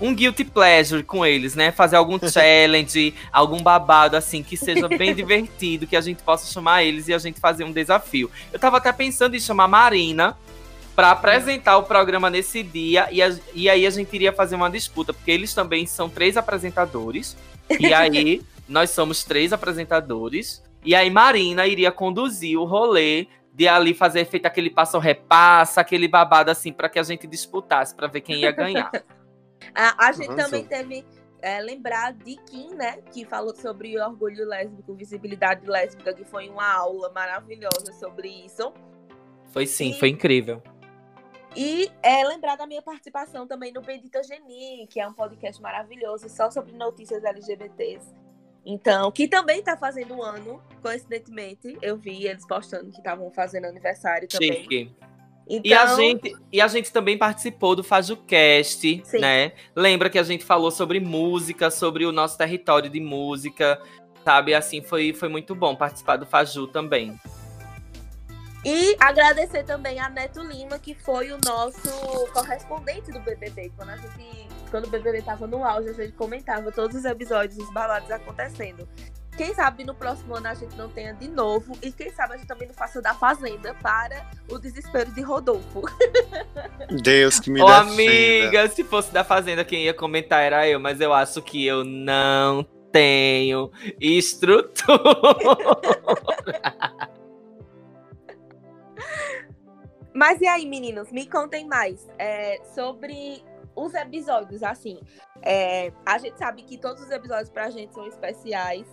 um 0.00 0.14
guilty 0.14 0.44
pleasure 0.44 1.02
com 1.02 1.24
eles, 1.24 1.54
né? 1.54 1.70
Fazer 1.70 1.96
algum 1.96 2.18
challenge, 2.28 3.14
algum 3.32 3.62
babado 3.62 4.16
assim 4.16 4.42
que 4.42 4.56
seja 4.56 4.88
bem 4.88 5.14
divertido, 5.16 5.86
que 5.86 5.96
a 5.96 6.00
gente 6.00 6.22
possa 6.22 6.52
chamar 6.52 6.82
eles 6.84 7.08
e 7.08 7.14
a 7.14 7.18
gente 7.18 7.40
fazer 7.40 7.64
um 7.64 7.72
desafio. 7.72 8.30
Eu 8.52 8.58
tava 8.58 8.78
até 8.78 8.92
pensando 8.92 9.36
em 9.36 9.40
chamar 9.40 9.64
a 9.64 9.68
Marina 9.68 10.36
para 10.96 11.10
apresentar 11.10 11.76
o 11.76 11.82
programa 11.84 12.30
nesse 12.30 12.62
dia 12.62 13.08
e, 13.10 13.20
a- 13.22 13.36
e 13.54 13.68
aí 13.68 13.86
a 13.86 13.90
gente 13.90 14.12
iria 14.14 14.32
fazer 14.32 14.54
uma 14.56 14.70
disputa, 14.70 15.12
porque 15.12 15.30
eles 15.30 15.52
também 15.54 15.86
são 15.86 16.08
três 16.08 16.36
apresentadores. 16.36 17.36
E 17.80 17.92
aí 17.92 18.42
nós 18.68 18.90
somos 18.90 19.24
três 19.24 19.52
apresentadores. 19.52 20.62
E 20.84 20.94
aí 20.94 21.10
Marina 21.10 21.66
iria 21.66 21.90
conduzir 21.90 22.58
o 22.58 22.64
rolê 22.64 23.26
de 23.52 23.68
ali 23.68 23.94
fazer 23.94 24.24
feito 24.26 24.46
aquele 24.46 24.68
passo 24.68 24.98
repassa, 24.98 25.80
aquele 25.80 26.08
babado 26.08 26.50
assim 26.50 26.72
para 26.72 26.88
que 26.88 26.98
a 26.98 27.02
gente 27.02 27.26
disputasse 27.26 27.94
para 27.94 28.06
ver 28.08 28.20
quem 28.20 28.40
ia 28.40 28.50
ganhar. 28.52 28.90
A, 29.74 30.08
a 30.08 30.12
gente 30.12 30.34
também 30.36 30.64
teve 30.64 31.04
é, 31.42 31.60
lembrar 31.60 32.12
de 32.12 32.36
Kim, 32.36 32.74
né? 32.74 32.98
Que 33.12 33.24
falou 33.24 33.54
sobre 33.54 33.98
orgulho 34.00 34.46
lésbico, 34.46 34.94
visibilidade 34.94 35.66
lésbica, 35.66 36.14
que 36.14 36.24
foi 36.24 36.48
uma 36.48 36.72
aula 36.72 37.10
maravilhosa 37.12 37.92
sobre 37.92 38.28
isso. 38.28 38.72
Foi 39.52 39.66
sim, 39.66 39.90
E- 39.90 39.98
foi 39.98 40.08
incrível. 40.08 40.62
E 41.56 41.88
é, 42.02 42.24
lembrar 42.24 42.56
da 42.56 42.66
minha 42.66 42.82
participação 42.82 43.46
também 43.46 43.72
no 43.72 43.80
Bendita 43.80 44.22
Geni, 44.24 44.86
que 44.88 44.98
é 44.98 45.06
um 45.06 45.12
podcast 45.12 45.62
maravilhoso 45.62 46.28
só 46.28 46.50
sobre 46.50 46.72
notícias 46.72 47.22
LGBTs. 47.22 48.12
Então, 48.66 49.12
que 49.12 49.28
também 49.28 49.62
tá 49.62 49.76
fazendo 49.76 50.14
um 50.14 50.22
ano, 50.22 50.60
coincidentemente. 50.82 51.76
Eu 51.82 51.96
vi 51.96 52.26
eles 52.26 52.46
postando 52.46 52.90
que 52.90 52.96
estavam 52.96 53.30
fazendo 53.30 53.66
aniversário 53.66 54.26
também. 54.26 54.62
Chique. 54.62 54.96
Então, 55.48 55.60
E, 55.64 55.74
a 55.74 55.86
gente, 55.94 56.36
e 56.52 56.60
a 56.60 56.68
gente 56.68 56.92
também 56.92 57.18
participou 57.18 57.76
do 57.76 57.84
FajuCast, 57.84 59.02
Sim. 59.04 59.18
né? 59.18 59.52
Lembra 59.76 60.08
que 60.08 60.18
a 60.18 60.22
gente 60.22 60.44
falou 60.44 60.70
sobre 60.70 61.00
música, 61.00 61.70
sobre 61.70 62.06
o 62.06 62.12
nosso 62.12 62.38
território 62.38 62.88
de 62.88 63.00
música, 63.00 63.80
sabe? 64.24 64.54
Assim, 64.54 64.82
foi, 64.82 65.12
foi 65.12 65.28
muito 65.28 65.54
bom 65.54 65.76
participar 65.76 66.16
do 66.16 66.24
Faju 66.24 66.66
também. 66.66 67.18
E 68.64 68.96
agradecer 68.98 69.62
também 69.64 70.00
a 70.00 70.08
Neto 70.08 70.40
Lima, 70.40 70.78
que 70.78 70.94
foi 70.94 71.30
o 71.32 71.38
nosso 71.44 72.26
correspondente 72.32 73.12
do 73.12 73.20
BBB. 73.20 73.70
Quando, 73.76 73.90
a 73.90 73.96
gente, 73.98 74.48
quando 74.70 74.86
o 74.86 74.88
BBB 74.88 75.20
tava 75.20 75.46
no 75.46 75.62
auge, 75.62 75.90
a 75.90 75.92
gente 75.92 76.12
comentava 76.12 76.72
todos 76.72 76.96
os 76.96 77.04
episódios, 77.04 77.58
os 77.58 77.70
babados 77.70 78.10
acontecendo. 78.10 78.88
Quem 79.36 79.54
sabe 79.54 79.84
no 79.84 79.94
próximo 79.94 80.36
ano 80.36 80.48
a 80.48 80.54
gente 80.54 80.76
não 80.76 80.88
tenha 80.88 81.12
de 81.12 81.28
novo. 81.28 81.76
E 81.82 81.90
quem 81.90 82.12
sabe 82.12 82.34
a 82.34 82.36
gente 82.36 82.46
também 82.46 82.68
não 82.68 82.74
faça 82.74 83.02
da 83.02 83.14
Fazenda 83.14 83.74
para 83.74 84.24
o 84.50 84.58
desespero 84.58 85.10
de 85.12 85.22
Rodolfo. 85.22 85.82
Deus 87.02 87.40
que 87.40 87.50
me 87.50 87.60
Ô, 87.60 87.66
defenda. 87.66 87.92
amiga, 87.92 88.68
se 88.68 88.84
fosse 88.84 89.12
da 89.12 89.24
Fazenda, 89.24 89.64
quem 89.64 89.84
ia 89.84 89.94
comentar 89.94 90.42
era 90.42 90.68
eu, 90.68 90.78
mas 90.78 91.00
eu 91.00 91.12
acho 91.12 91.42
que 91.42 91.66
eu 91.66 91.84
não 91.84 92.64
tenho 92.92 93.70
estrutura. 94.00 94.94
Mas 100.14 100.40
e 100.40 100.46
aí, 100.46 100.64
meninos, 100.64 101.10
me 101.10 101.26
contem 101.26 101.66
mais 101.66 102.08
é, 102.16 102.62
sobre 102.72 103.44
os 103.74 103.92
episódios. 103.94 104.62
Assim, 104.62 105.00
é, 105.42 105.92
a 106.06 106.18
gente 106.18 106.38
sabe 106.38 106.62
que 106.62 106.78
todos 106.78 107.02
os 107.02 107.10
episódios 107.10 107.50
pra 107.50 107.68
gente 107.68 107.92
são 107.92 108.06
especiais. 108.06 108.86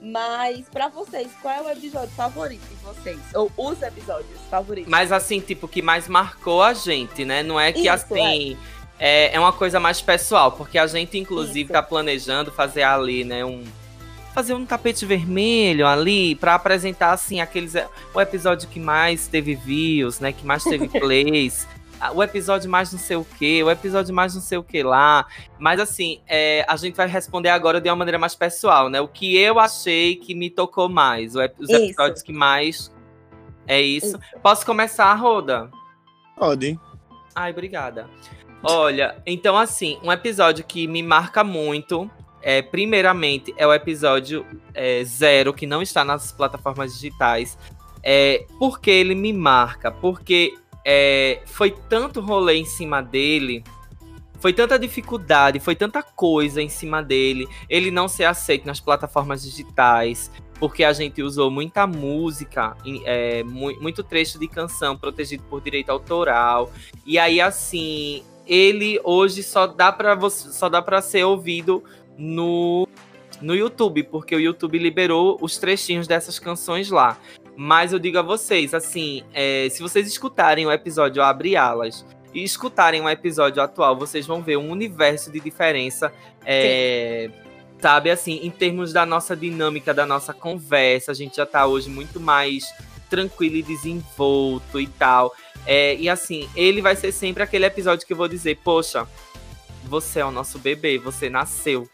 Mas 0.00 0.66
pra 0.68 0.88
vocês, 0.88 1.28
qual 1.42 1.54
é 1.54 1.62
o 1.62 1.70
episódio 1.70 2.14
favorito 2.14 2.62
de 2.68 2.74
vocês? 2.76 3.18
Ou 3.34 3.50
os 3.56 3.82
episódios 3.82 4.38
favoritos? 4.48 4.90
Mas 4.90 5.10
assim, 5.10 5.40
tipo, 5.40 5.66
que 5.66 5.82
mais 5.82 6.06
marcou 6.06 6.62
a 6.62 6.72
gente, 6.72 7.24
né? 7.24 7.42
Não 7.42 7.58
é 7.58 7.72
que 7.72 7.80
Isso, 7.80 7.90
assim. 7.90 8.56
É. 8.98 9.34
é 9.34 9.40
uma 9.40 9.52
coisa 9.52 9.80
mais 9.80 10.00
pessoal, 10.00 10.52
porque 10.52 10.78
a 10.78 10.86
gente, 10.86 11.18
inclusive, 11.18 11.62
Isso. 11.62 11.72
tá 11.72 11.82
planejando 11.82 12.52
fazer 12.52 12.82
ali, 12.82 13.24
né, 13.24 13.44
um. 13.44 13.64
Fazer 14.34 14.54
um 14.54 14.64
tapete 14.64 15.04
vermelho 15.04 15.84
ali 15.86 16.36
pra 16.36 16.54
apresentar, 16.54 17.12
assim, 17.12 17.40
aqueles. 17.40 17.74
O 18.14 18.20
episódio 18.20 18.68
que 18.68 18.78
mais 18.78 19.26
teve 19.26 19.56
views, 19.56 20.20
né? 20.20 20.32
Que 20.32 20.46
mais 20.46 20.62
teve 20.62 20.86
plays. 21.00 21.66
O 22.14 22.22
episódio 22.22 22.70
mais 22.70 22.92
não 22.92 22.98
sei 22.98 23.16
o 23.16 23.24
que, 23.24 23.62
o 23.62 23.70
episódio 23.70 24.14
mais 24.14 24.34
não 24.34 24.40
sei 24.40 24.58
o 24.58 24.62
que 24.62 24.82
lá. 24.82 25.26
Mas 25.58 25.80
assim, 25.80 26.20
é, 26.26 26.64
a 26.68 26.76
gente 26.76 26.94
vai 26.94 27.06
responder 27.06 27.48
agora 27.48 27.80
de 27.80 27.88
uma 27.88 27.96
maneira 27.96 28.18
mais 28.18 28.34
pessoal, 28.34 28.88
né? 28.88 29.00
O 29.00 29.08
que 29.08 29.36
eu 29.36 29.58
achei 29.58 30.16
que 30.16 30.34
me 30.34 30.50
tocou 30.50 30.88
mais. 30.88 31.34
Os 31.34 31.68
Isso. 31.68 31.74
episódios 31.74 32.22
que 32.22 32.32
mais. 32.32 32.92
É 33.66 33.80
isso. 33.80 34.18
Posso 34.42 34.64
começar, 34.64 35.12
Roda? 35.14 35.70
Pode. 36.36 36.78
Ai, 37.34 37.50
obrigada. 37.50 38.08
Olha, 38.62 39.20
então 39.26 39.56
assim, 39.56 39.98
um 40.02 40.10
episódio 40.10 40.64
que 40.64 40.86
me 40.88 41.02
marca 41.02 41.44
muito, 41.44 42.10
é, 42.42 42.62
primeiramente, 42.62 43.54
é 43.56 43.66
o 43.66 43.72
episódio 43.72 44.44
é, 44.74 45.04
zero, 45.04 45.52
que 45.52 45.66
não 45.66 45.82
está 45.82 46.04
nas 46.04 46.32
plataformas 46.32 46.94
digitais. 46.94 47.58
É, 48.02 48.46
por 48.58 48.80
que 48.80 48.90
ele 48.90 49.14
me 49.14 49.32
marca? 49.32 49.90
Porque 49.90 50.54
é, 50.90 51.42
foi 51.44 51.70
tanto 51.70 52.18
rolê 52.22 52.54
em 52.54 52.64
cima 52.64 53.02
dele 53.02 53.62
foi 54.40 54.52
tanta 54.52 54.78
dificuldade, 54.78 55.58
foi 55.58 55.74
tanta 55.74 56.00
coisa 56.00 56.62
em 56.62 56.68
cima 56.68 57.02
dele, 57.02 57.48
ele 57.68 57.90
não 57.90 58.06
ser 58.06 58.24
aceito 58.24 58.64
nas 58.64 58.78
plataformas 58.78 59.42
digitais, 59.42 60.30
porque 60.60 60.84
a 60.84 60.92
gente 60.92 61.22
usou 61.22 61.50
muita 61.50 61.88
música, 61.88 62.76
é, 63.04 63.42
muito 63.42 64.02
trecho 64.04 64.38
de 64.38 64.46
canção 64.46 64.96
protegido 64.96 65.42
por 65.50 65.60
direito 65.60 65.90
autoral. 65.90 66.72
E 67.04 67.18
aí, 67.18 67.40
assim, 67.40 68.22
ele 68.46 69.00
hoje 69.02 69.42
só 69.42 69.66
dá 69.66 69.90
para 69.90 70.14
você, 70.14 70.52
só 70.52 70.68
dá 70.68 70.80
para 70.80 71.02
ser 71.02 71.24
ouvido 71.24 71.82
no 72.16 72.86
no 73.40 73.54
YouTube, 73.54 74.02
porque 74.04 74.34
o 74.34 74.40
YouTube 74.40 74.78
liberou 74.78 75.38
os 75.40 75.58
trechinhos 75.58 76.08
dessas 76.08 76.38
canções 76.38 76.90
lá. 76.90 77.16
Mas 77.60 77.92
eu 77.92 77.98
digo 77.98 78.16
a 78.16 78.22
vocês, 78.22 78.72
assim, 78.72 79.24
é, 79.34 79.66
se 79.68 79.82
vocês 79.82 80.06
escutarem 80.06 80.64
o 80.64 80.70
episódio 80.70 81.20
Abre 81.20 81.56
Alas 81.56 82.06
e 82.32 82.44
escutarem 82.44 83.00
o 83.00 83.08
episódio 83.08 83.60
atual, 83.60 83.96
vocês 83.96 84.28
vão 84.28 84.40
ver 84.40 84.56
um 84.56 84.70
universo 84.70 85.28
de 85.32 85.40
diferença. 85.40 86.12
É, 86.46 87.28
sabe, 87.80 88.12
assim, 88.12 88.38
em 88.44 88.50
termos 88.50 88.92
da 88.92 89.04
nossa 89.04 89.34
dinâmica, 89.34 89.92
da 89.92 90.06
nossa 90.06 90.32
conversa, 90.32 91.10
a 91.10 91.14
gente 91.16 91.38
já 91.38 91.44
tá 91.44 91.66
hoje 91.66 91.90
muito 91.90 92.20
mais 92.20 92.72
tranquilo 93.10 93.56
e 93.56 93.62
desenvolto 93.64 94.78
e 94.80 94.86
tal. 94.86 95.34
É, 95.66 95.96
e 95.96 96.08
assim, 96.08 96.48
ele 96.54 96.80
vai 96.80 96.94
ser 96.94 97.10
sempre 97.10 97.42
aquele 97.42 97.66
episódio 97.66 98.06
que 98.06 98.12
eu 98.12 98.16
vou 98.16 98.28
dizer, 98.28 98.60
poxa, 98.62 99.04
você 99.82 100.20
é 100.20 100.24
o 100.24 100.30
nosso 100.30 100.60
bebê, 100.60 100.96
você 100.96 101.28
nasceu. 101.28 101.88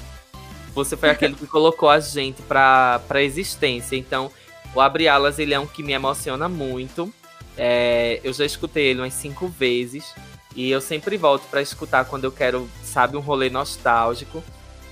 Você 0.74 0.94
foi 0.94 1.08
aquele 1.08 1.34
que 1.34 1.46
colocou 1.48 1.88
a 1.88 2.00
gente 2.00 2.42
pra, 2.42 3.00
pra 3.08 3.22
existência. 3.22 3.96
Então, 3.96 4.30
o 4.74 4.80
Abre 4.80 5.08
Alas, 5.08 5.38
ele 5.38 5.54
é 5.54 5.60
um 5.60 5.66
que 5.66 5.82
me 5.82 5.92
emociona 5.92 6.48
muito. 6.48 7.12
É, 7.56 8.20
eu 8.24 8.32
já 8.32 8.44
escutei 8.44 8.86
ele 8.86 9.00
umas 9.00 9.14
cinco 9.14 9.46
vezes. 9.46 10.12
E 10.56 10.70
eu 10.70 10.80
sempre 10.80 11.16
volto 11.16 11.48
para 11.48 11.62
escutar 11.62 12.04
quando 12.04 12.24
eu 12.24 12.32
quero, 12.32 12.68
sabe, 12.82 13.16
um 13.16 13.20
rolê 13.20 13.50
nostálgico. 13.50 14.42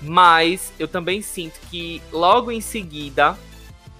Mas 0.00 0.72
eu 0.78 0.88
também 0.88 1.22
sinto 1.22 1.60
que 1.70 2.02
logo 2.12 2.50
em 2.50 2.60
seguida 2.60 3.36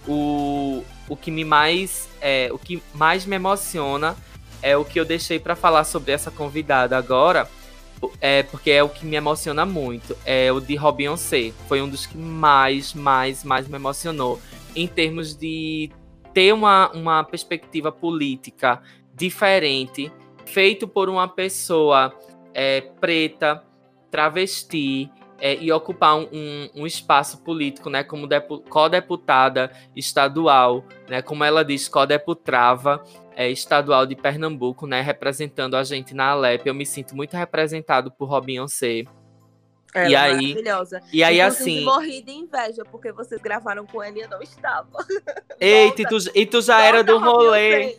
o, 0.07 0.85
o 1.09 1.17
que 1.17 1.31
me 1.31 1.45
mais 1.45 2.09
é, 2.21 2.49
o 2.53 2.59
que 2.59 2.83
mais 2.93 3.25
me 3.25 3.37
emociona 3.37 4.17
é 4.61 4.77
o 4.77 4.85
que 4.85 4.99
eu 4.99 5.05
deixei 5.05 5.39
para 5.39 5.57
falar 5.57 5.85
sobre 5.85 6.13
essa 6.13 6.31
convidada 6.31 6.97
agora, 6.97 7.49
é 8.21 8.43
porque 8.45 8.71
é 8.71 8.83
o 8.83 8.89
que 8.89 9.05
me 9.05 9.17
emociona 9.17 9.67
muito, 9.67 10.17
é 10.25 10.53
o 10.53 10.61
de 10.61 10.77
Robin 10.77 11.17
C. 11.17 11.53
Foi 11.69 11.83
um 11.83 11.89
dos 11.89 12.07
que 12.07 12.17
mais, 12.17 12.95
mais, 12.95 13.43
mais 13.45 13.67
me 13.67 13.75
emocionou 13.75 14.41
em 14.75 14.87
termos 14.87 15.37
de 15.37 15.91
ter 16.33 16.53
uma, 16.53 16.91
uma 16.93 17.25
perspectiva 17.25 17.93
política 17.93 18.83
diferente, 19.15 20.11
feito 20.47 20.89
por 20.89 21.09
uma 21.09 21.29
pessoa 21.29 22.15
é, 22.55 22.81
preta, 22.81 23.63
travesti, 24.11 25.11
é, 25.43 25.57
e 25.57 25.73
ocupar 25.73 26.17
um, 26.17 26.29
um, 26.33 26.83
um, 26.83 26.87
espaço 26.87 27.43
político, 27.43 27.91
né, 27.91 28.05
como 28.05 28.29
co-deputada 28.69 29.73
estadual, 29.97 30.85
né, 31.09 31.21
como 31.21 31.43
ela 31.43 31.65
diz, 31.65 31.89
co-deputrava 31.89 33.03
é, 33.35 33.51
estadual 33.51 34.07
de 34.07 34.15
Pernambuco, 34.15 34.87
né, 34.87 35.01
representando 35.01 35.75
a 35.75 35.83
gente 35.83 36.15
na 36.15 36.29
Alep. 36.29 36.65
Eu 36.65 36.75
me 36.75 36.87
sinto 36.87 37.17
muito 37.17 37.37
representado 37.37 38.13
por 38.13 38.29
Robinho 38.29 38.69
C. 38.69 39.05
Ela 39.95 40.09
e 40.09 40.15
é 40.15 40.19
aí, 40.19 40.33
maravilhosa. 40.33 41.03
E 41.13 41.23
aí, 41.23 41.41
Inclusive, 41.41 41.63
assim. 41.63 41.85
morri 41.85 42.23
de 42.23 42.33
inveja, 42.33 42.83
porque 42.91 43.13
vocês 43.13 43.41
gravaram 43.43 43.87
com 43.87 44.03
ela 44.03 44.17
e 44.17 44.23
eu 44.23 44.29
não 44.29 44.41
estava. 44.41 45.07
Eita, 45.61 46.03
e 46.03 46.07
tu, 46.07 46.17
e 46.35 46.47
tu 46.47 46.63
já 46.63 46.77
Volta, 46.77 46.89
era 46.89 47.05
do 47.05 47.19
rolê. 47.19 47.97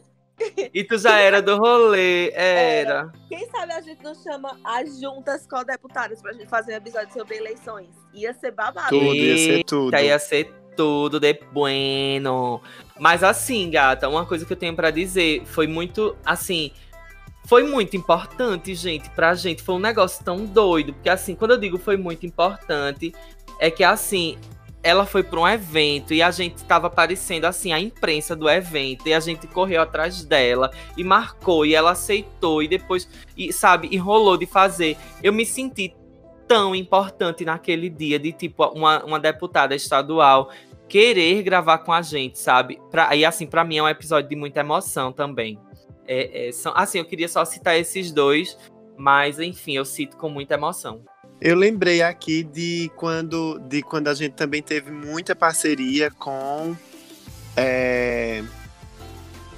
E 0.73 0.83
tu 0.83 0.97
já 0.97 1.19
era 1.19 1.41
do 1.41 1.55
rolê. 1.57 2.31
Era. 2.31 3.11
Quem 3.29 3.47
sabe 3.49 3.73
a 3.73 3.81
gente 3.81 4.03
não 4.03 4.15
chama 4.15 4.57
as 4.63 4.99
juntas 4.99 5.45
co-deputadas 5.45 6.21
pra 6.21 6.33
gente 6.33 6.47
fazer 6.47 6.73
um 6.73 6.77
episódio 6.77 7.13
sobre 7.13 7.37
eleições. 7.37 7.89
Ia 8.13 8.33
ser 8.33 8.51
babado. 8.51 8.89
Tudo, 8.89 9.15
ia 9.15 9.37
ser 9.37 9.63
tudo. 9.63 9.95
Eita, 9.95 10.01
Ia 10.01 10.19
ser 10.19 10.51
tudo 10.75 11.19
de 11.19 11.33
bueno. 11.51 12.59
Mas 12.99 13.23
assim, 13.23 13.69
gata, 13.69 14.09
uma 14.09 14.25
coisa 14.25 14.45
que 14.45 14.53
eu 14.53 14.57
tenho 14.57 14.75
pra 14.75 14.89
dizer 14.89 15.43
foi 15.45 15.67
muito, 15.67 16.17
assim, 16.25 16.71
foi 17.45 17.63
muito 17.63 17.97
importante, 17.97 18.73
gente, 18.73 19.09
pra 19.09 19.33
gente. 19.35 19.61
Foi 19.61 19.75
um 19.75 19.79
negócio 19.79 20.23
tão 20.23 20.45
doido, 20.45 20.93
porque 20.93 21.09
assim, 21.09 21.35
quando 21.35 21.51
eu 21.51 21.57
digo 21.57 21.77
foi 21.77 21.97
muito 21.97 22.25
importante, 22.25 23.13
é 23.59 23.69
que 23.69 23.83
assim, 23.83 24.37
ela 24.83 25.05
foi 25.05 25.23
para 25.23 25.39
um 25.39 25.47
evento 25.47 26.13
e 26.13 26.21
a 26.21 26.29
gente 26.29 26.57
estava 26.57 26.87
aparecendo 26.87 27.45
assim 27.45 27.71
a 27.71 27.79
imprensa 27.79 28.35
do 28.35 28.49
evento 28.49 29.07
e 29.07 29.13
a 29.13 29.19
gente 29.19 29.47
correu 29.47 29.81
atrás 29.81 30.25
dela 30.25 30.71
e 30.97 31.03
marcou 31.03 31.65
e 31.65 31.73
ela 31.73 31.91
aceitou 31.91 32.61
e 32.61 32.67
depois 32.67 33.07
e 33.37 33.51
sabe 33.53 33.87
enrolou 33.95 34.37
de 34.37 34.45
fazer. 34.45 34.97
Eu 35.21 35.31
me 35.31 35.45
senti 35.45 35.95
tão 36.45 36.75
importante 36.75 37.45
naquele 37.45 37.89
dia 37.89 38.19
de 38.19 38.33
tipo 38.33 38.65
uma, 38.67 39.03
uma 39.05 39.19
deputada 39.19 39.73
estadual 39.73 40.51
querer 40.89 41.41
gravar 41.41 41.77
com 41.79 41.93
a 41.93 42.01
gente 42.01 42.37
sabe? 42.37 42.79
Pra, 42.91 43.15
e 43.15 43.23
assim 43.23 43.47
para 43.47 43.63
mim 43.63 43.77
é 43.77 43.83
um 43.83 43.87
episódio 43.87 44.29
de 44.29 44.35
muita 44.35 44.59
emoção 44.59 45.13
também 45.13 45.57
é, 46.07 46.47
é, 46.47 46.51
são, 46.51 46.73
assim 46.75 46.99
eu 46.99 47.05
queria 47.05 47.27
só 47.27 47.43
citar 47.45 47.77
esses 47.77 48.11
dois 48.11 48.57
mas 48.97 49.39
enfim 49.39 49.75
eu 49.77 49.85
cito 49.85 50.17
com 50.17 50.29
muita 50.29 50.53
emoção 50.55 51.03
Eu 51.41 51.55
lembrei 51.55 52.01
aqui 52.01 52.43
de 52.43 52.91
quando, 52.95 53.59
de 53.59 53.81
quando 53.81 54.07
a 54.07 54.13
gente 54.13 54.33
também 54.33 54.61
teve 54.61 54.91
muita 54.91 55.35
parceria 55.35 56.11
com 56.11 56.75
é, 57.55 58.43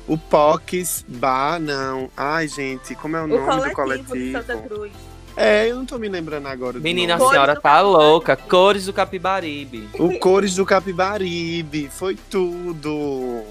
o 0.07 0.17
POCs 0.17 1.05
Bar, 1.07 1.59
não. 1.59 2.09
Ai, 2.15 2.47
gente, 2.47 2.95
como 2.95 3.15
é 3.15 3.21
o, 3.21 3.25
O 3.25 3.27
nome 3.27 3.69
do 3.69 3.73
coletivo, 3.73 4.13
de 4.13 4.31
coletivo? 4.31 4.31
Santa 4.31 4.57
Cruz. 4.67 4.91
É, 5.37 5.69
eu 5.69 5.75
não 5.75 5.85
tô 5.85 5.97
me 5.97 6.07
lembrando 6.07 6.47
agora. 6.47 6.73
do 6.73 6.81
menina 6.81 7.15
a 7.15 7.17
senhora 7.17 7.55
tá 7.55 7.61
Capibaribe. 7.61 7.91
louca 7.91 8.37
cores 8.37 8.85
do 8.85 8.93
Capibaribe 8.93 9.89
O 9.99 10.17
Cores 10.17 10.55
do 10.55 10.65
Capibaribe, 10.65 11.89
foi 11.91 12.15
tudo. 12.29 13.43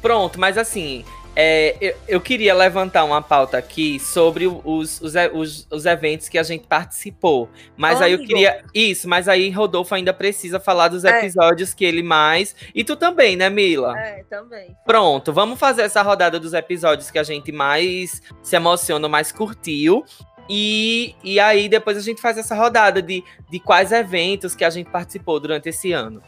Pronto, 0.00 0.38
mas 0.40 0.56
assim, 0.56 1.04
é, 1.36 1.76
eu, 1.80 1.96
eu 2.08 2.20
queria 2.20 2.54
levantar 2.54 3.04
uma 3.04 3.22
pauta 3.22 3.56
aqui 3.56 4.00
sobre 4.00 4.46
os, 4.46 5.00
os, 5.00 5.14
os, 5.32 5.66
os 5.70 5.86
eventos 5.86 6.28
que 6.28 6.38
a 6.38 6.42
gente 6.42 6.66
participou. 6.66 7.48
Mas 7.76 8.02
aí 8.02 8.12
eu 8.12 8.18
queria. 8.18 8.64
Isso, 8.74 9.08
mas 9.08 9.28
aí 9.28 9.50
Rodolfo 9.50 9.94
ainda 9.94 10.12
precisa 10.12 10.58
falar 10.58 10.88
dos 10.88 11.04
É. 11.04 11.18
episódios 11.18 11.72
que 11.72 11.84
ele 11.84 12.02
mais. 12.02 12.54
E 12.74 12.82
tu 12.82 12.96
também, 12.96 13.36
né, 13.36 13.48
Mila? 13.48 13.98
É, 13.98 14.24
também. 14.28 14.76
Pronto, 14.84 15.32
vamos 15.32 15.58
fazer 15.58 15.82
essa 15.82 16.02
rodada 16.02 16.38
dos 16.40 16.52
episódios 16.52 17.10
que 17.10 17.18
a 17.18 17.22
gente 17.22 17.52
mais 17.52 18.20
se 18.42 18.56
emociona, 18.56 19.08
mais 19.08 19.30
curtiu. 19.30 20.04
E, 20.52 21.14
e 21.22 21.38
aí 21.38 21.68
depois 21.68 21.96
a 21.96 22.00
gente 22.00 22.20
faz 22.20 22.36
essa 22.36 22.56
rodada 22.56 23.00
de, 23.00 23.22
de 23.48 23.60
quais 23.60 23.92
eventos 23.92 24.54
que 24.56 24.64
a 24.64 24.70
gente 24.70 24.90
participou 24.90 25.38
durante 25.38 25.68
esse 25.68 25.92
ano. 25.92 26.20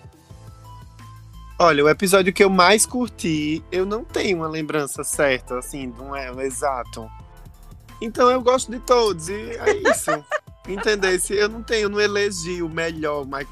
Olha, 1.62 1.84
o 1.84 1.88
episódio 1.88 2.32
que 2.32 2.42
eu 2.42 2.50
mais 2.50 2.84
curti, 2.84 3.62
eu 3.70 3.86
não 3.86 4.02
tenho 4.02 4.38
uma 4.38 4.48
lembrança 4.48 5.04
certa, 5.04 5.60
assim, 5.60 5.94
não 5.96 6.14
é 6.14 6.28
exato. 6.44 7.08
Então 8.00 8.28
eu 8.28 8.42
gosto 8.42 8.68
de 8.72 8.80
todos, 8.80 9.28
e 9.28 9.32
é 9.34 9.88
isso. 9.88 10.10
Entendesse? 10.66 11.34
Eu 11.34 11.48
não 11.48 11.62
tenho, 11.62 11.88
não 11.88 12.00
elegi 12.00 12.60
o 12.64 12.68
melhor, 12.68 13.24
mas 13.24 13.46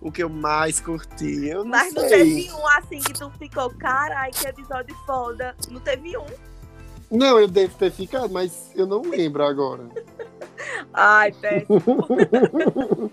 o 0.00 0.10
que 0.10 0.22
eu 0.22 0.30
mais 0.30 0.80
curti. 0.80 1.48
Eu 1.48 1.62
não 1.62 1.70
Mas 1.70 1.92
não 1.92 2.08
sei. 2.08 2.46
teve 2.46 2.50
um 2.50 2.66
assim 2.68 2.98
que 2.98 3.12
tu 3.12 3.30
ficou, 3.38 3.68
carai, 3.74 4.30
que 4.30 4.48
episódio 4.48 4.96
foda. 5.04 5.54
Não 5.70 5.80
teve 5.80 6.16
um. 6.16 6.24
Não, 7.10 7.38
eu 7.38 7.46
devo 7.46 7.76
ter 7.76 7.92
ficado, 7.92 8.30
mas 8.32 8.70
eu 8.74 8.86
não 8.86 9.02
lembro 9.02 9.44
agora. 9.44 9.86
Ai, 10.94 11.30
péssimo. 11.32 13.10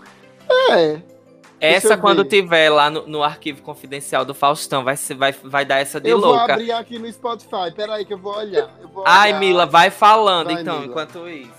É. 0.70 1.17
Essa, 1.60 1.94
eu 1.94 1.98
quando 1.98 2.22
ver. 2.22 2.28
tiver 2.28 2.70
lá 2.70 2.88
no, 2.90 3.06
no 3.06 3.22
arquivo 3.22 3.62
confidencial 3.62 4.24
do 4.24 4.34
Faustão, 4.34 4.84
vai, 4.84 4.96
ser, 4.96 5.14
vai, 5.14 5.32
vai 5.32 5.64
dar 5.64 5.78
essa 5.78 6.00
de 6.00 6.08
eu 6.08 6.20
vou 6.20 6.30
louca. 6.34 6.52
abrir 6.54 6.70
aqui 6.72 6.98
no 6.98 7.12
Spotify. 7.12 7.72
Peraí 7.74 8.04
que 8.04 8.14
eu 8.14 8.18
vou 8.18 8.36
olhar. 8.36 8.70
Eu 8.80 8.88
vou 8.88 9.04
Ai, 9.06 9.30
olhar. 9.30 9.40
Mila, 9.40 9.66
vai 9.66 9.90
falando 9.90 10.52
Vai, 10.52 10.62
então, 10.62 10.80
Mila. 10.80 10.86
enquanto 10.90 11.28
isso. 11.28 11.50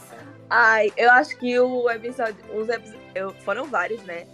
Ai, 0.50 0.92
eu 0.98 1.12
acho 1.12 1.38
que 1.38 1.60
o 1.60 1.90
episódio. 1.90 2.38
Os 2.56 2.70
epi- 2.70 2.98
eu, 3.14 3.34
foram 3.44 3.66
vários, 3.66 4.02
né? 4.04 4.26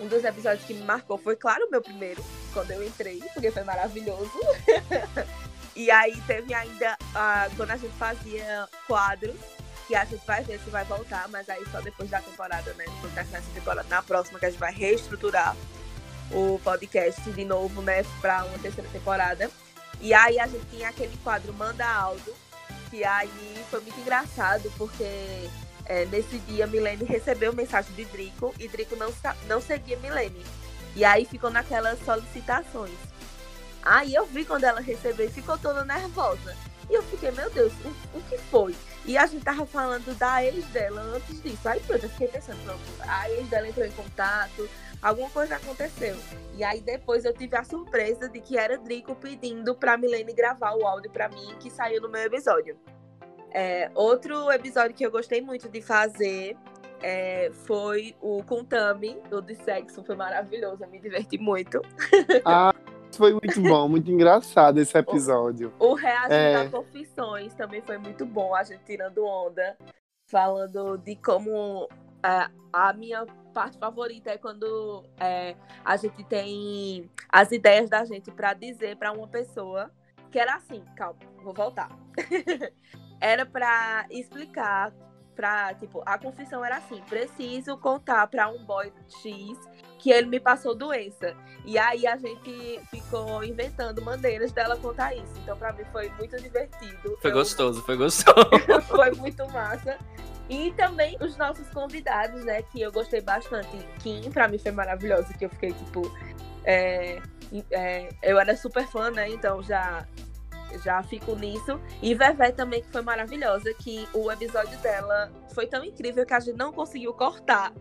Um 0.00 0.06
dos 0.06 0.22
episódios 0.24 0.64
que 0.64 0.74
me 0.74 0.84
marcou 0.84 1.18
foi, 1.18 1.34
claro, 1.34 1.66
o 1.66 1.70
meu 1.70 1.82
primeiro, 1.82 2.22
quando 2.52 2.70
eu 2.70 2.86
entrei, 2.86 3.20
porque 3.34 3.50
foi 3.50 3.64
maravilhoso. 3.64 4.30
e 5.74 5.90
aí 5.90 6.16
teve 6.26 6.54
ainda 6.54 6.96
ah, 7.14 7.48
quando 7.56 7.70
a 7.72 7.76
gente 7.76 7.94
fazia 7.94 8.68
quadros, 8.86 9.34
que 9.88 9.96
a 9.96 10.04
gente 10.04 10.24
vai 10.26 10.44
ver 10.44 10.60
se 10.60 10.68
vai 10.68 10.84
voltar, 10.84 11.26
mas 11.30 11.48
aí 11.48 11.64
só 11.72 11.80
depois 11.80 12.10
da 12.10 12.20
temporada, 12.20 12.74
né? 12.74 12.84
Terminar 13.00 13.22
essa 13.22 13.50
temporada, 13.54 13.88
na 13.88 14.02
próxima 14.02 14.38
que 14.38 14.44
a 14.44 14.50
gente 14.50 14.60
vai 14.60 14.72
reestruturar 14.72 15.56
o 16.30 16.60
podcast 16.62 17.22
de 17.32 17.44
novo, 17.46 17.80
né? 17.80 18.04
Pra 18.20 18.44
uma 18.44 18.58
terceira 18.58 18.88
temporada. 18.90 19.50
E 19.98 20.12
aí 20.12 20.38
a 20.38 20.46
gente 20.46 20.66
tinha 20.66 20.90
aquele 20.90 21.16
quadro 21.24 21.54
Manda 21.54 21.86
Aldo, 21.86 22.34
que 22.90 23.02
aí 23.02 23.64
foi 23.70 23.80
muito 23.80 23.98
engraçado, 23.98 24.70
porque 24.76 25.48
é, 25.86 26.04
nesse 26.04 26.38
dia 26.40 26.66
Milene 26.66 27.04
recebeu 27.04 27.54
mensagem 27.54 27.94
de 27.94 28.04
Drico 28.04 28.54
e 28.58 28.68
Drico 28.68 28.94
não, 28.94 29.12
não 29.46 29.60
seguia 29.60 29.96
Milene. 29.96 30.44
E 30.94 31.02
aí 31.02 31.24
ficou 31.24 31.48
naquelas 31.48 31.98
solicitações. 32.04 32.98
Aí 33.82 34.14
eu 34.14 34.26
vi 34.26 34.44
quando 34.44 34.64
ela 34.64 34.80
recebeu 34.80 35.26
e 35.26 35.32
ficou 35.32 35.56
toda 35.56 35.82
nervosa. 35.82 36.54
E 36.90 36.94
eu 36.94 37.02
fiquei, 37.04 37.30
meu 37.30 37.48
Deus, 37.48 37.72
o, 37.84 38.18
o 38.18 38.22
que 38.28 38.36
foi? 38.36 38.74
E 39.08 39.16
a 39.16 39.24
gente 39.24 39.42
tava 39.42 39.64
falando 39.64 40.14
da 40.18 40.44
ex 40.44 40.66
dela 40.66 41.00
antes 41.00 41.42
disso. 41.42 41.66
Aí 41.66 41.80
pronto, 41.80 42.04
eu 42.04 42.10
fiquei 42.10 42.28
pensando, 42.28 42.62
pronto, 42.62 42.78
a 43.00 43.30
ex 43.30 43.48
dela 43.48 43.66
entrou 43.66 43.86
em 43.86 43.90
contato, 43.90 44.68
alguma 45.00 45.30
coisa 45.30 45.56
aconteceu. 45.56 46.14
E 46.54 46.62
aí 46.62 46.82
depois 46.82 47.24
eu 47.24 47.32
tive 47.32 47.56
a 47.56 47.64
surpresa 47.64 48.28
de 48.28 48.38
que 48.38 48.58
era 48.58 48.76
Drico 48.76 49.14
pedindo 49.14 49.74
pra 49.74 49.96
Milene 49.96 50.34
gravar 50.34 50.74
o 50.74 50.86
áudio 50.86 51.10
pra 51.10 51.26
mim, 51.30 51.56
que 51.58 51.70
saiu 51.70 52.02
no 52.02 52.10
meu 52.10 52.20
episódio. 52.20 52.76
É, 53.50 53.90
outro 53.94 54.52
episódio 54.52 54.94
que 54.94 55.06
eu 55.06 55.10
gostei 55.10 55.40
muito 55.40 55.70
de 55.70 55.80
fazer 55.80 56.54
é, 57.02 57.50
foi 57.64 58.14
o 58.20 58.42
com 58.42 58.62
Tami, 58.62 59.16
o 59.32 59.40
de 59.40 59.54
sexo, 59.54 60.04
foi 60.04 60.16
maravilhoso, 60.16 60.84
eu 60.84 60.88
me 60.90 61.00
diverti 61.00 61.38
muito. 61.38 61.80
Ah, 62.44 62.74
foi 63.18 63.32
muito 63.32 63.60
bom, 63.60 63.88
muito 63.88 64.10
engraçado 64.10 64.78
esse 64.78 64.96
episódio. 64.96 65.74
O 65.78 65.94
Reagindo 65.94 66.32
É. 66.32 66.54
a 66.54 66.70
Confissões 66.70 67.52
também 67.54 67.82
foi 67.82 67.98
muito 67.98 68.24
bom, 68.24 68.54
a 68.54 68.62
gente 68.62 68.84
tirando 68.84 69.26
onda, 69.26 69.76
falando 70.30 70.96
de 70.96 71.16
como 71.16 71.88
é, 72.22 72.48
a 72.72 72.92
minha 72.92 73.26
parte 73.52 73.76
favorita 73.76 74.30
é 74.30 74.38
quando 74.38 75.04
é, 75.18 75.56
a 75.84 75.96
gente 75.96 76.22
tem 76.24 77.10
as 77.28 77.50
ideias 77.50 77.90
da 77.90 78.04
gente 78.04 78.30
pra 78.30 78.54
dizer 78.54 78.96
pra 78.96 79.12
uma 79.12 79.26
pessoa 79.26 79.90
que 80.30 80.38
era 80.38 80.54
assim, 80.54 80.84
calma, 80.96 81.18
vou 81.42 81.52
voltar. 81.52 81.90
era 83.20 83.44
pra 83.44 84.06
explicar 84.10 84.92
pra, 85.34 85.74
tipo, 85.74 86.02
a 86.04 86.18
confissão 86.18 86.64
era 86.64 86.76
assim, 86.76 87.00
preciso 87.08 87.76
contar 87.78 88.26
pra 88.28 88.48
um 88.48 88.64
boy 88.64 88.92
X 89.22 89.58
que 89.98 90.10
ele 90.10 90.28
me 90.28 90.40
passou 90.40 90.74
doença. 90.74 91.34
E 91.64 91.76
aí 91.78 92.06
a 92.06 92.16
gente 92.16 92.80
ficou 92.90 93.42
inventando 93.44 94.00
maneiras 94.00 94.52
dela 94.52 94.76
contar 94.76 95.14
isso. 95.14 95.32
Então, 95.42 95.56
pra 95.56 95.72
mim, 95.72 95.84
foi 95.92 96.08
muito 96.18 96.36
divertido. 96.40 97.18
Foi 97.20 97.30
Eu- 97.30 97.34
gostoso, 97.34 97.82
foi 97.82 97.96
gostoso. 97.96 98.48
foi 98.88 99.10
muito 99.12 99.46
massa. 99.50 99.98
E 100.48 100.72
também 100.72 101.16
os 101.20 101.36
nossos 101.36 101.68
convidados, 101.68 102.42
né? 102.44 102.62
Que 102.62 102.80
eu 102.80 102.90
gostei 102.90 103.20
bastante. 103.20 103.76
Kim, 103.98 104.30
pra 104.30 104.48
mim, 104.48 104.56
foi 104.58 104.70
maravilhoso. 104.72 105.26
Que 105.36 105.44
eu 105.44 105.50
fiquei, 105.50 105.72
tipo. 105.72 106.10
é, 106.64 107.20
é, 107.70 108.08
eu 108.22 108.38
era 108.38 108.56
super 108.56 108.86
fã, 108.86 109.10
né? 109.10 109.28
Então 109.28 109.62
já. 109.62 110.06
Já 110.84 111.02
fico 111.02 111.34
nisso. 111.34 111.80
E 112.02 112.14
Vevé 112.14 112.52
também, 112.52 112.82
que 112.82 112.88
foi 112.92 113.00
maravilhosa. 113.00 113.72
Que 113.74 114.06
o 114.12 114.30
episódio 114.30 114.76
dela 114.80 115.30
foi 115.54 115.66
tão 115.66 115.82
incrível 115.82 116.26
que 116.26 116.34
a 116.34 116.40
gente 116.40 116.56
não 116.58 116.72
conseguiu 116.72 117.12
cortar. 117.14 117.72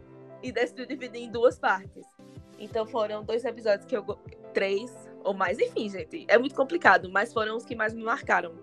E 0.42 0.52
decidiu 0.52 0.86
dividir 0.86 1.24
em 1.24 1.32
duas 1.32 1.58
partes. 1.58 2.06
Então 2.60 2.86
foram 2.86 3.24
dois 3.24 3.44
episódios 3.46 3.86
que 3.86 3.96
eu. 3.96 4.04
Três 4.54 4.92
ou 5.24 5.34
mais. 5.34 5.60
Enfim, 5.60 5.90
gente. 5.90 6.26
É 6.28 6.38
muito 6.38 6.56
complicado. 6.56 7.10
Mas 7.12 7.34
foram 7.34 7.58
os 7.58 7.66
que 7.66 7.76
mais 7.76 7.94
me 7.94 8.04
marcaram. 8.04 8.54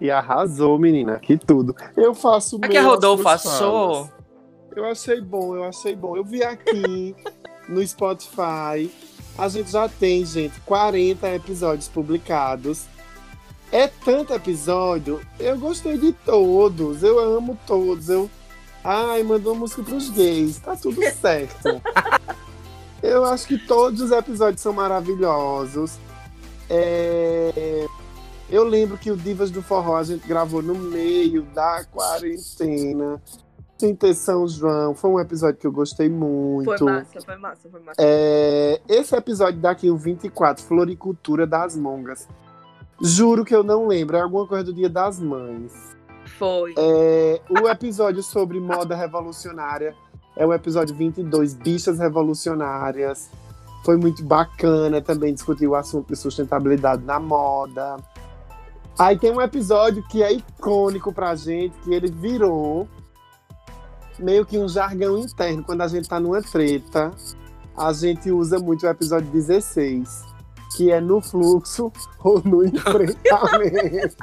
E 0.00 0.10
arrasou, 0.10 0.78
menina, 0.78 1.18
que 1.18 1.36
tudo. 1.36 1.76
Eu 1.96 2.14
faço 2.14 2.58
É 2.62 2.68
que 2.68 2.76
a 2.76 2.82
Rodolfo 2.82 3.22
fãs. 3.22 3.60
Eu 4.74 4.84
achei 4.86 5.20
bom, 5.20 5.54
eu 5.54 5.64
achei 5.64 5.94
bom. 5.94 6.16
Eu 6.16 6.24
vi 6.24 6.42
aqui 6.42 7.14
no 7.68 7.86
Spotify. 7.86 8.90
A 9.36 9.48
gente 9.48 9.70
já 9.70 9.88
tem, 9.88 10.24
gente, 10.24 10.58
40 10.62 11.28
episódios 11.34 11.88
publicados. 11.88 12.86
É 13.72 13.86
tanto 13.86 14.32
episódio. 14.32 15.20
Eu 15.38 15.58
gostei 15.58 15.98
de 15.98 16.12
todos. 16.12 17.02
Eu 17.02 17.18
amo 17.18 17.58
todos. 17.66 18.08
Eu. 18.08 18.30
Ai, 18.82 19.22
mandou 19.22 19.54
música 19.54 19.82
pros 19.82 20.10
gays. 20.10 20.58
Tá 20.58 20.76
tudo 20.76 21.00
certo. 21.20 21.80
eu 23.02 23.24
acho 23.24 23.46
que 23.46 23.58
todos 23.58 24.00
os 24.00 24.10
episódios 24.10 24.60
são 24.60 24.72
maravilhosos. 24.72 25.98
É... 26.68 27.86
Eu 28.48 28.64
lembro 28.64 28.98
que 28.98 29.10
o 29.10 29.16
Divas 29.16 29.50
do 29.50 29.62
Forró 29.62 29.96
a 29.96 30.02
gente 30.02 30.26
gravou 30.26 30.60
no 30.62 30.74
meio 30.74 31.42
da 31.42 31.84
quarentena. 31.84 33.20
Sem 33.78 33.94
ter 33.94 34.14
São 34.14 34.46
João. 34.46 34.94
Foi 34.94 35.10
um 35.10 35.20
episódio 35.20 35.56
que 35.56 35.66
eu 35.66 35.72
gostei 35.72 36.08
muito. 36.08 36.76
Foi 36.76 36.92
massa, 36.92 37.20
foi 37.20 37.36
massa, 37.36 37.68
foi 37.70 37.80
massa. 37.80 37.96
É, 37.98 38.80
esse 38.88 39.14
episódio 39.14 39.60
daqui, 39.60 39.88
o 39.88 39.96
24, 39.96 40.64
Floricultura 40.64 41.46
das 41.46 41.76
Mongas. 41.76 42.28
Juro 43.00 43.44
que 43.44 43.54
eu 43.54 43.62
não 43.62 43.86
lembro, 43.86 44.16
é 44.16 44.20
alguma 44.20 44.46
coisa 44.46 44.64
do 44.64 44.74
Dia 44.74 44.90
das 44.90 45.18
Mães. 45.18 45.89
Foi. 46.40 46.74
É, 46.78 47.38
o 47.50 47.68
episódio 47.68 48.22
sobre 48.22 48.58
moda 48.58 48.96
revolucionária 48.96 49.94
é 50.34 50.46
o 50.46 50.54
episódio 50.54 50.96
22, 50.96 51.52
Bichas 51.52 51.98
Revolucionárias. 51.98 53.28
Foi 53.84 53.98
muito 53.98 54.24
bacana 54.24 55.02
também 55.02 55.34
discutir 55.34 55.66
o 55.66 55.74
assunto 55.74 56.08
de 56.08 56.16
sustentabilidade 56.16 57.04
na 57.04 57.20
moda. 57.20 57.98
Aí 58.98 59.18
tem 59.18 59.30
um 59.30 59.40
episódio 59.40 60.02
que 60.08 60.22
é 60.22 60.32
icônico 60.32 61.12
pra 61.12 61.34
gente, 61.34 61.76
que 61.80 61.92
ele 61.92 62.10
virou 62.10 62.88
meio 64.18 64.46
que 64.46 64.56
um 64.56 64.66
jargão 64.66 65.18
interno. 65.18 65.62
Quando 65.62 65.82
a 65.82 65.88
gente 65.88 66.08
tá 66.08 66.18
numa 66.18 66.40
treta, 66.40 67.10
a 67.76 67.92
gente 67.92 68.30
usa 68.30 68.58
muito 68.58 68.86
o 68.86 68.88
episódio 68.88 69.30
16, 69.30 70.24
que 70.74 70.90
é 70.90 71.02
no 71.02 71.20
fluxo 71.20 71.92
ou 72.24 72.40
no 72.42 72.64
enfrentamento. 72.64 74.16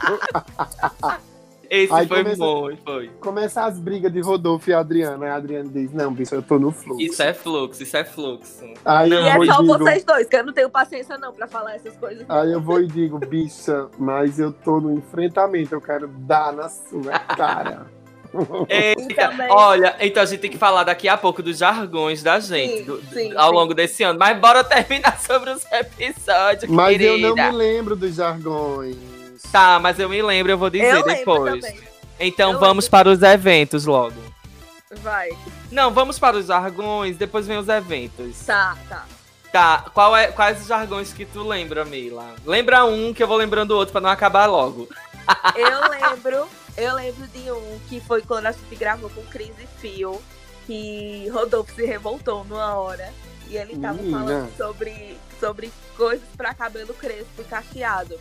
Esse 1.70 1.94
Aí 1.94 2.08
foi 2.08 2.18
começa- 2.24 2.38
bom, 2.38 2.70
foi. 2.86 3.08
Começa 3.20 3.66
as 3.66 3.80
brigas 3.80 4.12
de 4.14 4.22
Rodolfo 4.22 4.70
e 4.70 4.74
Adriana. 4.74 5.26
Aí 5.26 5.32
a 5.32 5.36
Adriana 5.36 5.70
diz: 5.70 5.92
Não, 5.94 6.14
bicho, 6.14 6.34
eu 6.36 6.42
tô 6.42 6.58
no 6.58 6.72
fluxo. 6.72 7.02
Isso 7.02 7.22
é 7.22 7.34
fluxo, 7.34 7.84
isso 7.84 7.98
é 7.98 8.04
fluxo. 8.06 8.64
Aí 8.86 9.10
E 9.10 9.14
eu 9.14 9.20
é 9.26 9.36
vou 9.36 9.44
e 9.44 9.48
só 9.48 9.62
digo, 9.62 9.78
vocês 9.78 10.04
dois, 10.04 10.28
que 10.28 10.36
eu 10.36 10.46
não 10.46 10.54
tenho 10.54 10.70
paciência 10.70 11.18
não 11.18 11.34
pra 11.34 11.48
falar 11.48 11.76
essas 11.76 11.96
coisas. 11.98 12.26
Aí 12.30 12.52
eu 12.52 12.62
vou 12.62 12.82
e 12.82 12.88
digo, 12.88 13.20
bicha, 13.20 13.88
mas 14.00 14.40
eu 14.40 14.52
tô 14.54 14.80
no 14.80 14.94
enfrentamento, 14.94 15.76
eu 15.76 15.82
quero 15.82 16.08
dar 16.08 16.54
na 16.54 16.70
sua 16.70 17.20
cara. 17.20 17.86
E 18.70 19.14
também- 19.16 19.48
Olha, 19.50 19.96
então 20.02 20.22
a 20.22 20.26
gente 20.26 20.42
tem 20.42 20.52
que 20.52 20.58
falar 20.58 20.84
daqui 20.84 21.08
a 21.08 21.18
pouco 21.18 21.42
dos 21.42 21.58
jargões 21.58 22.22
da 22.22 22.40
gente 22.42 22.80
Sim, 22.80 22.84
do- 22.84 23.02
sim, 23.14 23.34
ao 23.36 23.50
sim. 23.50 23.56
longo 23.56 23.74
desse 23.74 24.04
ano. 24.04 24.20
Mas 24.20 24.38
bora 24.38 24.64
terminar 24.66 25.18
sobre 25.20 25.50
os 25.50 25.66
episódios, 25.72 26.70
Mas 26.70 26.98
querida. 26.98 27.28
eu 27.28 27.36
não 27.36 27.52
me 27.52 27.52
lembro 27.58 27.96
dos 27.96 28.16
jargões. 28.16 28.98
Tá, 29.52 29.80
mas 29.80 30.00
eu 30.00 30.10
me 30.10 30.22
lembro, 30.22 30.52
eu 30.52 30.58
vou 30.58 30.70
dizer 30.70 30.96
eu 30.96 31.04
depois. 31.04 31.66
Então 32.20 32.54
Eu 32.54 32.60
vamos 32.60 32.86
lembro. 32.86 32.92
para 32.92 33.10
os 33.10 33.22
eventos 33.22 33.86
logo. 33.86 34.16
Vai. 35.02 35.30
Não, 35.72 35.92
vamos 35.94 36.18
para 36.18 36.38
os 36.38 36.48
jargões, 36.48 37.18
depois 37.18 37.46
vem 37.46 37.58
os 37.58 37.68
eventos. 37.68 38.40
Tá, 38.46 38.78
tá. 38.90 39.06
Tá, 39.52 39.86
qual 39.94 40.16
é, 40.16 40.28
quais 40.28 40.62
os 40.62 40.68
jargões 40.68 41.14
que 41.14 41.26
tu 41.26 41.42
lembra, 41.44 41.86
Mila? 41.86 42.36
Lembra 42.46 42.86
um 42.86 43.14
que 43.14 43.24
eu 43.24 43.28
vou 43.28 43.38
lembrando 43.38 43.72
o 43.72 43.78
outro 43.78 43.92
pra 43.92 44.02
não 44.02 44.10
acabar 44.10 44.46
logo. 44.46 44.88
Eu 45.58 45.90
lembro, 45.90 46.48
eu 46.78 46.96
lembro 46.96 47.28
de 47.28 47.52
um 47.52 47.80
que 47.90 48.00
foi 48.00 48.22
quando 48.22 48.46
a 48.46 48.52
gente 48.54 48.76
gravou 48.78 49.10
com 49.10 49.22
Cris 49.24 49.52
e 49.60 49.68
Fio, 49.82 50.22
que 50.66 51.28
Rodolfo 51.34 51.74
se 51.76 51.86
revoltou 51.86 52.46
numa 52.46 52.76
hora. 52.76 53.12
E 53.50 53.58
ele 53.58 53.78
tava 53.78 53.96
Menina. 53.98 54.20
falando 54.20 54.56
sobre, 54.56 55.18
sobre 55.38 55.72
coisas 55.98 56.26
pra 56.38 56.54
cabelo 56.54 56.94
crespo 56.94 57.42
e 57.42 57.44
cacheado. 57.44 58.18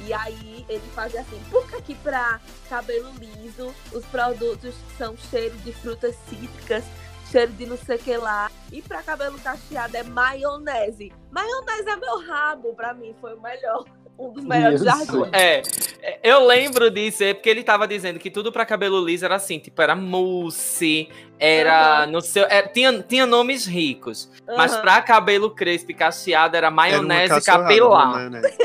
E 0.00 0.12
aí 0.12 0.64
ele 0.68 0.86
fazia 0.94 1.20
assim, 1.20 1.40
por 1.50 1.68
que 1.68 1.76
aqui 1.76 1.94
pra 1.96 2.40
cabelo 2.68 3.10
liso 3.18 3.74
os 3.92 4.04
produtos 4.06 4.74
são 4.96 5.16
cheiro 5.16 5.56
de 5.58 5.72
frutas 5.72 6.14
cítricas, 6.28 6.84
cheiro 7.30 7.52
de 7.52 7.66
não 7.66 7.76
sei 7.76 7.96
o 7.96 7.98
que 7.98 8.16
lá. 8.16 8.50
E 8.70 8.80
pra 8.80 9.02
cabelo 9.02 9.38
cacheado 9.40 9.96
é 9.96 10.02
maionese. 10.02 11.12
Maionese 11.30 11.88
é 11.88 11.96
meu 11.96 12.26
rabo, 12.26 12.74
pra 12.74 12.94
mim 12.94 13.14
foi 13.20 13.34
o 13.34 13.40
melhor. 13.40 13.84
Um 14.18 14.32
dos 14.32 14.44
melhores 14.44 14.82
jargões. 14.82 15.30
É, 15.32 15.62
é, 16.02 16.18
eu 16.24 16.44
lembro 16.44 16.90
disso, 16.90 17.22
é 17.22 17.32
porque 17.34 17.48
ele 17.48 17.62
tava 17.62 17.86
dizendo 17.86 18.18
que 18.18 18.30
tudo 18.30 18.50
pra 18.50 18.66
cabelo 18.66 19.04
liso 19.04 19.24
era 19.24 19.36
assim, 19.36 19.58
tipo, 19.60 19.80
era 19.80 19.94
mousse, 19.94 21.08
era 21.38 21.98
Aham. 22.02 22.06
no 22.06 22.20
seu. 22.20 22.44
é, 22.46 22.62
tinha, 22.62 23.00
tinha 23.00 23.24
nomes 23.26 23.64
ricos. 23.64 24.28
Mas 24.56 24.72
Aham. 24.72 24.80
pra 24.82 25.02
cabelo 25.02 25.50
crespo 25.50 25.92
e 25.92 25.94
cacheado 25.94 26.56
era 26.56 26.66
Era 26.66 26.74
maionese 26.74 27.32
né? 27.34 27.40
capilar. 27.40 28.06
da 28.06 28.12
maionese. 28.30 28.58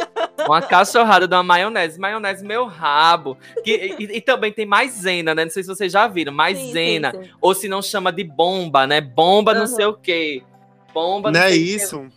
Uma 0.47 0.61
cachorrada 0.61 1.27
de 1.27 1.35
uma 1.35 1.43
maionese. 1.43 1.99
Maionese, 1.99 2.43
meu 2.43 2.65
rabo. 2.65 3.37
Que- 3.63 3.95
e, 3.99 4.17
e 4.17 4.21
também 4.21 4.51
tem 4.51 4.65
maisena, 4.65 5.35
né? 5.35 5.43
Não 5.45 5.51
sei 5.51 5.61
se 5.63 5.69
vocês 5.69 5.91
já 5.91 6.07
viram. 6.07 6.33
Maisena. 6.33 7.11
Sim, 7.11 7.17
sim, 7.19 7.23
sim. 7.25 7.31
Ou 7.39 7.53
se 7.53 7.67
não 7.67 7.81
chama 7.81 8.11
de 8.11 8.23
bomba, 8.23 8.87
né? 8.87 8.99
Bomba 8.99 9.53
não 9.53 9.61
Aham. 9.65 9.67
sei 9.67 9.85
o 9.85 9.93
quê. 9.93 10.41
Bomba 10.93 11.31
Não 11.31 11.39
é 11.39 11.49
sei 11.49 11.59
o 11.59 11.65
quê. 11.65 11.75
isso? 11.75 12.07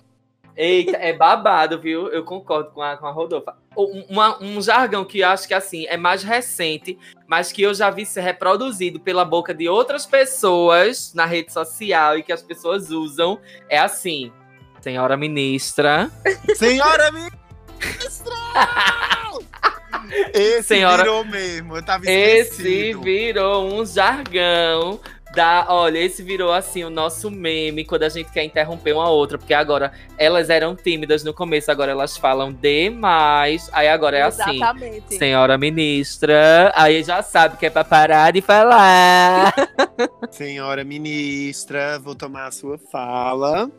Eita, 0.56 0.96
é 0.96 1.12
babado, 1.12 1.78
viu? 1.78 2.08
Eu 2.08 2.24
concordo 2.24 2.70
com 2.70 2.80
a, 2.80 2.96
com 2.96 3.06
a 3.06 3.10
Rodolfa. 3.10 3.54
Um, 3.76 4.06
uma- 4.08 4.42
um 4.42 4.60
jargão 4.62 5.04
que 5.04 5.18
eu 5.18 5.28
acho 5.28 5.46
que 5.46 5.52
assim 5.52 5.84
é 5.86 5.96
mais 5.98 6.22
recente, 6.22 6.98
mas 7.26 7.52
que 7.52 7.60
eu 7.62 7.74
já 7.74 7.90
vi 7.90 8.06
ser 8.06 8.22
reproduzido 8.22 8.98
pela 8.98 9.22
boca 9.24 9.52
de 9.52 9.68
outras 9.68 10.06
pessoas 10.06 11.12
na 11.12 11.26
rede 11.26 11.52
social 11.52 12.16
e 12.16 12.22
que 12.22 12.32
as 12.32 12.42
pessoas 12.42 12.90
usam 12.90 13.38
é 13.68 13.78
assim. 13.78 14.32
Senhora 14.80 15.16
ministra. 15.16 16.10
Senhora 16.54 17.10
ministra! 17.12 18.32
Esse 20.32 20.62
Senhora- 20.68 21.02
virou 21.02 21.24
mesmo, 21.24 21.76
eu 21.76 21.82
tava 21.84 22.04
Esse 22.08 22.50
esquecido. 22.62 23.02
virou 23.02 23.74
um 23.74 23.84
jargão 23.84 25.00
Da, 25.36 25.66
olha, 25.68 25.98
esse 25.98 26.22
virou 26.22 26.50
assim 26.50 26.82
o 26.82 26.88
nosso 26.88 27.30
meme 27.30 27.84
quando 27.84 28.04
a 28.04 28.08
gente 28.08 28.32
quer 28.32 28.42
interromper 28.42 28.94
uma 28.94 29.10
outra, 29.10 29.36
porque 29.36 29.52
agora 29.52 29.92
elas 30.16 30.48
eram 30.48 30.74
tímidas 30.74 31.22
no 31.22 31.34
começo, 31.34 31.70
agora 31.70 31.92
elas 31.92 32.16
falam 32.16 32.54
demais. 32.54 33.68
Aí 33.70 33.86
agora 33.86 34.16
é 34.16 34.22
assim, 34.22 34.56
Exatamente. 34.56 35.14
senhora 35.18 35.58
ministra, 35.58 36.72
aí 36.74 37.02
já 37.02 37.22
sabe 37.22 37.58
que 37.58 37.66
é 37.66 37.70
pra 37.70 37.84
parar 37.84 38.32
de 38.32 38.40
falar. 38.40 39.52
Senhora 40.30 40.84
ministra, 40.84 41.98
vou 41.98 42.14
tomar 42.14 42.46
a 42.46 42.50
sua 42.50 42.78
fala. 42.78 43.70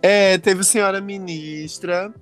É, 0.00 0.38
teve 0.38 0.62
senhora 0.62 1.00
ministra. 1.00 2.12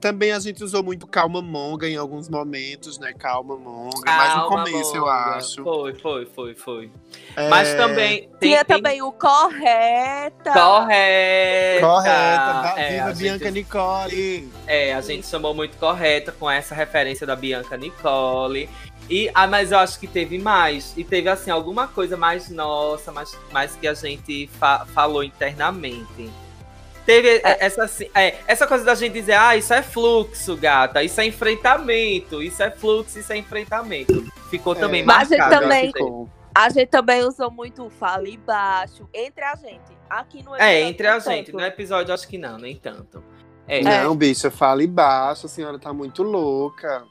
Também 0.00 0.30
a 0.32 0.38
gente 0.38 0.62
usou 0.62 0.82
muito 0.82 1.06
calma 1.06 1.42
monga 1.42 1.88
em 1.88 1.96
alguns 1.96 2.28
momentos, 2.28 2.98
né? 2.98 3.12
Calma 3.18 3.56
monga. 3.56 4.00
mas 4.06 4.34
no 4.36 4.40
Calma, 4.48 4.64
começo, 4.64 4.94
eu 4.96 5.00
Monga. 5.00 5.12
acho. 5.12 5.62
Foi, 5.64 5.94
foi, 5.94 6.26
foi, 6.26 6.54
foi. 6.54 6.90
É, 7.34 7.48
Mas 7.48 7.74
também 7.74 8.28
tem, 8.38 8.50
Tinha 8.50 8.64
tem- 8.64 8.76
também 8.76 9.02
o 9.02 9.10
Correta. 9.10 10.52
Correta. 10.52 11.80
Correta, 11.86 12.62
da 12.62 12.74
É, 12.76 12.90
viva 12.92 13.04
a 13.04 13.08
gente- 13.08 13.18
Bianca 13.18 13.50
Nicole. 13.50 14.52
É, 14.66 14.94
a 14.94 15.00
gente 15.00 15.26
chamou 15.26 15.52
muito 15.54 15.76
correta 15.78 16.30
com 16.32 16.48
essa 16.48 16.74
referência 16.74 17.26
da 17.26 17.34
Bianca 17.34 17.76
Nicole. 17.76 18.68
E, 19.10 19.30
ah, 19.34 19.46
mas 19.46 19.72
eu 19.72 19.78
acho 19.78 19.98
que 19.98 20.06
teve 20.06 20.38
mais. 20.38 20.92
E 20.96 21.02
teve, 21.02 21.28
assim, 21.28 21.50
alguma 21.50 21.88
coisa 21.88 22.16
mais 22.16 22.50
nossa, 22.50 23.10
mais, 23.10 23.36
mais 23.50 23.74
que 23.74 23.88
a 23.88 23.94
gente 23.94 24.48
fa- 24.58 24.86
falou 24.92 25.24
internamente. 25.24 26.30
Teve 27.08 27.40
essa, 27.42 27.84
assim, 27.84 28.06
é, 28.14 28.34
essa 28.46 28.66
coisa 28.66 28.84
da 28.84 28.94
gente 28.94 29.14
dizer, 29.14 29.32
ah, 29.32 29.56
isso 29.56 29.72
é 29.72 29.82
fluxo, 29.82 30.54
gata, 30.54 31.02
isso 31.02 31.18
é 31.18 31.24
enfrentamento, 31.24 32.42
isso 32.42 32.62
é 32.62 32.70
fluxo, 32.70 33.18
isso 33.18 33.32
é 33.32 33.38
enfrentamento. 33.38 34.30
Ficou 34.50 34.74
É, 34.74 34.78
também 34.78 35.06
Mas 35.06 35.32
a 35.32 35.36
gente 35.36 35.38
marcado. 35.38 35.62
também-. 35.62 35.92
A 36.54 36.68
gente 36.68 36.88
também 36.88 37.24
usou 37.24 37.50
muito 37.50 37.86
o 37.86 37.88
fala 37.88 38.28
baixo 38.46 39.08
entre 39.14 39.42
a 39.42 39.54
gente. 39.54 39.96
Aqui 40.10 40.42
no 40.42 40.54
É, 40.56 40.82
entre 40.82 41.06
a 41.06 41.18
gente. 41.18 41.46
tanto. 41.46 41.56
No 41.56 41.64
episódio, 41.64 42.12
acho 42.12 42.28
que 42.28 42.36
não, 42.36 42.58
nem 42.58 42.76
tanto. 42.76 43.24
É, 43.66 43.80
Não, 43.80 44.14
bicha, 44.14 44.50
fale 44.50 44.86
baixo, 44.86 45.46
a 45.46 45.48
senhora 45.48 45.78
tá 45.78 45.94
muito 45.94 46.22
louca. 46.22 47.06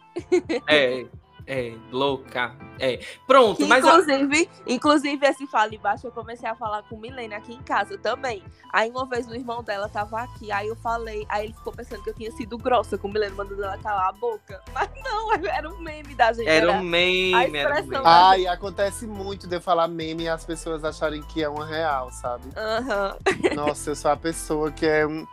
é, 0.67 1.07
é, 1.47 1.73
louca. 1.93 2.53
É. 2.77 2.99
Pronto, 3.25 3.57
Que, 3.57 3.65
mas. 3.65 3.83
a- 3.85 3.89
inclusive, 3.97 4.49
inclusive, 4.67 5.25
esse 5.25 5.47
fala 5.47 5.71
baixo, 5.81 6.05
eu 6.07 6.11
comecei 6.11 6.47
a 6.47 6.53
falar 6.53 6.83
com 6.83 6.97
Milene 6.97 7.33
aqui 7.33 7.53
em 7.53 7.61
casa 7.63 7.97
também. 7.97 8.43
Aí 8.73 8.89
uma 8.91 9.05
vez 9.05 9.25
o 9.27 9.33
irmão 9.33 9.63
dela 9.63 9.87
tava 9.87 10.19
aqui, 10.21 10.51
aí 10.51 10.67
eu 10.67 10.75
falei, 10.75 11.25
aí 11.29 11.45
ele 11.45 11.53
ficou 11.53 11.71
pensando 11.71 12.03
que 12.03 12.09
eu 12.09 12.13
tinha 12.13 12.31
sido 12.31 12.57
grossa 12.57 12.97
com 12.97 13.07
Milene, 13.07 13.33
mandando 13.33 13.63
ela 13.63 13.77
calar 13.77 14.09
a 14.09 14.11
boca. 14.11 14.61
Mas 14.73 14.89
não, 15.01 15.33
era 15.33 15.69
um 15.69 15.79
meme 15.79 16.13
da 16.15 16.33
gente. 16.33 16.49
Era 16.49 16.71
um 16.73 16.83
meme, 16.83 17.33
a 17.33 17.43
era 17.59 17.81
um 17.81 17.85
meme. 17.87 18.03
Ai, 18.05 18.47
acontece 18.47 19.07
muito 19.07 19.47
de 19.47 19.55
eu 19.55 19.61
falar 19.61 19.87
meme 19.87 20.23
e 20.23 20.29
as 20.29 20.45
pessoas 20.45 20.83
acharem 20.83 21.23
que 21.23 21.41
é 21.41 21.47
uma 21.47 21.65
real, 21.65 22.11
sabe? 22.11 22.49
Aham. 22.57 23.17
Nossa, 23.55 23.91
eu 23.91 23.95
sou 23.95 24.11
a 24.11 24.17
pessoa 24.17 24.69
que 24.69 24.85
é 24.85 25.07
um, 25.07 25.25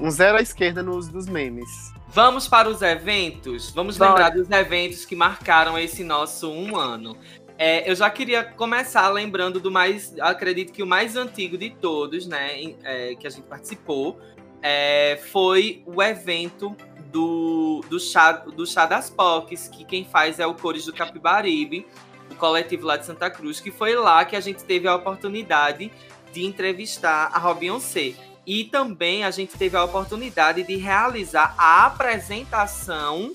um 0.00 0.10
zero 0.10 0.38
à 0.38 0.40
esquerda 0.40 0.80
no 0.82 0.94
uso 0.96 1.10
dos 1.10 1.26
memes. 1.26 1.92
Vamos 2.16 2.48
para 2.48 2.66
os 2.66 2.80
eventos? 2.80 3.70
Vamos 3.72 3.98
Bora. 3.98 4.12
lembrar 4.12 4.30
dos 4.30 4.50
eventos 4.50 5.04
que 5.04 5.14
marcaram 5.14 5.78
esse 5.78 6.02
nosso 6.02 6.50
um 6.50 6.74
ano. 6.74 7.14
É, 7.58 7.90
eu 7.90 7.94
já 7.94 8.08
queria 8.08 8.42
começar 8.42 9.06
lembrando 9.10 9.60
do 9.60 9.70
mais, 9.70 10.18
acredito 10.18 10.72
que 10.72 10.82
o 10.82 10.86
mais 10.86 11.14
antigo 11.14 11.58
de 11.58 11.68
todos, 11.68 12.26
né, 12.26 12.72
é, 12.82 13.14
que 13.16 13.26
a 13.26 13.30
gente 13.30 13.44
participou, 13.44 14.18
é, 14.62 15.20
foi 15.30 15.82
o 15.84 16.02
evento 16.02 16.74
do, 17.12 17.84
do, 17.90 18.00
chá, 18.00 18.32
do 18.32 18.66
chá 18.66 18.86
das 18.86 19.10
POCs, 19.10 19.68
que 19.68 19.84
quem 19.84 20.02
faz 20.02 20.38
é 20.38 20.46
o 20.46 20.54
Cores 20.54 20.86
do 20.86 20.94
Capibaribe, 20.94 21.86
o 22.30 22.34
coletivo 22.34 22.86
lá 22.86 22.96
de 22.96 23.04
Santa 23.04 23.28
Cruz, 23.28 23.60
que 23.60 23.70
foi 23.70 23.94
lá 23.94 24.24
que 24.24 24.36
a 24.36 24.40
gente 24.40 24.64
teve 24.64 24.88
a 24.88 24.96
oportunidade 24.96 25.92
de 26.32 26.46
entrevistar 26.46 27.30
a 27.34 27.52
Beyoncé. 27.52 28.14
E 28.46 28.64
também 28.64 29.24
a 29.24 29.30
gente 29.30 29.58
teve 29.58 29.76
a 29.76 29.84
oportunidade 29.84 30.62
de 30.62 30.76
realizar 30.76 31.54
a 31.58 31.86
apresentação 31.86 33.32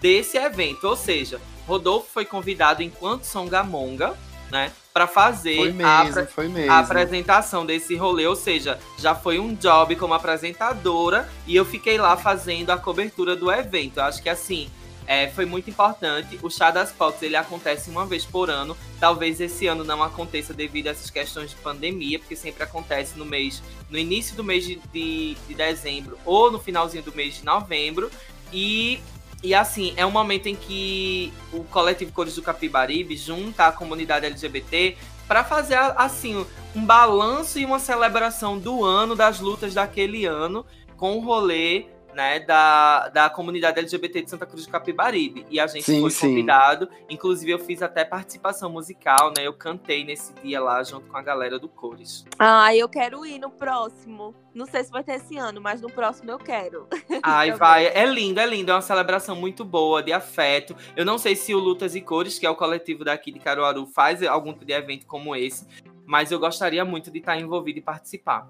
desse 0.00 0.38
evento. 0.38 0.86
Ou 0.86 0.96
seja, 0.96 1.40
Rodolfo 1.66 2.08
foi 2.12 2.24
convidado 2.24 2.82
enquanto 2.82 3.24
Songamonga, 3.24 4.16
né? 4.50 4.70
Para 4.92 5.06
fazer 5.06 5.58
a, 5.58 6.04
mesmo, 6.04 6.54
mesmo. 6.54 6.70
a 6.70 6.78
apresentação 6.78 7.66
desse 7.66 7.96
rolê. 7.96 8.26
Ou 8.26 8.36
seja, 8.36 8.78
já 8.98 9.14
foi 9.14 9.38
um 9.38 9.54
job 9.54 9.96
como 9.96 10.14
apresentadora 10.14 11.28
e 11.46 11.56
eu 11.56 11.64
fiquei 11.64 11.98
lá 11.98 12.16
fazendo 12.16 12.70
a 12.70 12.78
cobertura 12.78 13.34
do 13.34 13.50
evento. 13.50 13.98
Eu 13.98 14.04
acho 14.04 14.22
que 14.22 14.28
assim. 14.28 14.70
É, 15.06 15.28
foi 15.28 15.44
muito 15.44 15.68
importante. 15.68 16.38
O 16.42 16.50
Chá 16.50 16.70
das 16.70 16.92
Fox 16.92 17.22
ele 17.22 17.36
acontece 17.36 17.90
uma 17.90 18.06
vez 18.06 18.24
por 18.24 18.50
ano. 18.50 18.76
Talvez 19.00 19.40
esse 19.40 19.66
ano 19.66 19.84
não 19.84 20.02
aconteça 20.02 20.54
devido 20.54 20.88
a 20.88 20.90
essas 20.90 21.10
questões 21.10 21.50
de 21.50 21.56
pandemia, 21.56 22.18
porque 22.18 22.36
sempre 22.36 22.62
acontece 22.62 23.18
no 23.18 23.24
mês, 23.24 23.62
no 23.90 23.98
início 23.98 24.36
do 24.36 24.44
mês 24.44 24.64
de, 24.64 24.76
de, 24.92 25.34
de 25.46 25.54
dezembro 25.54 26.18
ou 26.24 26.50
no 26.50 26.58
finalzinho 26.58 27.02
do 27.02 27.14
mês 27.14 27.36
de 27.36 27.44
novembro. 27.44 28.10
E, 28.52 29.00
e 29.42 29.54
assim, 29.54 29.92
é 29.96 30.06
um 30.06 30.10
momento 30.10 30.46
em 30.46 30.54
que 30.54 31.32
o 31.52 31.64
coletivo 31.64 32.12
Cores 32.12 32.34
do 32.34 32.42
Capibaribe 32.42 33.16
junta 33.16 33.66
a 33.66 33.72
comunidade 33.72 34.26
LGBT 34.26 34.96
para 35.26 35.42
fazer 35.42 35.76
assim 35.96 36.46
um 36.74 36.84
balanço 36.84 37.58
e 37.58 37.64
uma 37.64 37.78
celebração 37.78 38.58
do 38.58 38.84
ano, 38.84 39.16
das 39.16 39.40
lutas 39.40 39.74
daquele 39.74 40.26
ano, 40.26 40.64
com 40.96 41.16
o 41.16 41.20
rolê 41.20 41.86
né, 42.14 42.40
da, 42.40 43.08
da 43.08 43.30
comunidade 43.30 43.78
LGBT 43.78 44.22
de 44.22 44.30
Santa 44.30 44.46
Cruz 44.46 44.66
do 44.66 44.72
Capibaribe. 44.72 45.46
E 45.50 45.58
a 45.58 45.66
gente 45.66 45.84
Sim, 45.84 46.00
foi 46.00 46.10
sim. 46.10 46.28
convidado. 46.28 46.88
Inclusive, 47.08 47.52
eu 47.52 47.58
fiz 47.58 47.82
até 47.82 48.04
participação 48.04 48.70
musical, 48.70 49.32
né? 49.36 49.46
Eu 49.46 49.54
cantei 49.54 50.04
nesse 50.04 50.32
dia 50.34 50.60
lá 50.60 50.82
junto 50.82 51.06
com 51.08 51.16
a 51.16 51.22
galera 51.22 51.58
do 51.58 51.68
Cores. 51.68 52.24
Ah, 52.38 52.74
eu 52.74 52.88
quero 52.88 53.24
ir 53.24 53.38
no 53.38 53.50
próximo. 53.50 54.34
Não 54.54 54.66
sei 54.66 54.84
se 54.84 54.90
vai 54.90 55.02
ter 55.02 55.14
esse 55.14 55.36
ano, 55.36 55.60
mas 55.60 55.80
no 55.80 55.90
próximo 55.90 56.30
eu 56.30 56.38
quero. 56.38 56.86
Ai, 57.22 57.52
vai. 57.52 57.86
É 57.86 58.04
lindo, 58.04 58.40
é 58.40 58.46
lindo. 58.46 58.70
É 58.70 58.74
uma 58.74 58.82
celebração 58.82 59.34
muito 59.34 59.64
boa, 59.64 60.02
de 60.02 60.12
afeto. 60.12 60.76
Eu 60.94 61.04
não 61.04 61.18
sei 61.18 61.34
se 61.34 61.54
o 61.54 61.58
Lutas 61.58 61.94
e 61.94 62.00
Cores, 62.00 62.38
que 62.38 62.46
é 62.46 62.50
o 62.50 62.56
coletivo 62.56 63.04
daqui 63.04 63.32
de 63.32 63.38
Caruaru, 63.38 63.86
faz 63.86 64.22
algum 64.22 64.52
tipo 64.52 64.64
de 64.64 64.72
evento 64.72 65.06
como 65.06 65.34
esse. 65.34 65.66
Mas 66.04 66.30
eu 66.30 66.38
gostaria 66.38 66.84
muito 66.84 67.10
de 67.10 67.18
estar 67.18 67.38
envolvido 67.38 67.78
e 67.78 67.82
participar. 67.82 68.48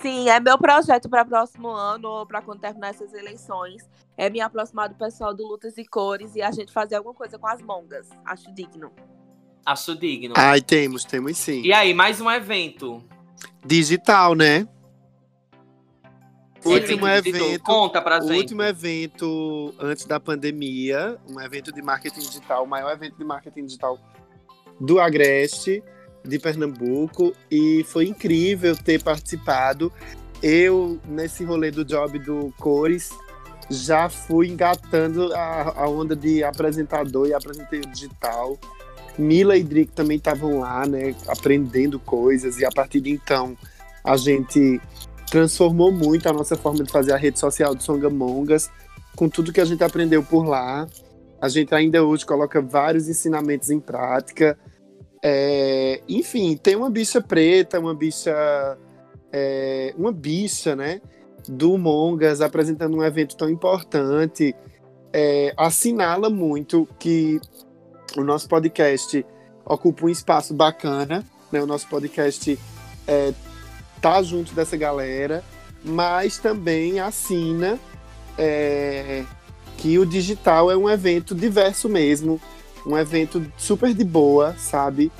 Sim, 0.00 0.28
é 0.28 0.38
meu 0.38 0.58
projeto 0.58 1.08
para 1.08 1.24
próximo 1.24 1.68
ano 1.68 2.08
ou 2.08 2.26
para 2.26 2.42
quando 2.42 2.60
terminar 2.60 2.90
essas 2.90 3.12
eleições. 3.14 3.88
É 4.16 4.30
me 4.30 4.40
aproximar 4.40 4.88
do 4.88 4.94
pessoal 4.94 5.34
do 5.34 5.46
Lutas 5.46 5.76
e 5.78 5.84
Cores 5.84 6.34
e 6.36 6.42
a 6.42 6.50
gente 6.50 6.72
fazer 6.72 6.96
alguma 6.96 7.14
coisa 7.14 7.38
com 7.38 7.46
as 7.46 7.60
mongas. 7.62 8.08
Acho 8.24 8.52
digno. 8.54 8.92
Acho 9.64 9.96
digno. 9.96 10.34
Ai, 10.36 10.60
temos, 10.60 11.04
temos 11.04 11.36
sim. 11.38 11.62
E 11.62 11.72
aí, 11.72 11.94
mais 11.94 12.20
um 12.20 12.30
evento. 12.30 13.02
Digital, 13.64 14.34
né? 14.34 14.68
O 16.64 16.70
último 16.70 17.06
Evento. 17.06 17.62
Conta 17.62 18.00
pra 18.00 18.18
O 18.18 18.22
gente. 18.26 18.38
último 18.38 18.62
evento 18.62 19.74
antes 19.78 20.06
da 20.06 20.18
pandemia, 20.18 21.18
um 21.28 21.38
evento 21.38 21.70
de 21.70 21.82
marketing 21.82 22.20
digital, 22.20 22.64
o 22.64 22.66
maior 22.66 22.90
evento 22.92 23.18
de 23.18 23.24
marketing 23.24 23.66
digital 23.66 23.98
do 24.80 24.98
Agreste, 24.98 25.84
de 26.24 26.38
Pernambuco, 26.38 27.34
e 27.50 27.84
foi 27.84 28.06
incrível 28.06 28.76
ter 28.76 29.02
participado. 29.02 29.92
Eu, 30.42 30.98
nesse 31.06 31.44
rolê 31.44 31.70
do 31.70 31.84
job 31.84 32.18
do 32.18 32.52
Cores, 32.58 33.10
já 33.70 34.08
fui 34.08 34.48
engatando 34.48 35.32
a, 35.34 35.82
a 35.82 35.88
onda 35.88 36.14
de 36.14 36.42
apresentador 36.42 37.28
e 37.28 37.34
apresentei 37.34 37.80
o 37.80 37.86
digital. 37.86 38.58
Mila 39.18 39.56
e 39.56 39.62
Drick 39.62 39.92
também 39.92 40.16
estavam 40.16 40.60
lá, 40.60 40.86
né, 40.86 41.14
aprendendo 41.28 41.98
coisas, 42.00 42.58
e 42.58 42.64
a 42.64 42.70
partir 42.70 43.00
de 43.00 43.10
então 43.10 43.56
a 44.02 44.16
gente 44.16 44.80
transformou 45.30 45.90
muito 45.90 46.28
a 46.28 46.32
nossa 46.32 46.56
forma 46.56 46.84
de 46.84 46.90
fazer 46.90 47.12
a 47.12 47.16
rede 47.16 47.38
social 47.38 47.74
do 47.74 47.82
Songamongas, 47.82 48.70
com 49.16 49.28
tudo 49.28 49.52
que 49.52 49.60
a 49.60 49.64
gente 49.64 49.82
aprendeu 49.82 50.22
por 50.22 50.44
lá. 50.44 50.86
A 51.40 51.48
gente 51.48 51.74
ainda 51.74 52.04
hoje 52.04 52.26
coloca 52.26 52.60
vários 52.60 53.08
ensinamentos 53.08 53.70
em 53.70 53.80
prática. 53.80 54.58
É, 55.26 56.02
enfim, 56.06 56.54
tem 56.54 56.76
uma 56.76 56.90
bicha 56.90 57.18
preta, 57.18 57.80
uma 57.80 57.94
bicha. 57.94 58.76
é, 59.32 59.94
uma 59.96 60.12
bicha, 60.12 60.76
né? 60.76 61.00
Do 61.48 61.78
Mongas 61.78 62.42
apresentando 62.42 62.98
um 62.98 63.02
evento 63.02 63.34
tão 63.34 63.48
importante. 63.48 64.54
É, 65.14 65.54
assinala 65.56 66.28
muito 66.28 66.86
que 66.98 67.40
o 68.18 68.22
nosso 68.22 68.46
podcast 68.48 69.24
ocupa 69.64 70.04
um 70.04 70.10
espaço 70.10 70.52
bacana, 70.52 71.24
né? 71.50 71.62
O 71.62 71.66
nosso 71.66 71.88
podcast 71.88 72.58
é, 73.06 73.32
tá 74.02 74.22
junto 74.22 74.54
dessa 74.54 74.76
galera, 74.76 75.42
mas 75.82 76.36
também 76.36 77.00
assina 77.00 77.78
é, 78.36 79.24
que 79.78 79.98
o 79.98 80.04
digital 80.04 80.70
é 80.70 80.76
um 80.76 80.90
evento 80.90 81.34
diverso 81.34 81.88
mesmo, 81.88 82.38
um 82.86 82.96
evento 82.96 83.44
super 83.56 83.92
de 83.94 84.04
boa, 84.04 84.54
sabe? 84.58 85.10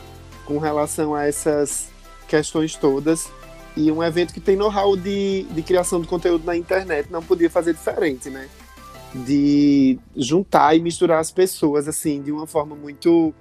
Com 0.45 0.59
relação 0.59 1.15
a 1.15 1.27
essas 1.27 1.89
questões 2.29 2.77
todas. 2.77 3.31
E 3.77 3.91
um 3.91 4.03
evento 4.03 4.33
que 4.33 4.41
tem 4.41 4.57
know-how 4.57 4.97
de, 4.97 5.45
de 5.51 5.63
criação 5.63 6.01
de 6.01 6.07
conteúdo 6.07 6.45
na 6.45 6.57
internet, 6.57 7.11
não 7.11 7.23
podia 7.23 7.51
fazer 7.51 7.73
diferente, 7.73 8.31
né? 8.31 8.49
De 9.15 9.99
juntar 10.17 10.77
e 10.77 10.81
misturar 10.81 11.21
as 11.21 11.31
pessoas, 11.31 11.89
assim, 11.89 12.23
de 12.23 12.31
uma 12.31 12.47
forma 12.47 12.77
muito 12.77 13.35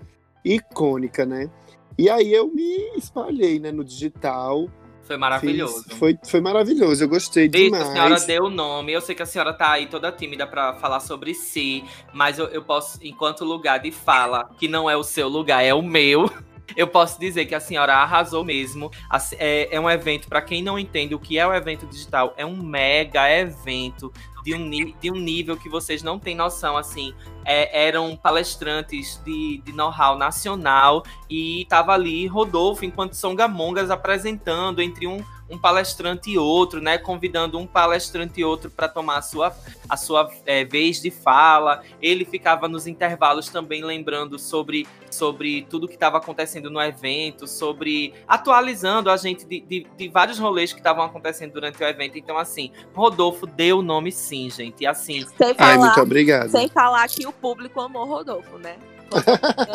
icônica, 0.44 1.26
né? 1.26 1.50
E 1.98 2.10
aí 2.10 2.34
eu 2.34 2.48
me 2.48 2.98
espalhei, 2.98 3.60
né, 3.60 3.72
no 3.72 3.84
digital. 3.84 4.68
Foi 5.14 5.18
maravilhoso. 5.20 5.84
Fiz- 5.84 5.98
foi, 5.98 6.18
foi 6.26 6.42
maravilhoso, 6.42 7.04
eu 7.04 7.08
gostei 7.08 7.48
demais. 7.48 7.84
a 7.88 7.92
senhora 7.92 8.20
deu 8.22 8.44
o 8.46 8.50
nome. 8.50 8.92
Eu 8.92 9.02
sei 9.02 9.14
que 9.14 9.22
a 9.22 9.26
senhora 9.26 9.54
tá 9.54 9.72
aí 9.72 9.86
toda 9.86 10.12
tímida 10.12 10.48
pra 10.48 10.74
falar 10.74 11.00
sobre 11.00 11.34
si, 11.34 11.84
mas 12.12 12.40
eu, 12.40 12.48
eu 12.48 12.64
posso, 12.64 12.98
enquanto 13.04 13.46
lugar 13.46 13.80
de 13.80 13.92
fala, 13.92 14.50
que 14.58 14.68
não 14.68 14.90
é 14.90 14.98
o 14.98 15.04
seu 15.04 15.28
lugar, 15.28 15.64
é 15.64 15.74
o 15.74 15.82
meu. 15.82 16.30
Eu 16.78 16.88
posso 16.88 17.20
dizer 17.20 17.46
que 17.46 17.54
a 17.54 17.60
senhora 17.60 17.94
arrasou 17.94 18.44
mesmo. 18.44 18.90
É, 19.38 19.76
é 19.76 19.80
um 19.80 19.88
evento, 19.88 20.30
pra 20.30 20.42
quem 20.42 20.64
não 20.64 20.80
entende 20.80 21.14
o 21.14 21.20
que 21.20 21.38
é 21.38 21.46
o 21.46 21.54
evento 21.54 21.86
digital, 21.86 22.34
é 22.38 22.46
um 22.46 22.56
mega 22.64 23.30
evento 23.30 24.12
de 24.44 24.54
um, 24.54 24.70
de 25.00 25.12
um 25.12 25.16
nível 25.16 25.56
que 25.58 25.70
vocês 25.70 26.04
não 26.04 26.20
têm 26.20 26.36
noção. 26.36 26.78
Assim, 26.78 27.14
É, 27.46 27.88
eram 27.88 28.16
palestrantes 28.16 29.22
de, 29.26 29.62
de 29.66 29.74
know-how 29.74 30.18
nacional 30.18 31.04
e 31.30 31.66
tava 31.68 31.92
ali 31.92 32.26
Rodolfo, 32.26 32.86
enquanto 32.86 33.16
Songamongas, 33.16 33.90
apresentando 33.92 34.82
entre 34.82 35.08
um, 35.08 35.18
um 35.50 35.58
palestrante 35.58 36.32
e 36.32 36.38
outro, 36.38 36.82
né? 36.82 36.98
Convidando 36.98 37.60
um 37.60 37.68
palestrante 37.68 38.42
e 38.42 38.44
outro 38.44 38.72
para 38.72 38.88
tomar 38.88 39.18
a 39.18 39.22
sua, 39.22 39.56
a 39.90 39.98
sua 39.98 40.30
é, 40.46 40.64
vez 40.64 41.02
de 41.02 41.12
fala. 41.12 41.84
Ele 42.02 42.26
ficava 42.26 42.68
nos 42.68 42.88
intervalos 42.88 43.50
também 43.50 43.84
lembrando 43.84 44.40
sobre, 44.40 44.88
sobre 45.12 45.66
tudo 45.70 45.88
que 45.88 45.94
estava 45.94 46.18
acontecendo 46.18 46.70
no 46.70 46.82
evento, 46.82 47.48
sobre 47.48 48.14
atualizando 48.28 49.10
a 49.10 49.18
gente 49.18 49.46
de, 49.46 49.60
de, 49.62 49.88
de 49.98 50.08
vários 50.10 50.40
rolês 50.40 50.72
que 50.72 50.80
estavam 50.80 51.04
acontecendo 51.04 51.54
durante 51.54 51.82
o 51.82 51.88
evento. 51.88 52.18
Então, 52.18 52.38
assim, 52.38 52.72
Rodolfo 52.96 53.46
deu 53.46 53.80
o 53.80 53.82
nome 53.84 54.12
sim, 54.12 54.50
gente. 54.50 54.82
E 54.82 54.88
assim, 54.88 55.26
Sem 55.38 55.48
Ai, 55.50 55.54
falar, 55.54 55.78
muito 55.78 56.02
obrigado. 56.02 56.50
sem 56.50 56.68
falar 56.68 57.08
que 57.08 57.28
o 57.28 57.32
público 57.32 57.80
amou 57.82 58.06
Rodolfo, 58.06 58.58
né? 58.58 58.78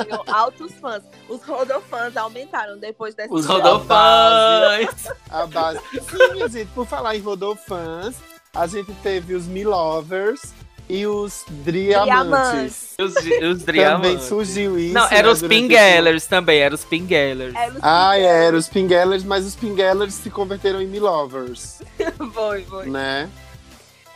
Ganhou 0.04 0.24
altos 0.26 0.72
fãs. 0.80 1.02
Os 1.28 1.42
Rodolfãs 1.42 2.16
aumentaram 2.16 2.78
depois 2.78 3.14
dessa 3.14 3.32
os. 3.32 3.46
Rodolfãs. 3.46 5.08
A 5.30 5.46
base. 5.46 5.80
Sim, 5.92 6.32
minha 6.32 6.48
gente, 6.48 6.68
por 6.74 6.86
falar 6.86 7.16
em 7.16 7.20
Rodolfãs, 7.20 8.16
a 8.54 8.66
gente 8.66 8.92
teve 9.02 9.34
os 9.34 9.46
Me 9.46 9.64
Lovers 9.64 10.54
e 10.88 11.06
os 11.06 11.44
Driamantes. 11.48 12.94
Os, 12.98 13.14
os 13.14 13.22
Também 13.24 13.54
Driamantes. 13.56 14.24
surgiu 14.24 14.78
isso. 14.78 14.94
Não, 14.94 15.02
né, 15.08 15.16
eram 15.18 15.32
os 15.32 15.40
durante 15.40 15.60
Pinguellers 15.62 16.26
também, 16.26 16.58
eram 16.60 16.74
os 16.74 16.84
Pinguellers. 16.84 17.54
É, 17.54 17.68
os 17.68 17.76
Ah, 17.82 18.10
Pinguelos. 18.14 18.34
eram 18.36 18.58
os 18.58 18.68
Pinguellers, 18.68 19.24
mas 19.24 19.44
os 19.46 19.54
Pinguellers 19.54 20.14
se 20.14 20.30
converteram 20.30 20.80
em 20.80 20.86
Me 20.86 20.98
Lovers, 20.98 21.82
Foi, 22.32 22.62
foi. 22.64 22.86
né? 22.86 23.28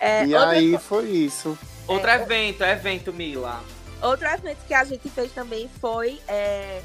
É, 0.01 0.25
e 0.27 0.35
aí 0.35 0.79
foi 0.79 1.09
isso. 1.11 1.57
Outro 1.87 2.11
evento, 2.11 2.65
evento, 2.65 3.13
Mila. 3.13 3.61
Outro 4.03 4.27
evento 4.27 4.59
que 4.67 4.75
a 4.75 4.85
gente 4.85 5.09
fez 5.09 5.33
também 5.33 5.71
foi 5.81 6.21
é, 6.27 6.83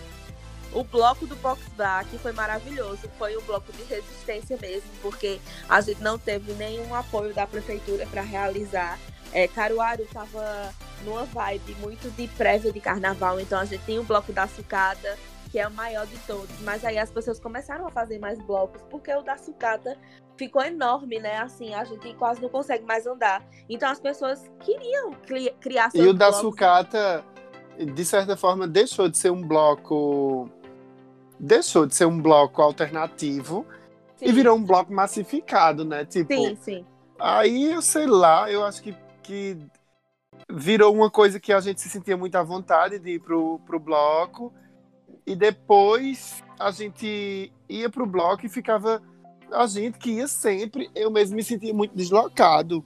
o 0.72 0.84
bloco 0.84 1.26
do 1.26 1.36
Box 1.38 1.62
Bar, 1.76 2.06
que 2.06 2.18
foi 2.20 2.32
maravilhoso. 2.32 3.10
Foi 3.18 3.36
um 3.36 3.42
bloco 3.42 3.72
de 3.74 3.84
resistência 3.84 4.58
mesmo, 4.62 4.90
porque 5.02 5.40
a 5.68 5.82
gente 5.82 6.02
não 6.02 6.20
teve 6.20 6.54
nenhum 6.54 6.94
apoio 6.94 7.34
da 7.34 7.48
prefeitura 7.48 8.06
para 8.06 8.22
realizar. 8.22 9.00
É, 9.34 9.48
Caruaru 9.48 10.04
estava 10.04 10.74
numa 11.04 11.26
vibe 11.26 11.76
muito 11.80 12.10
de 12.16 12.28
prévia 12.30 12.72
de 12.72 12.80
carnaval, 12.80 13.40
então 13.40 13.60
a 13.60 13.66
gente 13.66 13.84
tem 13.84 14.00
o 14.00 14.04
bloco 14.04 14.32
da 14.32 14.48
sucata, 14.48 15.18
que 15.52 15.60
é 15.60 15.68
o 15.68 15.72
maior 15.72 16.06
de 16.06 16.18
todos. 16.20 16.50
Mas 16.62 16.84
aí 16.84 16.98
as 16.98 17.10
pessoas 17.12 17.40
começaram 17.40 17.88
a 17.88 17.92
fazer 17.92 18.20
mais 18.20 18.40
blocos, 18.42 18.82
porque 18.90 19.14
o 19.14 19.22
da 19.22 19.38
sucata 19.38 19.98
ficou 20.38 20.62
enorme, 20.64 21.20
né? 21.20 21.38
Assim, 21.38 21.74
a 21.74 21.84
gente 21.84 22.14
quase 22.16 22.42
não 22.42 22.50
consegue 22.50 22.86
mais 22.86 23.08
andar. 23.08 23.44
Então 23.70 23.90
as 23.90 24.00
pessoas 24.00 24.44
queriam 24.60 25.12
cri- 25.26 25.54
criar 25.60 25.90
seus 25.90 26.06
E 26.06 26.10
o 26.10 26.14
da 26.14 26.30
blocos. 26.30 26.42
sucata, 26.50 27.24
de 27.78 28.06
certa 28.06 28.36
forma, 28.38 28.68
deixou 28.68 29.08
de 29.10 29.18
ser 29.18 29.32
um 29.32 29.42
bloco. 29.42 30.50
Deixou 31.40 31.86
de 31.86 31.96
ser 31.96 32.06
um 32.06 32.20
bloco 32.20 32.62
alternativo 32.62 33.66
e 34.20 34.28
Sim. 34.30 34.34
virou 34.34 34.58
um 34.58 34.64
bloco 34.64 34.92
massificado, 34.92 35.86
né? 35.86 36.04
Tipo, 36.04 36.34
Sim, 36.34 36.56
sim. 36.56 36.86
aí 37.20 37.72
eu 37.72 37.82
sei 37.82 38.08
lá, 38.08 38.52
eu 38.52 38.66
acho 38.66 38.82
que, 38.82 38.96
que 39.22 39.56
virou 40.52 40.92
uma 40.94 41.12
coisa 41.12 41.40
que 41.40 41.54
a 41.54 41.60
gente 41.60 41.80
se 41.80 41.90
sentia 41.90 42.18
muito 42.18 42.36
à 42.36 42.42
vontade 42.42 42.98
de 42.98 43.12
ir 43.12 43.20
pro, 43.20 43.60
pro 43.68 43.80
bloco. 43.80 44.52
E 45.28 45.36
depois 45.36 46.42
a 46.58 46.72
gente 46.72 47.52
ia 47.68 47.90
pro 47.90 48.06
bloco 48.06 48.46
e 48.46 48.50
ficava. 48.50 49.02
A 49.52 49.68
gente 49.68 49.98
que 49.98 50.12
ia 50.12 50.28
sempre, 50.28 50.90
eu 50.96 51.12
mesmo 51.12 51.36
me 51.36 51.44
sentia 51.44 51.74
muito 51.74 51.94
deslocado. 51.96 52.84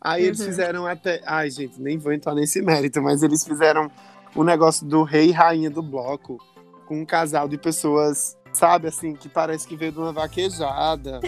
Aí 0.00 0.24
eles 0.24 0.38
Uhum. 0.40 0.46
fizeram 0.46 0.86
até. 0.86 1.20
Ai, 1.26 1.50
gente, 1.50 1.80
nem 1.82 1.98
vou 1.98 2.12
entrar 2.12 2.34
nesse 2.34 2.62
mérito, 2.62 3.02
mas 3.02 3.22
eles 3.24 3.44
fizeram 3.44 3.90
o 4.34 4.44
negócio 4.44 4.86
do 4.86 5.02
rei 5.02 5.28
e 5.28 5.32
rainha 5.32 5.68
do 5.68 5.82
bloco 5.82 6.38
com 6.86 7.00
um 7.00 7.04
casal 7.04 7.48
de 7.48 7.58
pessoas, 7.58 8.36
sabe, 8.52 8.88
assim, 8.88 9.14
que 9.14 9.28
parece 9.28 9.66
que 9.66 9.76
veio 9.76 9.92
de 9.92 9.98
uma 9.98 10.12
vaquejada. 10.12 11.20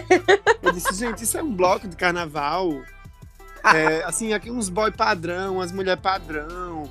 Eu 0.61 0.71
disse, 0.71 0.93
gente, 0.95 1.23
isso 1.23 1.37
é 1.37 1.43
um 1.43 1.53
bloco 1.53 1.87
de 1.87 1.95
carnaval. 1.95 2.69
É, 3.73 4.03
assim, 4.03 4.33
aqui 4.33 4.49
uns 4.51 4.67
boy 4.69 4.91
padrão, 4.91 5.55
umas 5.55 5.71
mulher 5.71 5.97
padrão, 5.97 6.83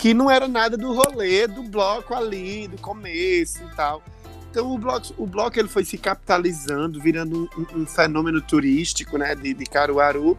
que 0.00 0.14
não 0.14 0.30
era 0.30 0.48
nada 0.48 0.76
do 0.76 0.92
rolê 0.94 1.46
do 1.46 1.62
bloco 1.62 2.14
ali, 2.14 2.66
do 2.68 2.78
começo 2.78 3.62
e 3.62 3.76
tal. 3.76 4.02
Então 4.50 4.72
o 4.72 4.78
bloco, 4.78 5.06
o 5.18 5.26
bloco 5.26 5.58
ele 5.58 5.68
foi 5.68 5.84
se 5.84 5.96
capitalizando, 5.98 7.00
virando 7.00 7.48
um, 7.56 7.80
um- 7.82 7.86
fenômeno 7.86 8.40
turístico, 8.40 9.16
né, 9.18 9.34
de, 9.34 9.54
de 9.54 9.64
Caruaru. 9.66 10.36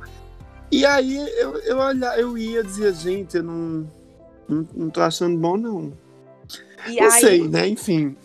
E 0.71 0.85
aí 0.85 1.15
eu, 1.37 1.55
eu, 1.59 1.77
olha, 1.77 2.17
eu 2.19 2.37
ia 2.37 2.61
e 2.61 2.63
dizia, 2.63 2.91
gente, 2.93 3.37
eu 3.37 3.43
não, 3.43 3.87
não, 4.49 4.67
não 4.73 4.89
tô 4.89 5.01
achando 5.01 5.37
bom, 5.37 5.55
não. 5.57 5.93
E 6.87 6.95
não 6.99 7.11
aí, 7.11 7.21
sei, 7.21 7.47
né? 7.47 7.67
Enfim. 7.67 8.15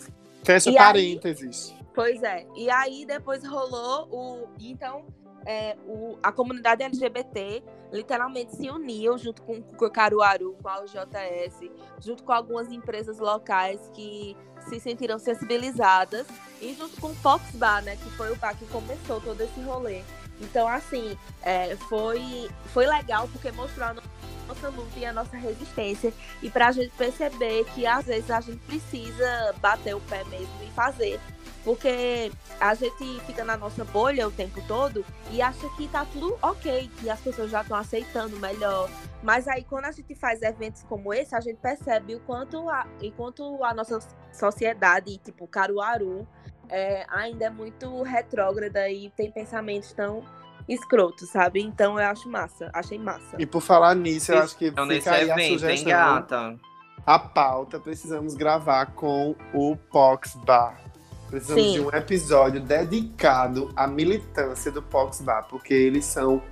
Fecha 0.43 0.71
E 0.71 0.73
aí- 0.73 0.85
parênteses. 0.85 1.75
Pois 1.95 2.23
é. 2.23 2.47
E 2.57 2.69
aí 2.71 3.05
depois 3.07 3.43
rolou 3.47 4.09
o. 4.11 4.49
Então, 4.61 5.03
é, 5.47 5.77
o, 5.87 6.19
a 6.23 6.33
comunidade 6.33 6.83
LGBT 6.83 7.63
literalmente 7.93 8.55
se 8.57 8.69
uniu 8.69 9.17
junto 9.17 9.43
com 9.43 9.55
o 9.59 9.91
Caruaru, 9.91 10.57
com 10.61 10.69
a 10.69 10.81
UJS, 10.83 11.71
junto 12.01 12.25
com 12.25 12.33
algumas 12.33 12.71
empresas 12.71 13.19
locais 13.19 13.81
que 13.95 14.37
se 14.69 14.81
sentiram 14.81 15.19
sensibilizadas, 15.19 16.27
e 16.61 16.75
junto 16.75 17.01
com 17.01 17.09
o 17.09 17.15
Fox 17.15 17.45
Bar, 17.55 17.83
né? 17.85 17.97
Que 17.97 18.11
foi 18.11 18.33
o 18.33 18.37
bar 18.37 18.57
que 18.57 18.67
começou 18.67 19.21
todo 19.21 19.41
esse 19.41 19.61
rolê. 19.61 20.03
Então, 20.41 20.67
assim, 20.67 21.17
é, 21.43 21.77
foi, 21.89 22.51
foi 22.73 22.87
legal 22.87 23.29
porque 23.29 23.51
mostrou 23.53 23.87
a 23.87 23.95
no- 23.95 24.03
nossa 24.49 24.69
luta 24.69 24.99
e 24.99 25.05
a 25.05 25.13
nossa 25.13 25.37
resistência. 25.37 26.13
E 26.43 26.51
pra 26.51 26.73
gente 26.73 26.91
perceber 26.97 27.65
que 27.75 27.87
às 27.87 28.05
vezes 28.07 28.31
a 28.31 28.41
gente 28.41 28.59
precisa 28.67 29.55
bater 29.61 29.95
o 29.95 30.01
pé 30.01 30.25
mesmo 30.25 30.49
e 30.63 30.71
fazer. 30.73 31.21
Porque 31.67 32.31
a 32.61 32.75
gente 32.75 33.21
fica 33.27 33.45
na 33.45 33.57
nossa 33.57 33.85
bolha 33.85 34.29
o 34.29 34.31
tempo 34.31 34.63
todo 34.69 35.05
e 35.33 35.43
acha 35.43 35.69
que 35.71 35.89
tá 35.89 36.07
tudo 36.13 36.39
ok, 36.41 36.89
que 37.01 37.11
as 37.11 37.19
pessoas 37.19 37.51
já 37.51 37.63
estão 37.63 37.77
aceitando 37.77 38.39
melhor. 38.39 38.89
Mas 39.21 39.49
aí 39.49 39.65
quando 39.65 39.87
a 39.87 39.91
gente 39.91 40.15
faz 40.15 40.43
eventos 40.43 40.85
como 40.85 41.13
esse, 41.13 41.35
a 41.35 41.41
gente 41.41 41.57
percebe 41.57 42.15
o 42.15 42.21
quanto 42.21 42.71
a, 42.71 42.87
enquanto 43.03 43.65
a 43.65 43.75
nossa 43.75 43.99
sociedade, 44.33 45.19
tipo 45.19 45.49
Caruaru, 45.49 46.25
é, 46.69 47.05
ainda 47.09 47.47
é 47.47 47.51
muito 47.51 48.01
retrógrada 48.05 48.89
e 48.89 49.11
tem 49.11 49.33
pensamentos 49.33 49.93
tão 49.93 50.23
escrotos, 50.69 51.31
sabe? 51.31 51.61
Então 51.61 51.99
eu 51.99 52.07
acho 52.07 52.29
massa, 52.29 52.71
achei 52.73 52.97
massa. 52.97 53.37
E 53.41 53.45
por 53.45 53.61
falar 53.61 53.97
nisso, 53.97 54.31
eu 54.31 54.39
acho 54.39 54.57
que 54.57 54.69
Então, 54.69 54.87
fica 54.87 55.11
aí 55.11 55.33
a 55.33 55.35
evento, 55.35 55.41
hein, 55.41 55.59
sugestão. 55.59 55.91
gata? 55.91 56.61
a 57.07 57.21
pauta, 57.21 57.79
precisamos 57.79 58.35
gravar 58.35 58.87
com 58.87 59.37
o 59.55 59.77
Pox 59.77 60.35
Bar. 60.45 60.86
Precisamos 61.29 61.63
Sim. 61.63 61.73
de 61.73 61.81
um 61.81 61.89
episódio 61.91 62.61
dedicado 62.61 63.73
à 63.75 63.87
militância 63.87 64.71
do 64.71 64.83
Pox 64.83 65.21
Bar, 65.21 65.47
porque 65.49 65.75
eles 65.75 66.05
são 66.05 66.43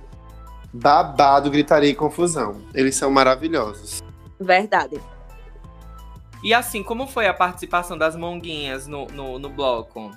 babado, 0.73 1.49
gritaria 1.49 1.89
e 1.89 1.95
confusão. 1.95 2.61
Eles 2.73 2.95
são 2.95 3.09
maravilhosos. 3.09 4.03
Verdade. 4.39 4.99
E 6.43 6.53
assim, 6.53 6.83
como 6.83 7.07
foi 7.07 7.27
a 7.27 7.33
participação 7.33 7.97
das 7.97 8.15
monguinhas 8.15 8.85
no, 8.85 9.07
no, 9.07 9.39
no 9.39 9.49
bloco? 9.49 10.11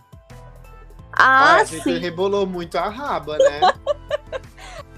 Ah, 1.13 1.55
Ai, 1.55 1.61
a 1.63 1.65
gente 1.65 1.83
sim. 1.85 1.99
rebolou 1.99 2.47
muito 2.47 2.77
a 2.77 2.89
raba, 2.89 3.39
né? 3.39 3.61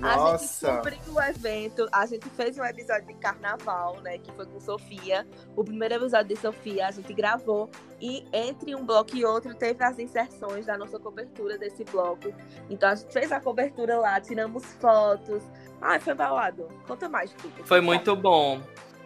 A 0.02 0.12
gente 0.12 0.18
Nossa. 0.18 0.76
cobriu 0.76 0.98
o 1.14 1.22
evento, 1.22 1.88
a 1.92 2.06
gente 2.06 2.28
fez 2.30 2.58
um 2.58 2.64
episódio 2.64 3.06
de 3.06 3.14
carnaval, 3.14 4.00
né? 4.00 4.18
Que 4.18 4.32
foi 4.32 4.46
com 4.46 4.58
Sofia. 4.58 5.26
O 5.54 5.62
primeiro 5.62 5.94
episódio 5.94 6.34
de 6.34 6.40
Sofia 6.40 6.88
a 6.88 6.90
gente 6.90 7.12
gravou. 7.12 7.70
E 8.00 8.24
entre 8.32 8.74
um 8.74 8.84
bloco 8.84 9.14
e 9.14 9.24
outro 9.24 9.54
teve 9.54 9.84
as 9.84 9.98
inserções 9.98 10.66
da 10.66 10.78
nossa 10.78 10.98
cobertura 10.98 11.58
desse 11.58 11.84
bloco. 11.84 12.32
Então 12.70 12.88
a 12.88 12.94
gente 12.94 13.12
fez 13.12 13.30
a 13.30 13.40
cobertura 13.40 13.98
lá, 13.98 14.20
tiramos 14.20 14.64
fotos. 14.80 15.42
Ai, 15.80 16.00
foi 16.00 16.14
balado. 16.14 16.68
Conta 16.86 17.08
mais, 17.08 17.32
Kika. 17.34 17.64
Foi 17.64 17.80
muito 17.80 18.16
bom. 18.16 18.60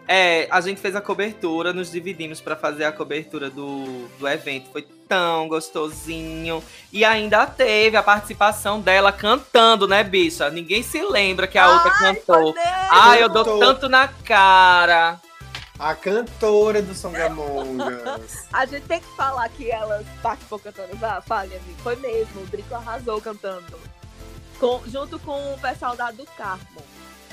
É, 0.07 0.47
a 0.51 0.61
gente 0.61 0.79
fez 0.79 0.95
a 0.95 1.01
cobertura, 1.01 1.73
nos 1.73 1.91
dividimos 1.91 2.39
pra 2.39 2.55
fazer 2.55 2.85
a 2.85 2.91
cobertura 2.91 3.49
do, 3.49 4.07
do 4.19 4.27
evento. 4.27 4.69
Foi 4.71 4.87
tão 5.07 5.47
gostosinho. 5.47 6.63
E 6.91 7.03
ainda 7.03 7.45
teve 7.47 7.97
a 7.97 8.03
participação 8.03 8.79
dela 8.79 9.11
cantando, 9.11 9.87
né, 9.87 10.03
bicha? 10.03 10.49
Ninguém 10.49 10.83
se 10.83 11.01
lembra 11.01 11.47
que 11.47 11.57
a 11.57 11.71
outra 11.71 11.91
cantou. 11.91 12.53
Ai, 12.89 13.23
eu 13.23 13.29
dou 13.29 13.59
tanto 13.59 13.89
na 13.89 14.07
cara. 14.07 15.19
A 15.77 15.93
cantora 15.93 16.81
do 16.81 16.93
Songamongas. 16.95 18.47
A 18.53 18.65
gente 18.65 18.83
tem 18.83 18.99
que 19.01 19.15
falar 19.17 19.49
que 19.49 19.69
ela 19.69 20.03
participou 20.21 20.59
cantando. 20.59 20.95
Vá, 20.95 21.21
fale, 21.21 21.55
amigo. 21.55 21.77
Foi 21.83 21.95
mesmo. 21.97 22.41
O 22.41 22.45
Drico 22.45 22.73
arrasou 22.75 23.19
cantando. 23.19 23.77
Com- 24.59 24.81
junto 24.87 25.19
com 25.19 25.53
o 25.53 25.59
pessoal 25.59 25.95
da 25.97 26.11
do 26.11 26.25
Carmo. 26.37 26.81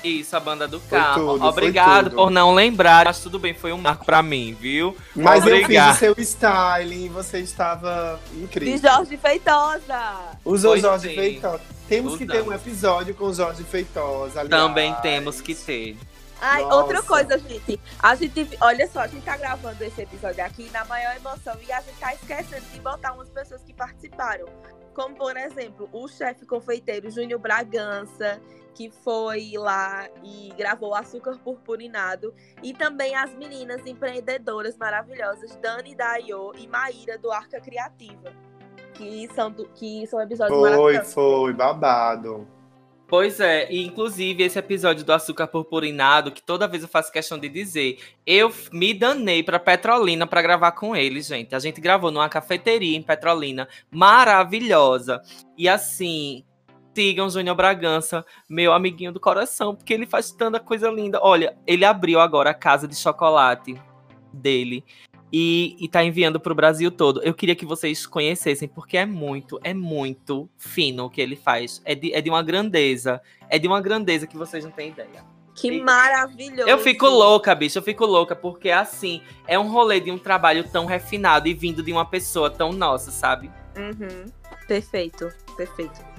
Isso, 0.03 0.35
a 0.35 0.39
banda 0.39 0.67
do 0.67 0.79
Foi 0.79 0.99
carro. 0.99 1.25
tudo, 1.27 1.39
foi 1.39 1.47
Obrigado 1.47 2.03
tudo. 2.09 2.15
por 2.17 2.29
não 2.29 2.53
lembrar, 2.53 3.05
mas 3.05 3.19
tudo 3.19 3.39
bem, 3.39 3.53
foi 3.53 3.71
um 3.71 3.77
marco 3.77 4.05
pra 4.05 4.21
mim, 4.21 4.55
viu? 4.59 4.95
Mas 5.15 5.45
eu 5.45 5.51
fiz 5.55 5.63
Obrigado. 5.63 5.95
o 5.95 5.97
seu 5.99 6.15
styling 6.17 7.09
você 7.09 7.39
estava 7.39 8.19
De 8.31 8.43
incrível. 8.43 8.77
Jorge 8.91 9.17
Feitosa. 9.17 10.03
Usou 10.43 10.71
Pois 10.71 10.81
Jorge 10.81 11.09
sim. 11.09 11.15
Feitosa. 11.15 11.61
Temos 11.87 12.17
que 12.17 12.25
ter 12.25 12.37
um 12.41 12.47
Usamos. 12.47 12.55
episódio 12.61 13.15
com 13.15 13.31
Jorge 13.33 13.63
Feitosa. 13.63 14.41
aliás. 14.41 14.49
Também 14.49 14.93
temos 15.01 15.39
que 15.41 15.53
ter. 15.55 15.97
Ai, 16.41 16.61
Nossa. 16.63 16.75
outra 16.75 17.01
coisa, 17.03 17.39
gente. 17.39 17.79
A 17.99 18.15
gente, 18.15 18.49
olha 18.59 18.85
só, 18.91 18.99
a 19.01 19.07
gente 19.07 19.23
tá 19.23 19.37
gravando 19.37 19.81
esse 19.83 20.01
episódio 20.01 20.43
aqui 20.43 20.69
na 20.73 20.83
maior 20.85 21.15
emoção 21.15 21.55
e 21.65 21.71
a 21.71 21.79
gente 21.81 21.95
tá 21.99 22.13
esquecendo 22.13 22.65
de 22.73 22.79
botar 22.81 23.13
umas 23.13 23.29
pessoas 23.29 23.61
que 23.63 23.73
participaram. 23.73 24.45
Como, 24.93 25.15
por 25.15 25.35
exemplo, 25.35 25.89
o 25.91 26.07
chefe 26.07 26.45
confeiteiro 26.45 27.09
Júnior 27.09 27.39
Bragança, 27.39 28.39
que 28.75 28.89
foi 28.89 29.51
lá 29.55 30.07
e 30.23 30.51
gravou 30.57 30.93
Açúcar 30.95 31.37
Purpurinado. 31.39 32.33
E 32.61 32.73
também 32.73 33.15
as 33.15 33.33
meninas 33.35 33.85
empreendedoras 33.85 34.77
maravilhosas, 34.77 35.55
Dani 35.57 35.95
Dayo 35.95 36.51
e 36.57 36.67
Maíra 36.67 37.17
do 37.17 37.31
Arca 37.31 37.59
Criativa. 37.59 38.31
Que 38.93 39.27
são, 39.33 39.49
do- 39.51 39.67
que 39.69 40.05
são 40.07 40.21
episódios 40.21 40.57
Foi, 40.59 40.69
maravilhosos. 40.71 41.13
foi, 41.13 41.53
babado. 41.53 42.47
Pois 43.13 43.39
é, 43.39 43.71
e 43.71 43.85
inclusive 43.85 44.41
esse 44.41 44.57
episódio 44.57 45.05
do 45.05 45.13
açúcar 45.13 45.45
purpurinado, 45.45 46.31
que 46.31 46.41
toda 46.41 46.67
vez 46.67 46.81
eu 46.81 46.89
faço 46.89 47.11
questão 47.11 47.37
de 47.37 47.47
dizer, 47.47 47.99
eu 48.25 48.51
me 48.71 48.91
danei 48.91 49.43
pra 49.43 49.59
Petrolina 49.59 50.25
pra 50.25 50.41
gravar 50.41 50.71
com 50.71 50.95
eles, 50.95 51.27
gente. 51.27 51.53
A 51.53 51.59
gente 51.59 51.79
gravou 51.79 52.09
numa 52.09 52.27
cafeteria 52.27 52.97
em 52.97 53.03
Petrolina, 53.03 53.67
maravilhosa. 53.91 55.21
E 55.55 55.69
assim, 55.69 56.43
sigam 56.95 57.29
Júnior 57.29 57.55
Bragança, 57.55 58.25
meu 58.49 58.73
amiguinho 58.73 59.11
do 59.11 59.19
coração, 59.19 59.75
porque 59.75 59.93
ele 59.93 60.07
faz 60.07 60.31
tanta 60.31 60.59
coisa 60.59 60.89
linda. 60.89 61.19
Olha, 61.21 61.55
ele 61.67 61.85
abriu 61.85 62.19
agora 62.19 62.49
a 62.49 62.55
casa 62.55 62.87
de 62.87 62.95
chocolate 62.95 63.79
dele. 64.33 64.83
E, 65.35 65.75
e 65.79 65.89
tá 65.89 66.03
enviando 66.03 66.39
pro 66.39 66.53
Brasil 66.53 66.91
todo. 66.91 67.19
Eu 67.23 67.33
queria 67.33 67.55
que 67.55 67.65
vocês 67.65 68.05
conhecessem, 68.05 68.67
porque 68.67 68.95
é 68.95 69.05
muito, 69.05 69.59
é 69.63 69.73
muito 69.73 70.47
fino 70.59 71.05
o 71.05 71.09
que 71.09 71.19
ele 71.19 71.35
faz. 71.35 71.81
É 71.83 71.95
de, 71.95 72.13
é 72.13 72.21
de 72.21 72.29
uma 72.29 72.43
grandeza. 72.43 73.19
É 73.49 73.57
de 73.57 73.67
uma 73.67 73.81
grandeza 73.81 74.27
que 74.27 74.37
vocês 74.37 74.63
não 74.63 74.69
têm 74.71 74.89
ideia. 74.89 75.25
Que 75.55 75.69
E- 75.69 75.81
maravilhoso. 75.81 76.69
Eu 76.69 76.77
fico 76.77 77.07
louca, 77.07 77.55
bicho, 77.55 77.79
eu 77.79 77.83
fico 77.83 78.05
louca, 78.05 78.35
porque 78.35 78.69
assim, 78.69 79.21
é 79.47 79.57
um 79.57 79.71
rolê 79.71 79.99
de 79.99 80.11
um 80.11 80.19
trabalho 80.19 80.67
tão 80.69 80.85
refinado 80.85 81.47
e 81.47 81.53
vindo 81.55 81.81
de 81.81 81.91
uma 81.91 82.05
pessoa 82.05 82.51
tão 82.51 82.71
nossa, 82.71 83.09
sabe? 83.09 83.49
Uhum. 83.75 84.25
Perfeito, 84.67 85.31
perfeito. 85.57 86.12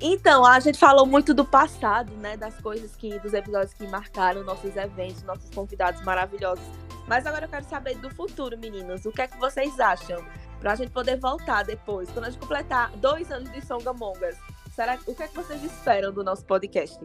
Então, 0.00 0.44
a 0.44 0.60
gente 0.60 0.78
falou 0.78 1.04
muito 1.04 1.34
do 1.34 1.44
passado, 1.44 2.12
né? 2.18 2.36
Das 2.36 2.54
coisas 2.60 2.94
que, 2.94 3.18
dos 3.18 3.34
episódios 3.34 3.74
que 3.74 3.86
marcaram 3.88 4.44
nossos 4.44 4.76
eventos, 4.76 5.22
nossos 5.24 5.50
convidados 5.50 6.02
maravilhosos. 6.02 6.64
Mas 7.08 7.26
agora 7.26 7.46
eu 7.46 7.48
quero 7.48 7.64
saber 7.64 7.96
do 7.96 8.10
futuro, 8.10 8.56
meninas. 8.56 9.04
O 9.04 9.10
que 9.10 9.22
é 9.22 9.26
que 9.26 9.38
vocês 9.38 9.80
acham? 9.80 10.22
Pra 10.60 10.74
gente 10.76 10.90
poder 10.90 11.16
voltar 11.16 11.64
depois, 11.64 12.08
quando 12.10 12.26
a 12.26 12.30
gente 12.30 12.40
completar 12.40 12.92
dois 12.96 13.30
anos 13.32 13.50
de 13.50 13.64
Songamongas. 13.64 14.36
Será 14.74 14.98
o 15.06 15.14
que 15.14 15.22
é 15.22 15.26
que 15.26 15.34
vocês 15.34 15.64
esperam 15.64 16.12
do 16.12 16.22
nosso 16.22 16.44
podcast? 16.44 16.98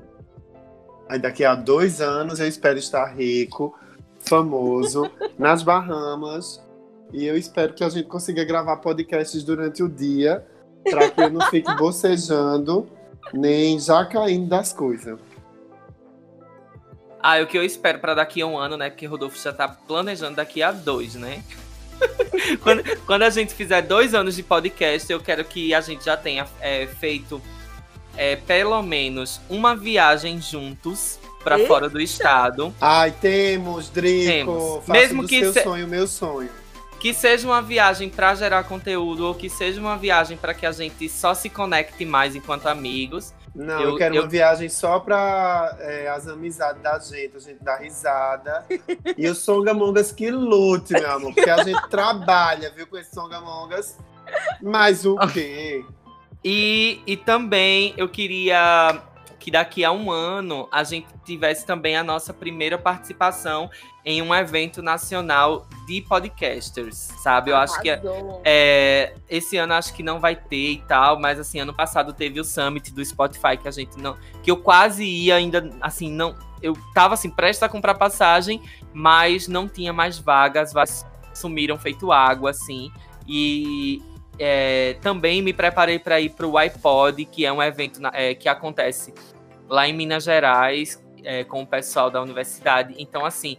Aí 1.10 1.18
daqui 1.18 1.44
a 1.44 1.56
dois 1.56 2.02
anos 2.02 2.40
eu 2.40 2.48
espero 2.48 2.78
estar 2.78 3.06
rico, 3.16 3.78
famoso, 4.20 5.10
nas 5.38 5.64
Bahamas. 5.64 6.62
E 7.12 7.26
eu 7.26 7.38
espero 7.38 7.74
que 7.74 7.84
a 7.84 7.90
gente 7.90 8.08
consiga 8.08 8.44
gravar 8.44 8.78
podcasts 8.78 9.44
durante 9.44 9.82
o 9.82 9.90
dia, 9.90 10.46
para 10.90 11.10
que 11.10 11.22
eu 11.22 11.30
não 11.30 11.42
fique 11.50 11.74
bocejando, 11.76 12.88
nem 13.34 13.80
já 13.80 14.06
caindo 14.06 14.48
das 14.48 14.74
coisas. 14.74 15.20
Ah, 17.22 17.40
o 17.42 17.48
que 17.48 17.58
eu 17.58 17.64
espero 17.64 18.00
pra 18.00 18.14
daqui 18.14 18.42
a 18.42 18.46
um 18.46 18.58
ano, 18.58 18.76
né? 18.76 18.90
Porque 18.90 19.06
Rodolfo 19.06 19.42
já 19.42 19.54
tá 19.54 19.68
planejando 19.68 20.36
daqui 20.36 20.62
a 20.62 20.72
dois, 20.72 21.16
né? 21.16 21.42
quando, 22.62 22.84
quando 23.06 23.24
a 23.24 23.30
gente 23.30 23.54
fizer 23.54 23.82
dois 23.82 24.14
anos 24.14 24.36
de 24.36 24.44
podcast, 24.44 25.10
eu 25.10 25.22
quero 25.22 25.46
que 25.46 25.74
a 25.74 25.80
gente 25.80 26.04
já 26.04 26.18
tenha 26.18 26.46
é, 26.60 26.86
feito 26.86 27.42
é, 28.18 28.36
pelo 28.36 28.82
menos 28.82 29.40
uma 29.50 29.74
viagem 29.74 30.42
juntos 30.42 31.18
pra 31.44 31.58
Eita! 31.58 31.68
fora 31.68 31.90
do 31.90 32.02
estado. 32.02 32.74
Ai, 32.82 33.12
temos, 33.12 33.90
Drico. 33.90 34.26
Temos. 34.26 34.88
Mesmo 34.88 35.22
do 35.22 35.28
que 35.28 35.40
seu 35.40 35.54
se- 35.54 35.64
sonho, 35.64 35.88
meu 35.88 36.08
sonho. 36.08 36.50
Que 37.04 37.14
seja 37.14 37.46
uma 37.46 37.62
viagem 37.62 38.08
pra 38.10 38.34
gerar 38.34 38.64
conteúdo 38.64 39.28
ou 39.28 39.36
que 39.36 39.50
seja 39.50 39.78
uma 39.82 39.98
viagem 39.98 40.38
pra 40.38 40.54
que 40.54 40.66
a 40.66 40.72
gente 40.72 41.10
só 41.10 41.34
se 41.34 41.50
conecte 41.50 42.06
mais 42.06 42.34
enquanto 42.34 42.68
amigos. 42.68 43.34
Não, 43.54 43.82
eu, 43.82 43.90
Eu- 43.90 43.98
quero 43.98 44.16
eu- 44.16 44.22
uma 44.24 44.30
viagem 44.30 44.70
só 44.70 45.02
pra 45.02 45.76
é, 45.82 46.08
as 46.08 46.30
amizades 46.30 46.82
da 46.82 46.98
gente, 47.00 47.36
a 47.36 47.40
gente 47.40 47.62
dar 47.62 47.76
risada. 47.76 48.66
e 49.18 49.28
o 49.28 49.36
Songamongas 49.36 50.14
que 50.14 50.32
lute, 50.32 50.94
meu 50.94 51.12
amor, 51.12 51.34
porque 51.34 51.50
a 51.50 51.62
gente 51.62 51.82
trabalha, 51.92 52.72
viu, 52.74 52.88
com 52.88 52.98
esse 52.98 53.14
Songamongas. 53.14 53.98
Mas 54.62 55.06
o 55.06 55.18
quê? 55.34 55.84
E, 56.42 57.02
e 57.06 57.18
também 57.18 57.94
eu 57.98 58.08
queria 58.08 58.98
que 59.44 59.52
daqui 59.52 59.84
a 59.84 59.92
um 59.92 60.10
ano 60.10 60.70
a 60.72 60.86
gente 60.86 61.06
tivesse 61.26 61.66
também 61.66 61.98
a 61.98 62.04
nossa 62.04 62.34
primeira 62.34 62.78
participação 62.78 63.70
em 64.06 64.22
um 64.22 64.34
evento 64.34 64.82
nacional 64.82 65.68
de 65.86 66.00
podcasters, 66.02 66.96
sabe? 67.22 67.52
Eu 67.52 67.58
acho 67.58 67.82
que 67.82 67.90
é- 67.90 68.02
é, 68.46 69.16
esse 69.30 69.58
ano 69.58 69.74
acho 69.74 69.94
que 69.94 70.02
não 70.02 70.18
vai 70.18 70.34
ter 70.34 70.72
e 70.72 70.78
tal, 70.88 71.20
mas 71.20 71.38
assim, 71.38 71.60
ano 71.60 71.74
passado 71.74 72.14
teve 72.14 72.40
o 72.40 72.44
summit 72.46 72.94
do 72.94 73.04
Spotify 73.04 73.58
que 73.62 73.68
a 73.68 73.72
gente 73.72 73.98
não. 74.00 74.16
que 74.42 74.50
eu 74.50 74.56
quase 74.56 75.04
ia 75.04 75.36
ainda, 75.36 75.70
assim, 75.82 76.10
não. 76.10 76.34
Eu 76.62 76.74
tava 76.94 77.16
assim, 77.16 77.30
prestes 77.30 77.64
a 77.64 77.68
comprar 77.68 77.96
passagem, 77.96 78.62
mas 78.94 79.50
não 79.50 79.68
tinha 79.68 79.92
mais 79.92 80.18
vagas, 80.18 80.72
vagas 80.72 81.06
sumiram 81.34 81.78
feito 81.78 82.14
água, 82.14 82.52
assim. 82.52 82.90
E 83.28 84.02
é, 84.40 84.98
também 85.02 85.42
me 85.42 85.54
preparei 85.54 86.00
para 86.00 86.20
ir 86.20 86.30
para 86.30 86.48
o 86.48 86.58
iPod, 86.58 87.24
que 87.26 87.46
é 87.46 87.54
um 87.54 87.62
evento 87.62 88.02
na- 88.02 88.12
é, 88.14 88.34
que 88.34 88.50
acontece 88.50 89.14
lá 89.74 89.88
em 89.88 89.94
Minas 89.94 90.26
Gerais, 90.26 91.04
é, 91.24 91.44
com 91.44 91.64
o 91.64 91.66
pessoal 91.66 92.12
da 92.12 92.22
universidade. 92.22 92.94
Então, 93.00 93.26
assim, 93.26 93.58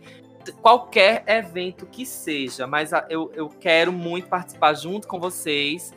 qualquer 0.63 1.25
evento 1.27 1.87
que 1.87 2.07
seja, 2.07 2.69
mas 2.69 2.93
eu, 3.09 3.33
eu 3.35 3.49
quero 3.49 3.93
muito 3.93 4.29
participar 4.29 4.75
junto 4.75 5.09
com 5.09 5.19
vocês 5.19 5.93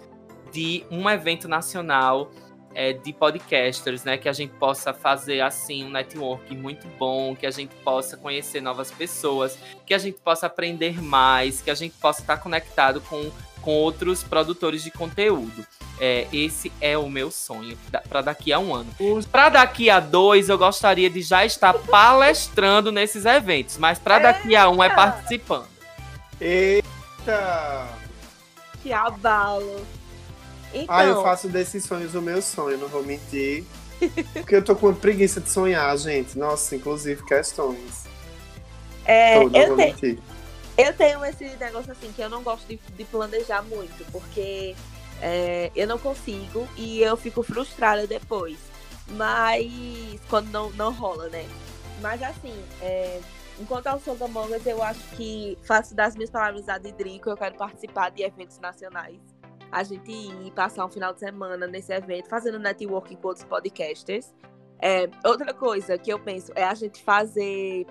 de 0.51 0.83
um 0.89 1.07
evento 1.07 1.47
nacional 1.47 2.31
é, 2.73 2.93
de 2.93 3.13
podcasters, 3.13 4.03
né? 4.03 4.17
Que 4.17 4.27
a 4.27 4.33
gente 4.33 4.53
possa 4.55 4.91
fazer 4.91 5.41
assim 5.41 5.85
um 5.85 5.91
network 5.91 6.55
muito 6.55 6.87
bom, 6.97 7.35
que 7.35 7.45
a 7.45 7.51
gente 7.51 7.75
possa 7.83 8.17
conhecer 8.17 8.59
novas 8.59 8.89
pessoas, 8.89 9.59
que 9.85 9.93
a 9.93 9.99
gente 9.99 10.19
possa 10.19 10.47
aprender 10.47 10.99
mais, 10.99 11.61
que 11.61 11.69
a 11.69 11.75
gente 11.75 11.93
possa 11.95 12.21
estar 12.21 12.37
conectado 12.37 13.01
com, 13.01 13.29
com 13.67 13.73
outros 13.73 14.23
produtores 14.23 14.81
de 14.81 14.89
conteúdo. 14.89 15.67
É, 15.99 16.25
esse 16.31 16.71
é 16.79 16.97
o 16.97 17.09
meu 17.09 17.29
sonho 17.29 17.77
para 18.07 18.21
daqui 18.21 18.53
a 18.53 18.59
um 18.59 18.73
ano. 18.73 18.89
Para 19.29 19.49
daqui 19.49 19.89
a 19.89 19.99
dois, 19.99 20.47
eu 20.47 20.57
gostaria 20.57 21.09
de 21.09 21.21
já 21.21 21.45
estar 21.45 21.73
palestrando 21.73 22.93
nesses 22.93 23.25
eventos, 23.25 23.77
mas 23.77 23.99
para 23.99 24.19
daqui 24.19 24.55
a 24.55 24.69
um 24.69 24.81
é 24.81 24.89
participando. 24.89 25.67
Eita! 26.39 27.89
Que 28.81 28.93
abalo. 28.93 29.85
Então, 30.73 30.95
Ah, 30.95 31.03
eu 31.03 31.21
faço 31.21 31.49
desses 31.49 31.83
sonhos 31.83 32.15
o 32.15 32.21
meu 32.21 32.41
sonho, 32.41 32.77
não 32.77 32.87
vou 32.87 33.03
mentir. 33.03 33.65
Porque 34.31 34.55
eu 34.55 34.63
tô 34.63 34.77
com 34.77 34.93
preguiça 34.93 35.41
de 35.41 35.49
sonhar, 35.49 35.97
gente. 35.97 36.37
Nossa, 36.39 36.73
inclusive 36.73 37.21
questões. 37.25 38.05
é, 39.05 39.37
eu, 39.43 39.49
vou 39.49 39.49
te- 39.51 39.75
mentir. 39.75 40.19
Eu 40.77 40.93
tenho 40.93 41.23
esse 41.25 41.45
negócio 41.57 41.91
assim, 41.91 42.11
que 42.11 42.21
eu 42.21 42.29
não 42.29 42.43
gosto 42.43 42.67
de, 42.67 42.77
de 42.77 43.03
planejar 43.05 43.63
muito, 43.63 44.09
porque 44.11 44.75
é, 45.21 45.71
eu 45.75 45.87
não 45.87 45.97
consigo 45.97 46.67
e 46.77 47.01
eu 47.01 47.17
fico 47.17 47.41
frustrada 47.41 48.05
depois. 48.05 48.57
Mas 49.09 50.19
quando 50.29 50.49
não, 50.49 50.69
não 50.71 50.93
rola, 50.93 51.29
né? 51.29 51.45
Mas 52.01 52.21
assim, 52.21 52.53
é, 52.81 53.19
enquanto 53.59 53.87
ao 53.87 53.99
Sou 53.99 54.15
da 54.15 54.27
Mongas, 54.27 54.65
eu 54.65 54.83
acho 54.83 55.01
que 55.15 55.57
faço 55.63 55.95
das 55.95 56.15
minhas 56.15 56.29
palavras 56.29 56.69
a 56.69 56.77
de 56.77 56.91
Drico, 56.91 57.29
eu 57.29 57.37
quero 57.37 57.55
participar 57.55 58.09
de 58.09 58.23
eventos 58.23 58.59
nacionais. 58.59 59.19
A 59.71 59.83
gente 59.83 60.11
ir 60.11 60.51
passar 60.51 60.85
um 60.85 60.89
final 60.89 61.13
de 61.13 61.19
semana 61.19 61.67
nesse 61.67 61.91
evento, 61.91 62.29
fazendo 62.29 62.59
networking 62.59 63.15
com 63.15 63.29
outros 63.29 63.45
podcasters. 63.45 64.33
É, 64.79 65.09
outra 65.25 65.53
coisa 65.53 65.97
que 65.97 66.11
eu 66.11 66.19
penso 66.19 66.51
é 66.55 66.63
a 66.63 66.73
gente 66.73 67.03
fazer, 67.03 67.85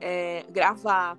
é, 0.00 0.44
gravar 0.50 1.16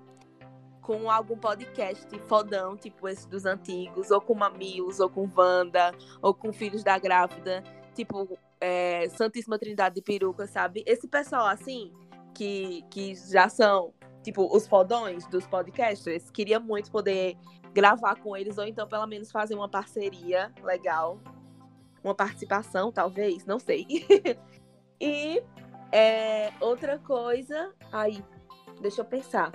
com 0.83 1.09
algum 1.09 1.37
podcast 1.37 2.07
fodão, 2.27 2.77
tipo 2.77 3.07
esse 3.07 3.27
dos 3.27 3.45
antigos, 3.45 4.11
ou 4.11 4.21
com 4.21 4.35
Mamilos, 4.35 4.99
ou 4.99 5.09
com 5.09 5.27
Wanda, 5.35 5.91
ou 6.21 6.33
com 6.33 6.53
Filhos 6.53 6.83
da 6.83 6.99
Grávida, 6.99 7.63
tipo 7.95 8.37
é, 8.61 9.09
Santíssima 9.09 9.57
Trindade 9.57 9.95
de 9.95 10.01
Peruca, 10.01 10.45
sabe? 10.45 10.83
Esse 10.85 11.07
pessoal 11.07 11.47
assim, 11.47 11.91
que, 12.33 12.83
que 12.91 13.15
já 13.15 13.49
são 13.49 13.93
tipo, 14.23 14.55
os 14.55 14.67
fodões 14.67 15.27
dos 15.27 15.45
podcasters. 15.45 16.31
Queria 16.31 16.59
muito 16.59 16.89
poder 16.89 17.37
gravar 17.73 18.15
com 18.15 18.35
eles, 18.35 18.57
ou 18.57 18.65
então 18.65 18.87
pelo 18.87 19.05
menos 19.05 19.31
fazer 19.31 19.53
uma 19.53 19.69
parceria 19.69 20.51
legal. 20.63 21.19
Uma 22.03 22.15
participação, 22.15 22.91
talvez, 22.91 23.45
não 23.45 23.59
sei. 23.59 23.85
e 24.99 25.41
é, 25.91 26.51
outra 26.59 26.97
coisa. 26.99 27.73
Aí, 27.91 28.23
deixa 28.83 29.01
eu 29.01 29.05
pensar. 29.05 29.51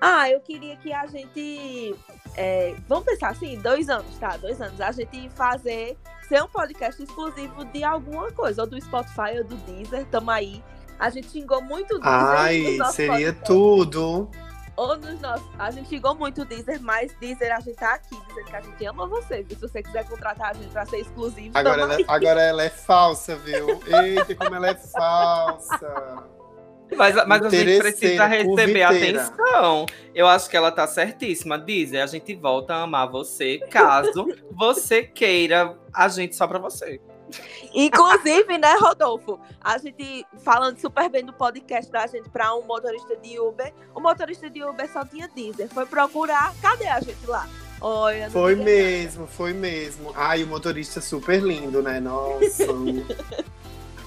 Ah, 0.00 0.28
eu 0.28 0.40
queria 0.40 0.76
que 0.76 0.92
a 0.92 1.06
gente. 1.06 1.94
é, 2.36 2.74
vamos 2.88 3.04
pensar 3.04 3.28
assim, 3.28 3.58
dois 3.60 3.88
anos, 3.88 4.18
tá? 4.18 4.36
Dois 4.38 4.60
anos. 4.60 4.80
A 4.80 4.90
gente 4.90 5.28
fazer 5.30 5.96
ser 6.28 6.42
um 6.42 6.48
podcast 6.48 7.00
exclusivo 7.02 7.64
de 7.66 7.84
alguma 7.84 8.32
coisa, 8.32 8.62
ou 8.62 8.68
do 8.68 8.80
Spotify 8.80 9.38
ou 9.38 9.44
do 9.44 9.56
Deezer. 9.56 10.06
Tamo 10.06 10.30
aí. 10.30 10.64
A 10.98 11.08
gente 11.10 11.30
xingou 11.30 11.62
muito 11.62 11.94
o 11.94 11.98
Deezer. 11.98 12.18
Ai, 12.38 12.78
seria 12.92 13.32
podcasts. 13.32 13.46
tudo. 13.46 14.30
Ou 14.76 14.96
nos 14.96 15.20
nossos. 15.20 15.46
A 15.58 15.70
gente 15.70 15.88
xingou 15.90 16.14
muito 16.14 16.42
o 16.42 16.44
Deezer, 16.44 16.80
mas 16.80 17.12
Deezer 17.20 17.54
a 17.54 17.60
gente 17.60 17.76
tá 17.76 17.94
aqui 17.94 18.16
dizendo 18.28 18.46
que 18.46 18.56
a 18.56 18.60
gente 18.60 18.86
ama 18.86 19.06
vocês. 19.06 19.46
E 19.50 19.54
se 19.54 19.60
você 19.60 19.82
quiser 19.82 20.08
contratar 20.08 20.50
a 20.50 20.52
gente 20.54 20.70
pra 20.70 20.86
ser 20.86 20.98
exclusivo, 20.98 21.56
Agora 21.56 21.82
ela, 21.82 21.94
aí. 21.96 22.04
agora 22.08 22.40
ela 22.42 22.62
é 22.62 22.70
falsa, 22.70 23.36
viu? 23.36 23.66
Eita, 24.02 24.34
como 24.34 24.54
ela 24.54 24.68
é 24.70 24.74
falsa. 24.74 26.24
Mas, 26.96 27.14
mas 27.26 27.44
a 27.44 27.50
gente 27.50 27.78
precisa 27.78 28.26
receber 28.26 28.86
curviteira. 28.86 29.22
atenção. 29.22 29.86
Eu 30.14 30.26
acho 30.26 30.48
que 30.50 30.56
ela 30.56 30.70
tá 30.70 30.86
certíssima. 30.86 31.58
Dizer, 31.58 32.00
a 32.00 32.06
gente 32.06 32.34
volta 32.34 32.74
a 32.74 32.82
amar 32.82 33.10
você 33.10 33.58
caso 33.70 34.26
você 34.52 35.02
queira 35.02 35.76
a 35.92 36.08
gente 36.08 36.34
só 36.36 36.46
pra 36.46 36.58
você. 36.58 37.00
Inclusive, 37.72 38.58
né, 38.58 38.74
Rodolfo? 38.80 39.38
A 39.60 39.78
gente 39.78 40.26
falando 40.42 40.78
super 40.78 41.08
bem 41.08 41.24
do 41.24 41.32
podcast 41.32 41.90
da 41.90 42.06
gente 42.06 42.28
pra 42.28 42.54
um 42.54 42.62
motorista 42.62 43.16
de 43.16 43.38
Uber. 43.38 43.72
O 43.94 44.00
motorista 44.00 44.50
de 44.50 44.64
Uber 44.64 44.90
só 44.92 45.04
tinha 45.04 45.28
Deezer. 45.28 45.68
Foi 45.68 45.86
procurar. 45.86 46.52
Cadê 46.60 46.88
a 46.88 47.00
gente 47.00 47.24
lá? 47.26 47.48
Olha, 47.80 48.24
não 48.24 48.30
Foi 48.30 48.54
mesmo, 48.54 49.26
foi 49.26 49.52
mesmo. 49.52 50.12
Ai, 50.14 50.42
o 50.42 50.46
motorista 50.46 51.00
super 51.00 51.40
lindo, 51.40 51.82
né? 51.82 51.98
Nossa. 52.00 52.66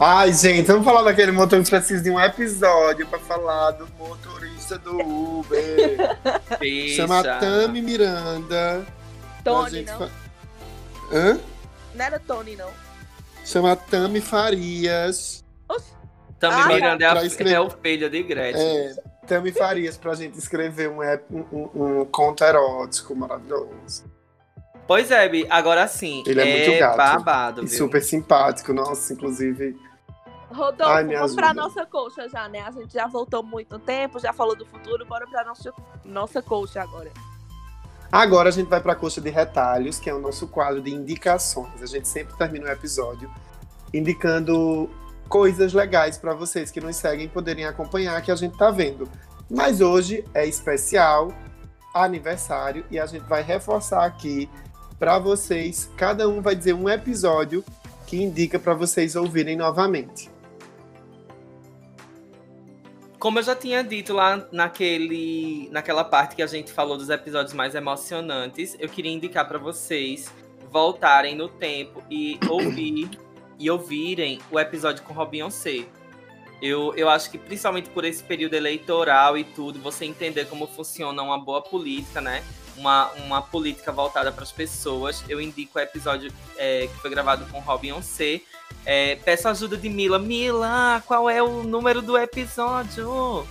Ai, 0.05 0.33
gente, 0.33 0.65
vamos 0.67 0.83
falar 0.83 1.01
daquele 1.03 1.31
motorista 1.31 1.77
que 1.77 1.85
precisa 1.85 2.03
de 2.03 2.09
um 2.11 2.19
episódio 2.19 3.07
pra 3.07 3.19
falar 3.19 3.71
do 3.71 3.87
motorista 3.97 4.77
do 4.77 4.99
Uber. 4.99 6.19
Bicha. 6.59 7.03
Chama 7.03 7.23
Tami 7.23 7.81
Miranda. 7.81 8.85
Tony, 9.45 9.83
não? 9.83 9.97
fa- 9.99 10.09
Hã? 11.11 11.39
Não 11.95 12.05
era 12.05 12.19
Tony, 12.19 12.55
não. 12.57 12.69
Chama 13.45 13.75
Tami 13.77 14.19
Farias. 14.19 15.41
Também 16.37 16.59
Ah, 16.59 16.67
Miranda 16.67 17.05
é, 17.05 17.07
a, 17.19 17.23
escrever. 17.23 17.53
é 17.53 17.59
o 17.61 17.69
filho 17.69 18.09
de 18.09 18.23
Gretchen. 18.23 18.61
É, 18.61 18.95
Tami 19.25 19.53
Farias 19.53 19.95
pra 19.95 20.13
gente 20.15 20.37
escrever 20.37 20.89
um, 20.89 21.01
ep- 21.01 21.23
um, 21.31 21.45
um- 21.53 22.01
um 22.01 22.05
conto 22.05 22.43
erótico 22.43 23.15
maravilhoso. 23.15 24.03
Pois 24.85 25.09
é, 25.11 25.29
Bi, 25.29 25.47
agora 25.49 25.87
sim. 25.87 26.23
Ele 26.27 26.41
é 26.41 26.57
muito 26.67 26.77
gato. 26.79 26.97
babado, 26.97 27.61
E 27.63 27.67
viu? 27.67 27.77
super 27.77 28.03
simpático, 28.03 28.73
nossa, 28.73 29.13
inclusive. 29.13 29.77
Rodolfo, 30.53 30.93
Ai, 30.93 31.03
vamos 31.03 31.37
ajuda. 31.37 31.53
nossa 31.53 31.85
coxa 31.85 32.29
já, 32.29 32.47
né? 32.47 32.61
A 32.61 32.71
gente 32.71 32.93
já 32.93 33.07
voltou 33.07 33.43
muito 33.43 33.77
tempo, 33.79 34.19
já 34.19 34.31
falou 34.31 34.55
do 34.55 34.65
futuro, 34.65 35.05
bora 35.05 35.27
pra 35.27 35.43
nossa, 35.43 35.73
nossa 36.05 36.41
coxa 36.41 36.81
agora. 36.81 37.11
Agora 38.11 38.49
a 38.49 38.51
gente 38.51 38.69
vai 38.69 38.79
pra 38.79 38.95
coxa 38.95 39.19
de 39.19 39.29
retalhos, 39.29 39.99
que 39.99 40.09
é 40.09 40.13
o 40.13 40.19
nosso 40.19 40.47
quadro 40.47 40.81
de 40.81 40.93
indicações. 40.93 41.81
A 41.81 41.87
gente 41.87 42.07
sempre 42.07 42.35
termina 42.37 42.67
o 42.67 42.71
episódio 42.71 43.29
indicando 43.93 44.89
coisas 45.27 45.73
legais 45.73 46.17
pra 46.17 46.33
vocês 46.33 46.69
que 46.69 46.79
nos 46.79 46.95
seguem 46.95 47.27
poderem 47.27 47.65
acompanhar 47.65 48.21
que 48.21 48.31
a 48.31 48.35
gente 48.35 48.57
tá 48.57 48.69
vendo. 48.69 49.09
Mas 49.49 49.81
hoje 49.81 50.23
é 50.33 50.45
especial, 50.45 51.33
aniversário, 51.93 52.85
e 52.91 52.99
a 52.99 53.05
gente 53.05 53.23
vai 53.23 53.41
reforçar 53.41 54.05
aqui 54.05 54.49
pra 54.99 55.17
vocês. 55.19 55.89
Cada 55.97 56.27
um 56.29 56.41
vai 56.41 56.55
dizer 56.55 56.73
um 56.73 56.87
episódio 56.87 57.63
que 58.05 58.21
indica 58.21 58.59
pra 58.59 58.73
vocês 58.73 59.15
ouvirem 59.15 59.55
novamente. 59.55 60.29
Como 63.23 63.39
eu 63.39 63.43
já 63.43 63.55
tinha 63.55 63.81
dito 63.81 64.11
lá 64.11 64.45
naquele, 64.51 65.69
naquela 65.71 66.03
parte 66.03 66.35
que 66.35 66.43
a 66.43 66.45
gente 66.45 66.73
falou 66.73 66.97
dos 66.97 67.09
episódios 67.09 67.53
mais 67.53 67.73
emocionantes, 67.73 68.75
eu 68.77 68.89
queria 68.89 69.13
indicar 69.13 69.47
pra 69.47 69.57
vocês 69.57 70.29
voltarem 70.69 71.33
no 71.33 71.47
tempo 71.47 72.03
e 72.11 72.37
ouvir 72.49 73.09
e 73.57 73.71
ouvirem 73.71 74.41
o 74.51 74.59
episódio 74.59 75.05
com 75.05 75.13
Robinho 75.13 75.49
C. 75.49 75.87
Eu, 76.61 76.93
eu 76.97 77.09
acho 77.09 77.31
que 77.31 77.37
principalmente 77.37 77.89
por 77.91 78.03
esse 78.03 78.21
período 78.21 78.55
eleitoral 78.55 79.37
e 79.37 79.45
tudo, 79.45 79.79
você 79.79 80.03
entender 80.03 80.43
como 80.47 80.67
funciona 80.67 81.23
uma 81.23 81.39
boa 81.39 81.61
política, 81.61 82.19
né? 82.19 82.43
Uma, 82.75 83.11
uma 83.25 83.41
política 83.41 83.91
voltada 83.91 84.31
para 84.31 84.43
as 84.43 84.51
pessoas. 84.51 85.23
Eu 85.29 85.39
indico 85.39 85.77
o 85.77 85.81
episódio 85.81 86.31
é, 86.57 86.87
que 86.87 86.99
foi 86.99 87.09
gravado 87.09 87.45
com 87.51 87.59
Robin 87.59 88.01
C. 88.01 88.41
É, 88.85 89.15
peço 89.17 89.47
ajuda 89.47 89.77
de 89.77 89.89
Mila. 89.89 90.17
Mila, 90.19 91.01
qual 91.05 91.29
é 91.29 91.41
o 91.41 91.63
número 91.63 92.01
do 92.01 92.17
episódio? 92.17 93.47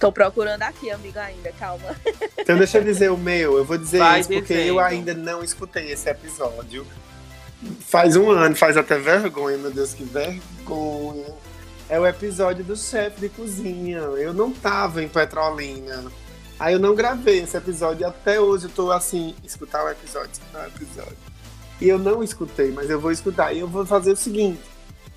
Tô 0.00 0.10
procurando 0.10 0.62
aqui, 0.62 0.90
amiga, 0.90 1.22
ainda, 1.22 1.52
calma. 1.52 1.94
Então 2.38 2.56
deixa 2.56 2.78
eu 2.78 2.84
dizer 2.84 3.10
o 3.10 3.18
meu, 3.18 3.58
eu 3.58 3.64
vou 3.64 3.76
dizer 3.76 3.98
Vai 3.98 4.20
isso 4.20 4.30
porque 4.30 4.54
dizendo. 4.54 4.68
eu 4.68 4.80
ainda 4.80 5.12
não 5.12 5.44
escutei 5.44 5.92
esse 5.92 6.08
episódio. 6.08 6.86
Faz 7.80 8.16
um 8.16 8.30
ano, 8.30 8.56
faz 8.56 8.78
até 8.78 8.98
vergonha, 8.98 9.58
meu 9.58 9.70
Deus, 9.70 9.92
que 9.92 10.02
vergonha. 10.02 11.26
É 11.88 12.00
o 12.00 12.06
episódio 12.06 12.64
do 12.64 12.74
chefe 12.76 13.20
de 13.20 13.28
cozinha. 13.28 13.98
Eu 13.98 14.32
não 14.32 14.50
tava 14.52 15.02
em 15.02 15.08
Petrolina. 15.08 16.10
Aí 16.60 16.74
eu 16.74 16.78
não 16.78 16.94
gravei 16.94 17.40
esse 17.40 17.56
episódio 17.56 18.06
até 18.06 18.38
hoje 18.38 18.66
eu 18.66 18.70
tô 18.70 18.92
assim, 18.92 19.34
escutar 19.42 19.82
o 19.82 19.88
episódio, 19.88 20.30
escutar 20.30 20.64
o 20.64 20.66
episódio. 20.66 21.16
E 21.80 21.88
eu 21.88 21.98
não 21.98 22.22
escutei, 22.22 22.70
mas 22.70 22.90
eu 22.90 23.00
vou 23.00 23.10
escutar. 23.10 23.54
E 23.54 23.60
eu 23.60 23.66
vou 23.66 23.86
fazer 23.86 24.12
o 24.12 24.16
seguinte: 24.16 24.60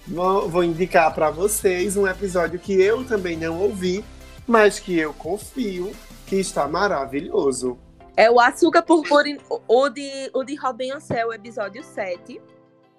vou, 0.07 0.47
vou 0.47 0.63
indicar 0.63 1.13
pra 1.13 1.29
vocês 1.29 1.97
um 1.97 2.07
episódio 2.07 2.57
que 2.57 2.71
eu 2.81 3.03
também 3.03 3.35
não 3.35 3.59
ouvi, 3.61 4.05
mas 4.47 4.79
que 4.79 4.97
eu 4.97 5.13
confio 5.13 5.91
que 6.25 6.37
está 6.37 6.65
maravilhoso. 6.65 7.77
É 8.15 8.31
o 8.31 8.39
Açúcar 8.39 8.83
Purpurina, 8.83 9.41
o 9.67 9.89
de, 9.89 10.31
o 10.33 10.45
de 10.45 10.55
Robin 10.55 10.91
Ansel, 10.91 11.33
episódio 11.33 11.83
7. 11.83 12.41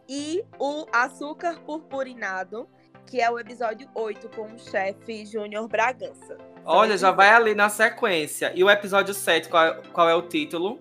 E 0.06 0.44
o 0.58 0.84
Açúcar 0.92 1.60
Purpurinado, 1.60 2.68
que 3.06 3.22
é 3.22 3.30
o 3.30 3.38
episódio 3.38 3.88
8, 3.94 4.28
com 4.36 4.52
o 4.52 4.58
chefe 4.58 5.24
Júnior 5.24 5.66
Bragança. 5.66 6.36
Olha, 6.64 6.96
já 6.96 7.10
vai 7.10 7.28
ali 7.30 7.54
na 7.54 7.68
sequência. 7.68 8.52
E 8.54 8.64
o 8.64 8.70
episódio 8.70 9.12
7, 9.12 9.48
qual, 9.48 9.64
é- 9.64 9.82
qual 9.92 10.08
é 10.08 10.14
o 10.14 10.22
título? 10.22 10.80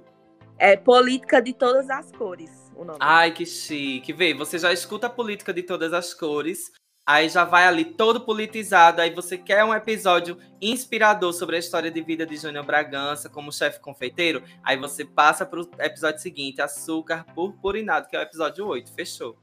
É 0.57 0.77
Política 0.77 1.41
de 1.41 1.53
Todas 1.53 1.89
as 1.89 2.11
Cores, 2.11 2.71
o 2.75 2.85
nome. 2.85 2.99
Ai, 3.01 3.31
que 3.31 3.45
chique. 3.45 4.13
Vê, 4.13 4.33
você 4.33 4.57
já 4.57 4.71
escuta 4.71 5.07
a 5.07 5.09
política 5.09 5.53
de 5.53 5.63
todas 5.63 5.91
as 5.93 6.13
cores. 6.13 6.71
Aí 7.05 7.27
já 7.27 7.43
vai 7.43 7.65
ali 7.67 7.83
todo 7.83 8.21
politizado. 8.21 9.01
Aí 9.01 9.13
você 9.13 9.37
quer 9.37 9.65
um 9.65 9.73
episódio 9.73 10.37
inspirador 10.61 11.33
sobre 11.33 11.57
a 11.57 11.59
história 11.59 11.91
de 11.91 12.01
vida 12.01 12.25
de 12.25 12.37
Júnior 12.37 12.65
Bragança 12.65 13.29
como 13.29 13.51
chefe 13.51 13.81
confeiteiro. 13.81 14.41
Aí 14.63 14.77
você 14.77 15.03
passa 15.03 15.45
pro 15.45 15.69
episódio 15.79 16.21
seguinte, 16.21 16.61
Açúcar 16.61 17.25
Purpurinado, 17.35 18.07
que 18.07 18.15
é 18.15 18.19
o 18.19 18.23
episódio 18.23 18.65
8. 18.65 18.93
Fechou. 18.93 19.35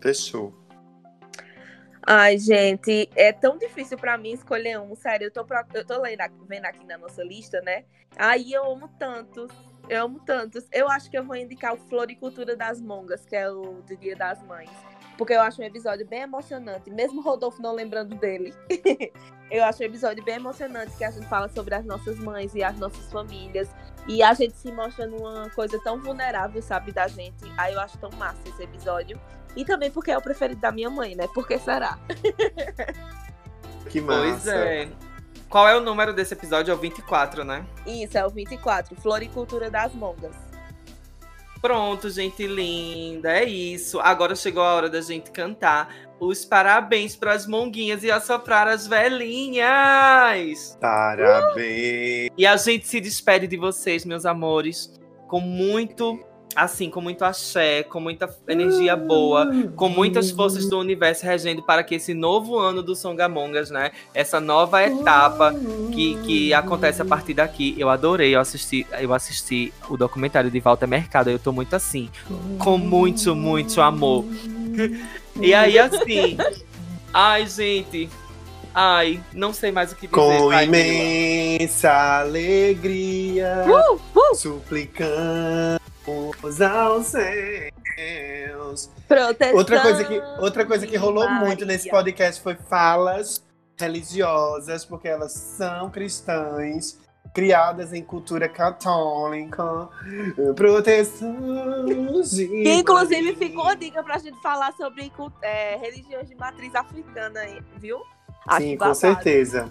Fechou. 0.00 0.54
Ai, 2.10 2.38
gente, 2.38 3.10
é 3.14 3.34
tão 3.34 3.58
difícil 3.58 3.98
pra 3.98 4.16
mim 4.16 4.30
escolher 4.30 4.80
um. 4.80 4.94
Sério, 4.96 5.26
eu 5.26 5.30
tô, 5.30 5.44
pro- 5.44 5.62
eu 5.74 5.84
tô 5.84 6.00
lendo, 6.00 6.22
vendo 6.48 6.64
aqui 6.64 6.82
na 6.86 6.96
nossa 6.96 7.22
lista, 7.22 7.60
né? 7.60 7.84
Aí 8.16 8.50
eu 8.50 8.64
amo 8.64 8.88
tantos. 8.98 9.50
Eu 9.90 10.06
amo 10.06 10.18
tantos. 10.20 10.66
Eu 10.72 10.88
acho 10.88 11.10
que 11.10 11.18
eu 11.18 11.24
vou 11.24 11.36
indicar 11.36 11.74
o 11.74 11.76
Floricultura 11.76 12.56
das 12.56 12.80
Mongas, 12.80 13.26
que 13.26 13.36
é 13.36 13.50
o 13.50 13.82
do 13.82 13.94
Dia 13.94 14.16
das 14.16 14.42
Mães. 14.44 14.70
Porque 15.18 15.34
eu 15.34 15.42
acho 15.42 15.60
um 15.60 15.64
episódio 15.66 16.06
bem 16.06 16.20
emocionante, 16.20 16.90
mesmo 16.90 17.20
Rodolfo 17.20 17.60
não 17.60 17.74
lembrando 17.74 18.14
dele. 18.14 18.54
eu 19.50 19.62
acho 19.64 19.82
um 19.82 19.86
episódio 19.86 20.24
bem 20.24 20.36
emocionante 20.36 20.96
que 20.96 21.04
a 21.04 21.10
gente 21.10 21.26
fala 21.26 21.48
sobre 21.50 21.74
as 21.74 21.84
nossas 21.84 22.18
mães 22.18 22.54
e 22.54 22.62
as 22.64 22.78
nossas 22.78 23.12
famílias. 23.12 23.68
E 24.06 24.22
a 24.22 24.32
gente 24.32 24.56
se 24.56 24.72
mostra 24.72 25.06
numa 25.06 25.50
coisa 25.50 25.78
tão 25.84 26.00
vulnerável, 26.00 26.62
sabe, 26.62 26.90
da 26.90 27.06
gente. 27.06 27.44
Aí 27.58 27.74
eu 27.74 27.80
acho 27.80 27.98
tão 27.98 28.08
massa 28.12 28.48
esse 28.48 28.62
episódio. 28.62 29.20
E 29.58 29.64
também 29.64 29.90
porque 29.90 30.12
é 30.12 30.16
o 30.16 30.22
preferido 30.22 30.60
da 30.60 30.70
minha 30.70 30.88
mãe, 30.88 31.16
né? 31.16 31.26
Por 31.34 31.44
que 31.44 31.58
será? 31.58 31.98
Que 33.90 34.00
massa. 34.00 34.20
Pois 34.20 34.46
é. 34.46 34.88
Qual 35.48 35.66
é 35.66 35.76
o 35.76 35.80
número 35.80 36.12
desse 36.12 36.32
episódio? 36.32 36.70
É 36.70 36.74
o 36.74 36.78
24, 36.78 37.42
né? 37.42 37.66
Isso, 37.84 38.16
é 38.16 38.24
o 38.24 38.30
24, 38.30 38.94
Floricultura 38.94 39.68
das 39.68 39.92
Mongas. 39.92 40.36
Pronto, 41.60 42.08
gente 42.08 42.46
linda, 42.46 43.32
é 43.32 43.44
isso. 43.44 43.98
Agora 43.98 44.36
chegou 44.36 44.62
a 44.62 44.74
hora 44.74 44.88
da 44.88 45.00
gente 45.00 45.32
cantar 45.32 45.92
os 46.20 46.44
parabéns 46.44 47.16
para 47.16 47.32
as 47.32 47.44
monguinhas 47.44 48.04
e 48.04 48.12
assoprar 48.12 48.68
as 48.68 48.86
velhinhas. 48.86 50.78
Parabéns. 50.80 52.30
E 52.38 52.46
a 52.46 52.56
gente 52.56 52.86
se 52.86 53.00
despede 53.00 53.48
de 53.48 53.56
vocês, 53.56 54.04
meus 54.04 54.24
amores, 54.24 54.94
com 55.26 55.40
muito 55.40 56.27
assim, 56.54 56.90
com 56.90 57.00
muito 57.00 57.24
axé, 57.24 57.82
com 57.82 58.00
muita 58.00 58.28
energia 58.48 58.96
boa, 58.96 59.50
com 59.76 59.88
muitas 59.88 60.30
forças 60.30 60.68
do 60.68 60.78
universo 60.78 61.24
regendo 61.24 61.62
para 61.62 61.82
que 61.82 61.94
esse 61.94 62.14
novo 62.14 62.58
ano 62.58 62.82
do 62.82 62.94
Songamongas, 62.96 63.70
né? 63.70 63.92
Essa 64.12 64.40
nova 64.40 64.82
etapa 64.82 65.54
que, 65.92 66.16
que 66.24 66.54
acontece 66.54 67.00
a 67.02 67.04
partir 67.04 67.34
daqui. 67.34 67.74
Eu 67.78 67.88
adorei, 67.88 68.34
eu 68.34 68.40
assisti, 68.40 68.86
eu 69.00 69.14
assisti 69.14 69.72
o 69.88 69.96
documentário 69.96 70.50
de 70.50 70.60
Walter 70.60 70.86
Mercado, 70.86 71.30
eu 71.30 71.38
tô 71.38 71.52
muito 71.52 71.74
assim, 71.74 72.08
com 72.58 72.76
muito, 72.76 73.34
muito 73.34 73.80
amor. 73.80 74.24
E 75.40 75.54
aí, 75.54 75.78
assim, 75.78 76.36
ai, 77.14 77.46
gente, 77.46 78.10
ai, 78.74 79.20
não 79.32 79.52
sei 79.52 79.70
mais 79.72 79.92
o 79.92 79.96
que 79.96 80.06
dizer. 80.06 80.20
Com 80.20 80.48
vai, 80.48 80.66
Mila. 80.66 80.82
imensa 80.82 82.18
alegria, 82.20 83.64
Uh, 83.66 84.00
uh, 84.18 84.34
suplicamos 84.34 85.80
aos 86.60 87.06
céus. 87.06 88.90
proteção. 89.06 89.56
Outra 89.56 89.80
coisa 89.80 90.04
que, 90.04 90.20
outra 90.40 90.66
coisa 90.66 90.86
que 90.86 90.96
rolou 90.96 91.24
Maria. 91.24 91.46
muito 91.46 91.66
nesse 91.66 91.90
podcast 91.90 92.42
foi 92.42 92.54
falas 92.54 93.42
religiosas, 93.78 94.84
porque 94.84 95.08
elas 95.08 95.32
são 95.32 95.90
cristãs, 95.90 96.98
criadas 97.32 97.92
em 97.92 98.02
cultura 98.02 98.48
católica. 98.48 99.88
Proteção 100.56 101.84
de 101.86 102.68
inclusive 102.72 103.36
ficou 103.36 103.66
a 103.66 103.74
dica 103.74 104.02
pra 104.02 104.18
gente 104.18 104.40
falar 104.42 104.72
sobre 104.72 105.12
é, 105.42 105.76
religiões 105.76 106.28
de 106.28 106.34
matriz 106.34 106.74
africana, 106.74 107.40
aí, 107.40 107.60
viu? 107.76 108.00
Acho 108.48 108.62
Sim, 108.62 108.72
com 108.72 108.78
babado. 108.78 108.94
certeza. 108.98 109.70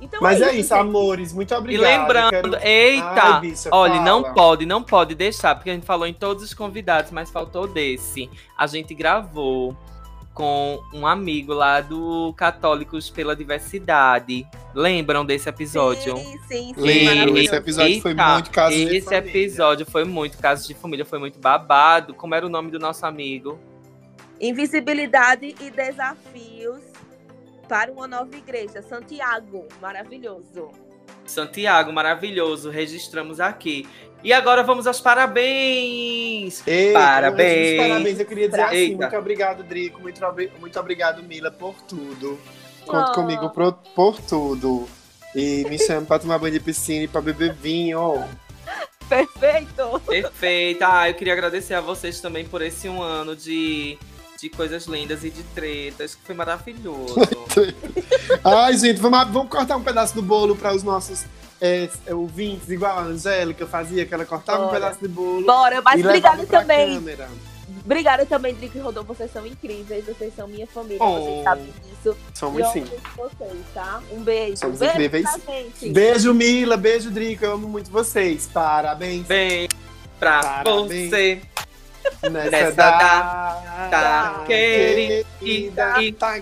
Então 0.00 0.18
Mas 0.22 0.40
é 0.40 0.46
isso, 0.54 0.70
gente. 0.70 0.72
amores. 0.80 1.32
Muito 1.32 1.52
E 1.52 1.56
obrigado. 1.56 1.82
lembrando, 1.82 2.30
Quero- 2.30 2.56
eita, 2.66 3.04
Ai, 3.22 3.40
bicha, 3.42 3.68
olha, 3.70 3.94
fala. 3.96 4.04
não 4.06 4.32
pode, 4.32 4.64
não 4.66 4.82
pode 4.82 5.14
deixar, 5.14 5.54
porque 5.54 5.68
a 5.68 5.74
gente 5.74 5.84
falou 5.84 6.06
em 6.06 6.14
todos 6.14 6.42
os 6.42 6.54
convidados, 6.54 7.10
mas 7.12 7.30
faltou 7.30 7.66
desse. 7.66 8.30
A 8.56 8.66
gente 8.66 8.94
gravou 8.94 9.76
com 10.32 10.80
um 10.94 11.06
amigo 11.06 11.52
lá 11.52 11.82
do 11.82 12.32
Católicos 12.34 13.10
pela 13.10 13.36
Diversidade. 13.36 14.46
Lembram 14.74 15.22
desse 15.22 15.50
episódio? 15.50 16.16
Sim, 16.16 16.38
sim, 16.48 16.74
sim. 16.74 16.80
Lembro, 16.80 17.36
esse 17.36 17.54
episódio 17.54 18.00
foi 18.00 18.12
Eita, 18.12 18.32
muito 18.32 18.50
caso 18.50 18.74
de 18.76 18.82
Esse 18.96 19.00
família. 19.02 19.28
episódio 19.28 19.84
foi 19.86 20.04
muito 20.04 20.38
caso 20.38 20.66
de 20.66 20.72
família, 20.72 21.04
foi 21.04 21.18
muito 21.18 21.38
babado. 21.38 22.14
Como 22.14 22.34
era 22.34 22.46
o 22.46 22.48
nome 22.48 22.70
do 22.70 22.78
nosso 22.78 23.04
amigo? 23.04 23.58
Invisibilidade 24.40 25.54
e 25.60 25.70
desafios 25.70 26.80
para 27.70 27.92
uma 27.92 28.08
nova 28.08 28.36
igreja. 28.36 28.82
Santiago, 28.82 29.64
maravilhoso. 29.80 30.72
Santiago, 31.24 31.92
maravilhoso, 31.92 32.68
registramos 32.68 33.38
aqui. 33.38 33.88
E 34.24 34.32
agora 34.32 34.64
vamos 34.64 34.88
aos 34.88 35.00
parabéns! 35.00 36.66
Ei, 36.66 36.92
Parabéns. 36.92 37.80
parabéns, 37.80 38.18
eu 38.18 38.26
queria 38.26 38.48
dizer 38.48 38.62
assim, 38.62 38.74
Eita. 38.76 38.96
muito 38.96 39.16
obrigado, 39.16 39.62
Drico, 39.62 40.00
muito, 40.00 40.20
muito 40.58 40.80
obrigado, 40.80 41.22
Mila, 41.22 41.50
por 41.52 41.80
tudo. 41.82 42.38
Conta 42.84 43.12
Oh. 43.12 43.14
comigo 43.14 43.48
por, 43.50 43.72
por 43.94 44.20
tudo. 44.20 44.88
E 45.34 45.64
me 45.70 45.78
chama 45.86 46.04
pra 46.04 46.18
tomar 46.18 46.38
banho 46.40 46.52
de 46.54 46.60
piscina 46.60 47.04
e 47.04 47.08
pra 47.08 47.20
beber 47.20 47.54
vinho. 47.54 48.24
Perfeito. 49.08 50.00
Perfeito. 50.06 50.82
Ah, 50.84 51.08
eu 51.08 51.14
queria 51.14 51.32
agradecer 51.34 51.74
a 51.74 51.80
vocês 51.80 52.20
também 52.20 52.44
por 52.44 52.62
esse 52.62 52.88
um 52.88 53.00
ano 53.00 53.36
de, 53.36 53.96
de 54.40 54.48
coisas 54.48 54.86
lindas 54.86 55.22
e 55.24 55.30
de 55.30 55.42
tretas, 55.42 56.14
que 56.14 56.22
foi 56.22 56.34
maravilhoso. 56.34 57.14
Ai, 58.44 58.76
gente, 58.76 59.00
vamos, 59.00 59.30
vamos 59.30 59.50
cortar 59.50 59.76
um 59.76 59.82
pedaço 59.82 60.14
do 60.14 60.22
bolo 60.22 60.56
para 60.56 60.74
os 60.74 60.82
nossos 60.82 61.24
é, 61.60 61.88
ouvintes, 62.12 62.70
igual 62.70 62.98
a 62.98 63.02
Angélica 63.02 63.66
fazia, 63.66 64.06
que 64.06 64.14
ela 64.14 64.24
cortava 64.24 64.62
um 64.62 64.66
Bora. 64.66 64.80
pedaço 64.80 65.00
de 65.00 65.08
bolo 65.08 65.44
Bora, 65.44 65.82
mas 65.82 66.04
obrigada 66.04 66.46
também. 66.46 66.94
câmera. 66.94 67.28
Obrigada 67.84 68.26
também, 68.26 68.54
Drico 68.54 68.78
e 68.78 68.80
Rodolfo. 68.80 69.14
Vocês 69.14 69.32
são 69.32 69.46
incríveis. 69.46 70.04
Vocês 70.04 70.34
são 70.34 70.46
minha 70.46 70.66
família. 70.66 71.02
Oh. 71.02 71.20
Vocês 71.20 71.44
sabem 71.44 71.64
disso. 71.64 72.16
Somos 72.34 72.66
sim. 72.72 72.84
vocês, 73.16 73.64
tá? 73.72 74.02
Um 74.12 74.22
beijo. 74.22 74.58
Somos 74.58 74.78
beijo 74.78 74.94
incríveis. 74.94 75.24
pra 75.30 75.54
gente. 75.54 75.90
Beijo, 75.90 76.34
Mila, 76.34 76.76
beijo, 76.76 77.10
Drico, 77.10 77.44
eu 77.44 77.52
amo 77.52 77.68
muito 77.68 77.90
vocês. 77.90 78.48
Parabéns 78.52 79.26
Bem, 79.26 79.68
pra 80.18 80.40
Parabéns. 80.40 81.10
você. 81.10 81.40
Nessa, 82.30 82.50
nessa 82.50 82.70
data 82.72 83.88
data 83.90 84.44
querida, 84.46 85.26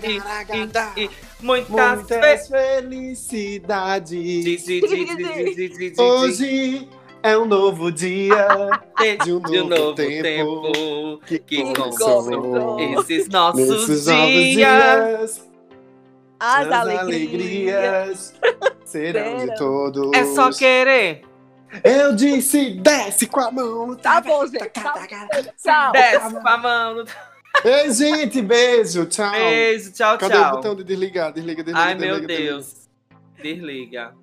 querida, 0.01 0.91
e- 0.95 1.03
e- 1.05 1.09
Muitas 1.41 1.99
Muitas 1.99 2.47
felicidades. 2.49 4.19
felicidades. 4.61 5.97
Hoje 5.97 6.89
é 7.23 7.37
um 7.37 7.45
novo 7.45 7.89
dia 7.93 8.45
de 9.23 9.31
um 9.31 9.39
de 9.39 9.61
um 9.61 9.67
novo, 9.69 9.81
novo 9.83 9.95
tempo, 9.95 10.21
tempo 10.73 11.21
que, 11.25 11.39
que 11.39 11.63
começou. 11.73 12.77
esses 12.99 13.29
nossos 13.29 14.05
dias. 14.05 14.55
dias, 14.55 15.49
As, 16.41 16.67
as 16.67 16.71
alegrias. 16.73 16.99
alegrias 17.01 18.33
serão 18.83 19.35
de 19.37 19.41
serão. 19.41 19.55
todos. 19.55 20.11
É 20.13 20.25
só 20.35 20.51
querer. 20.51 21.21
Eu 21.83 22.15
disse, 22.15 22.71
desce 22.71 23.27
com 23.27 23.39
a 23.39 23.51
mão. 23.51 23.95
Tá 23.95 24.19
bom, 24.21 24.45
gente. 24.47 24.69
Tá. 24.69 24.93
Tchau. 25.61 25.91
Desce 25.91 26.31
com 26.41 26.47
a 26.47 26.57
mão. 26.57 26.95
no- 26.95 27.05
Ei, 27.65 27.91
gente, 27.91 28.41
beijo, 28.41 29.05
tchau. 29.07 29.31
Beijo, 29.31 29.91
tchau, 29.91 30.17
Cadê 30.17 30.35
o 30.37 30.39
tchau. 30.41 30.51
botão 30.51 30.75
de 30.75 30.83
desligar? 30.83 31.33
Desliga, 31.33 31.63
desliga, 31.63 31.85
Ai, 31.85 31.95
desliga, 31.95 32.13
meu 32.17 32.27
desliga. 32.27 32.51
Deus. 32.51 32.89
Desliga. 33.41 34.13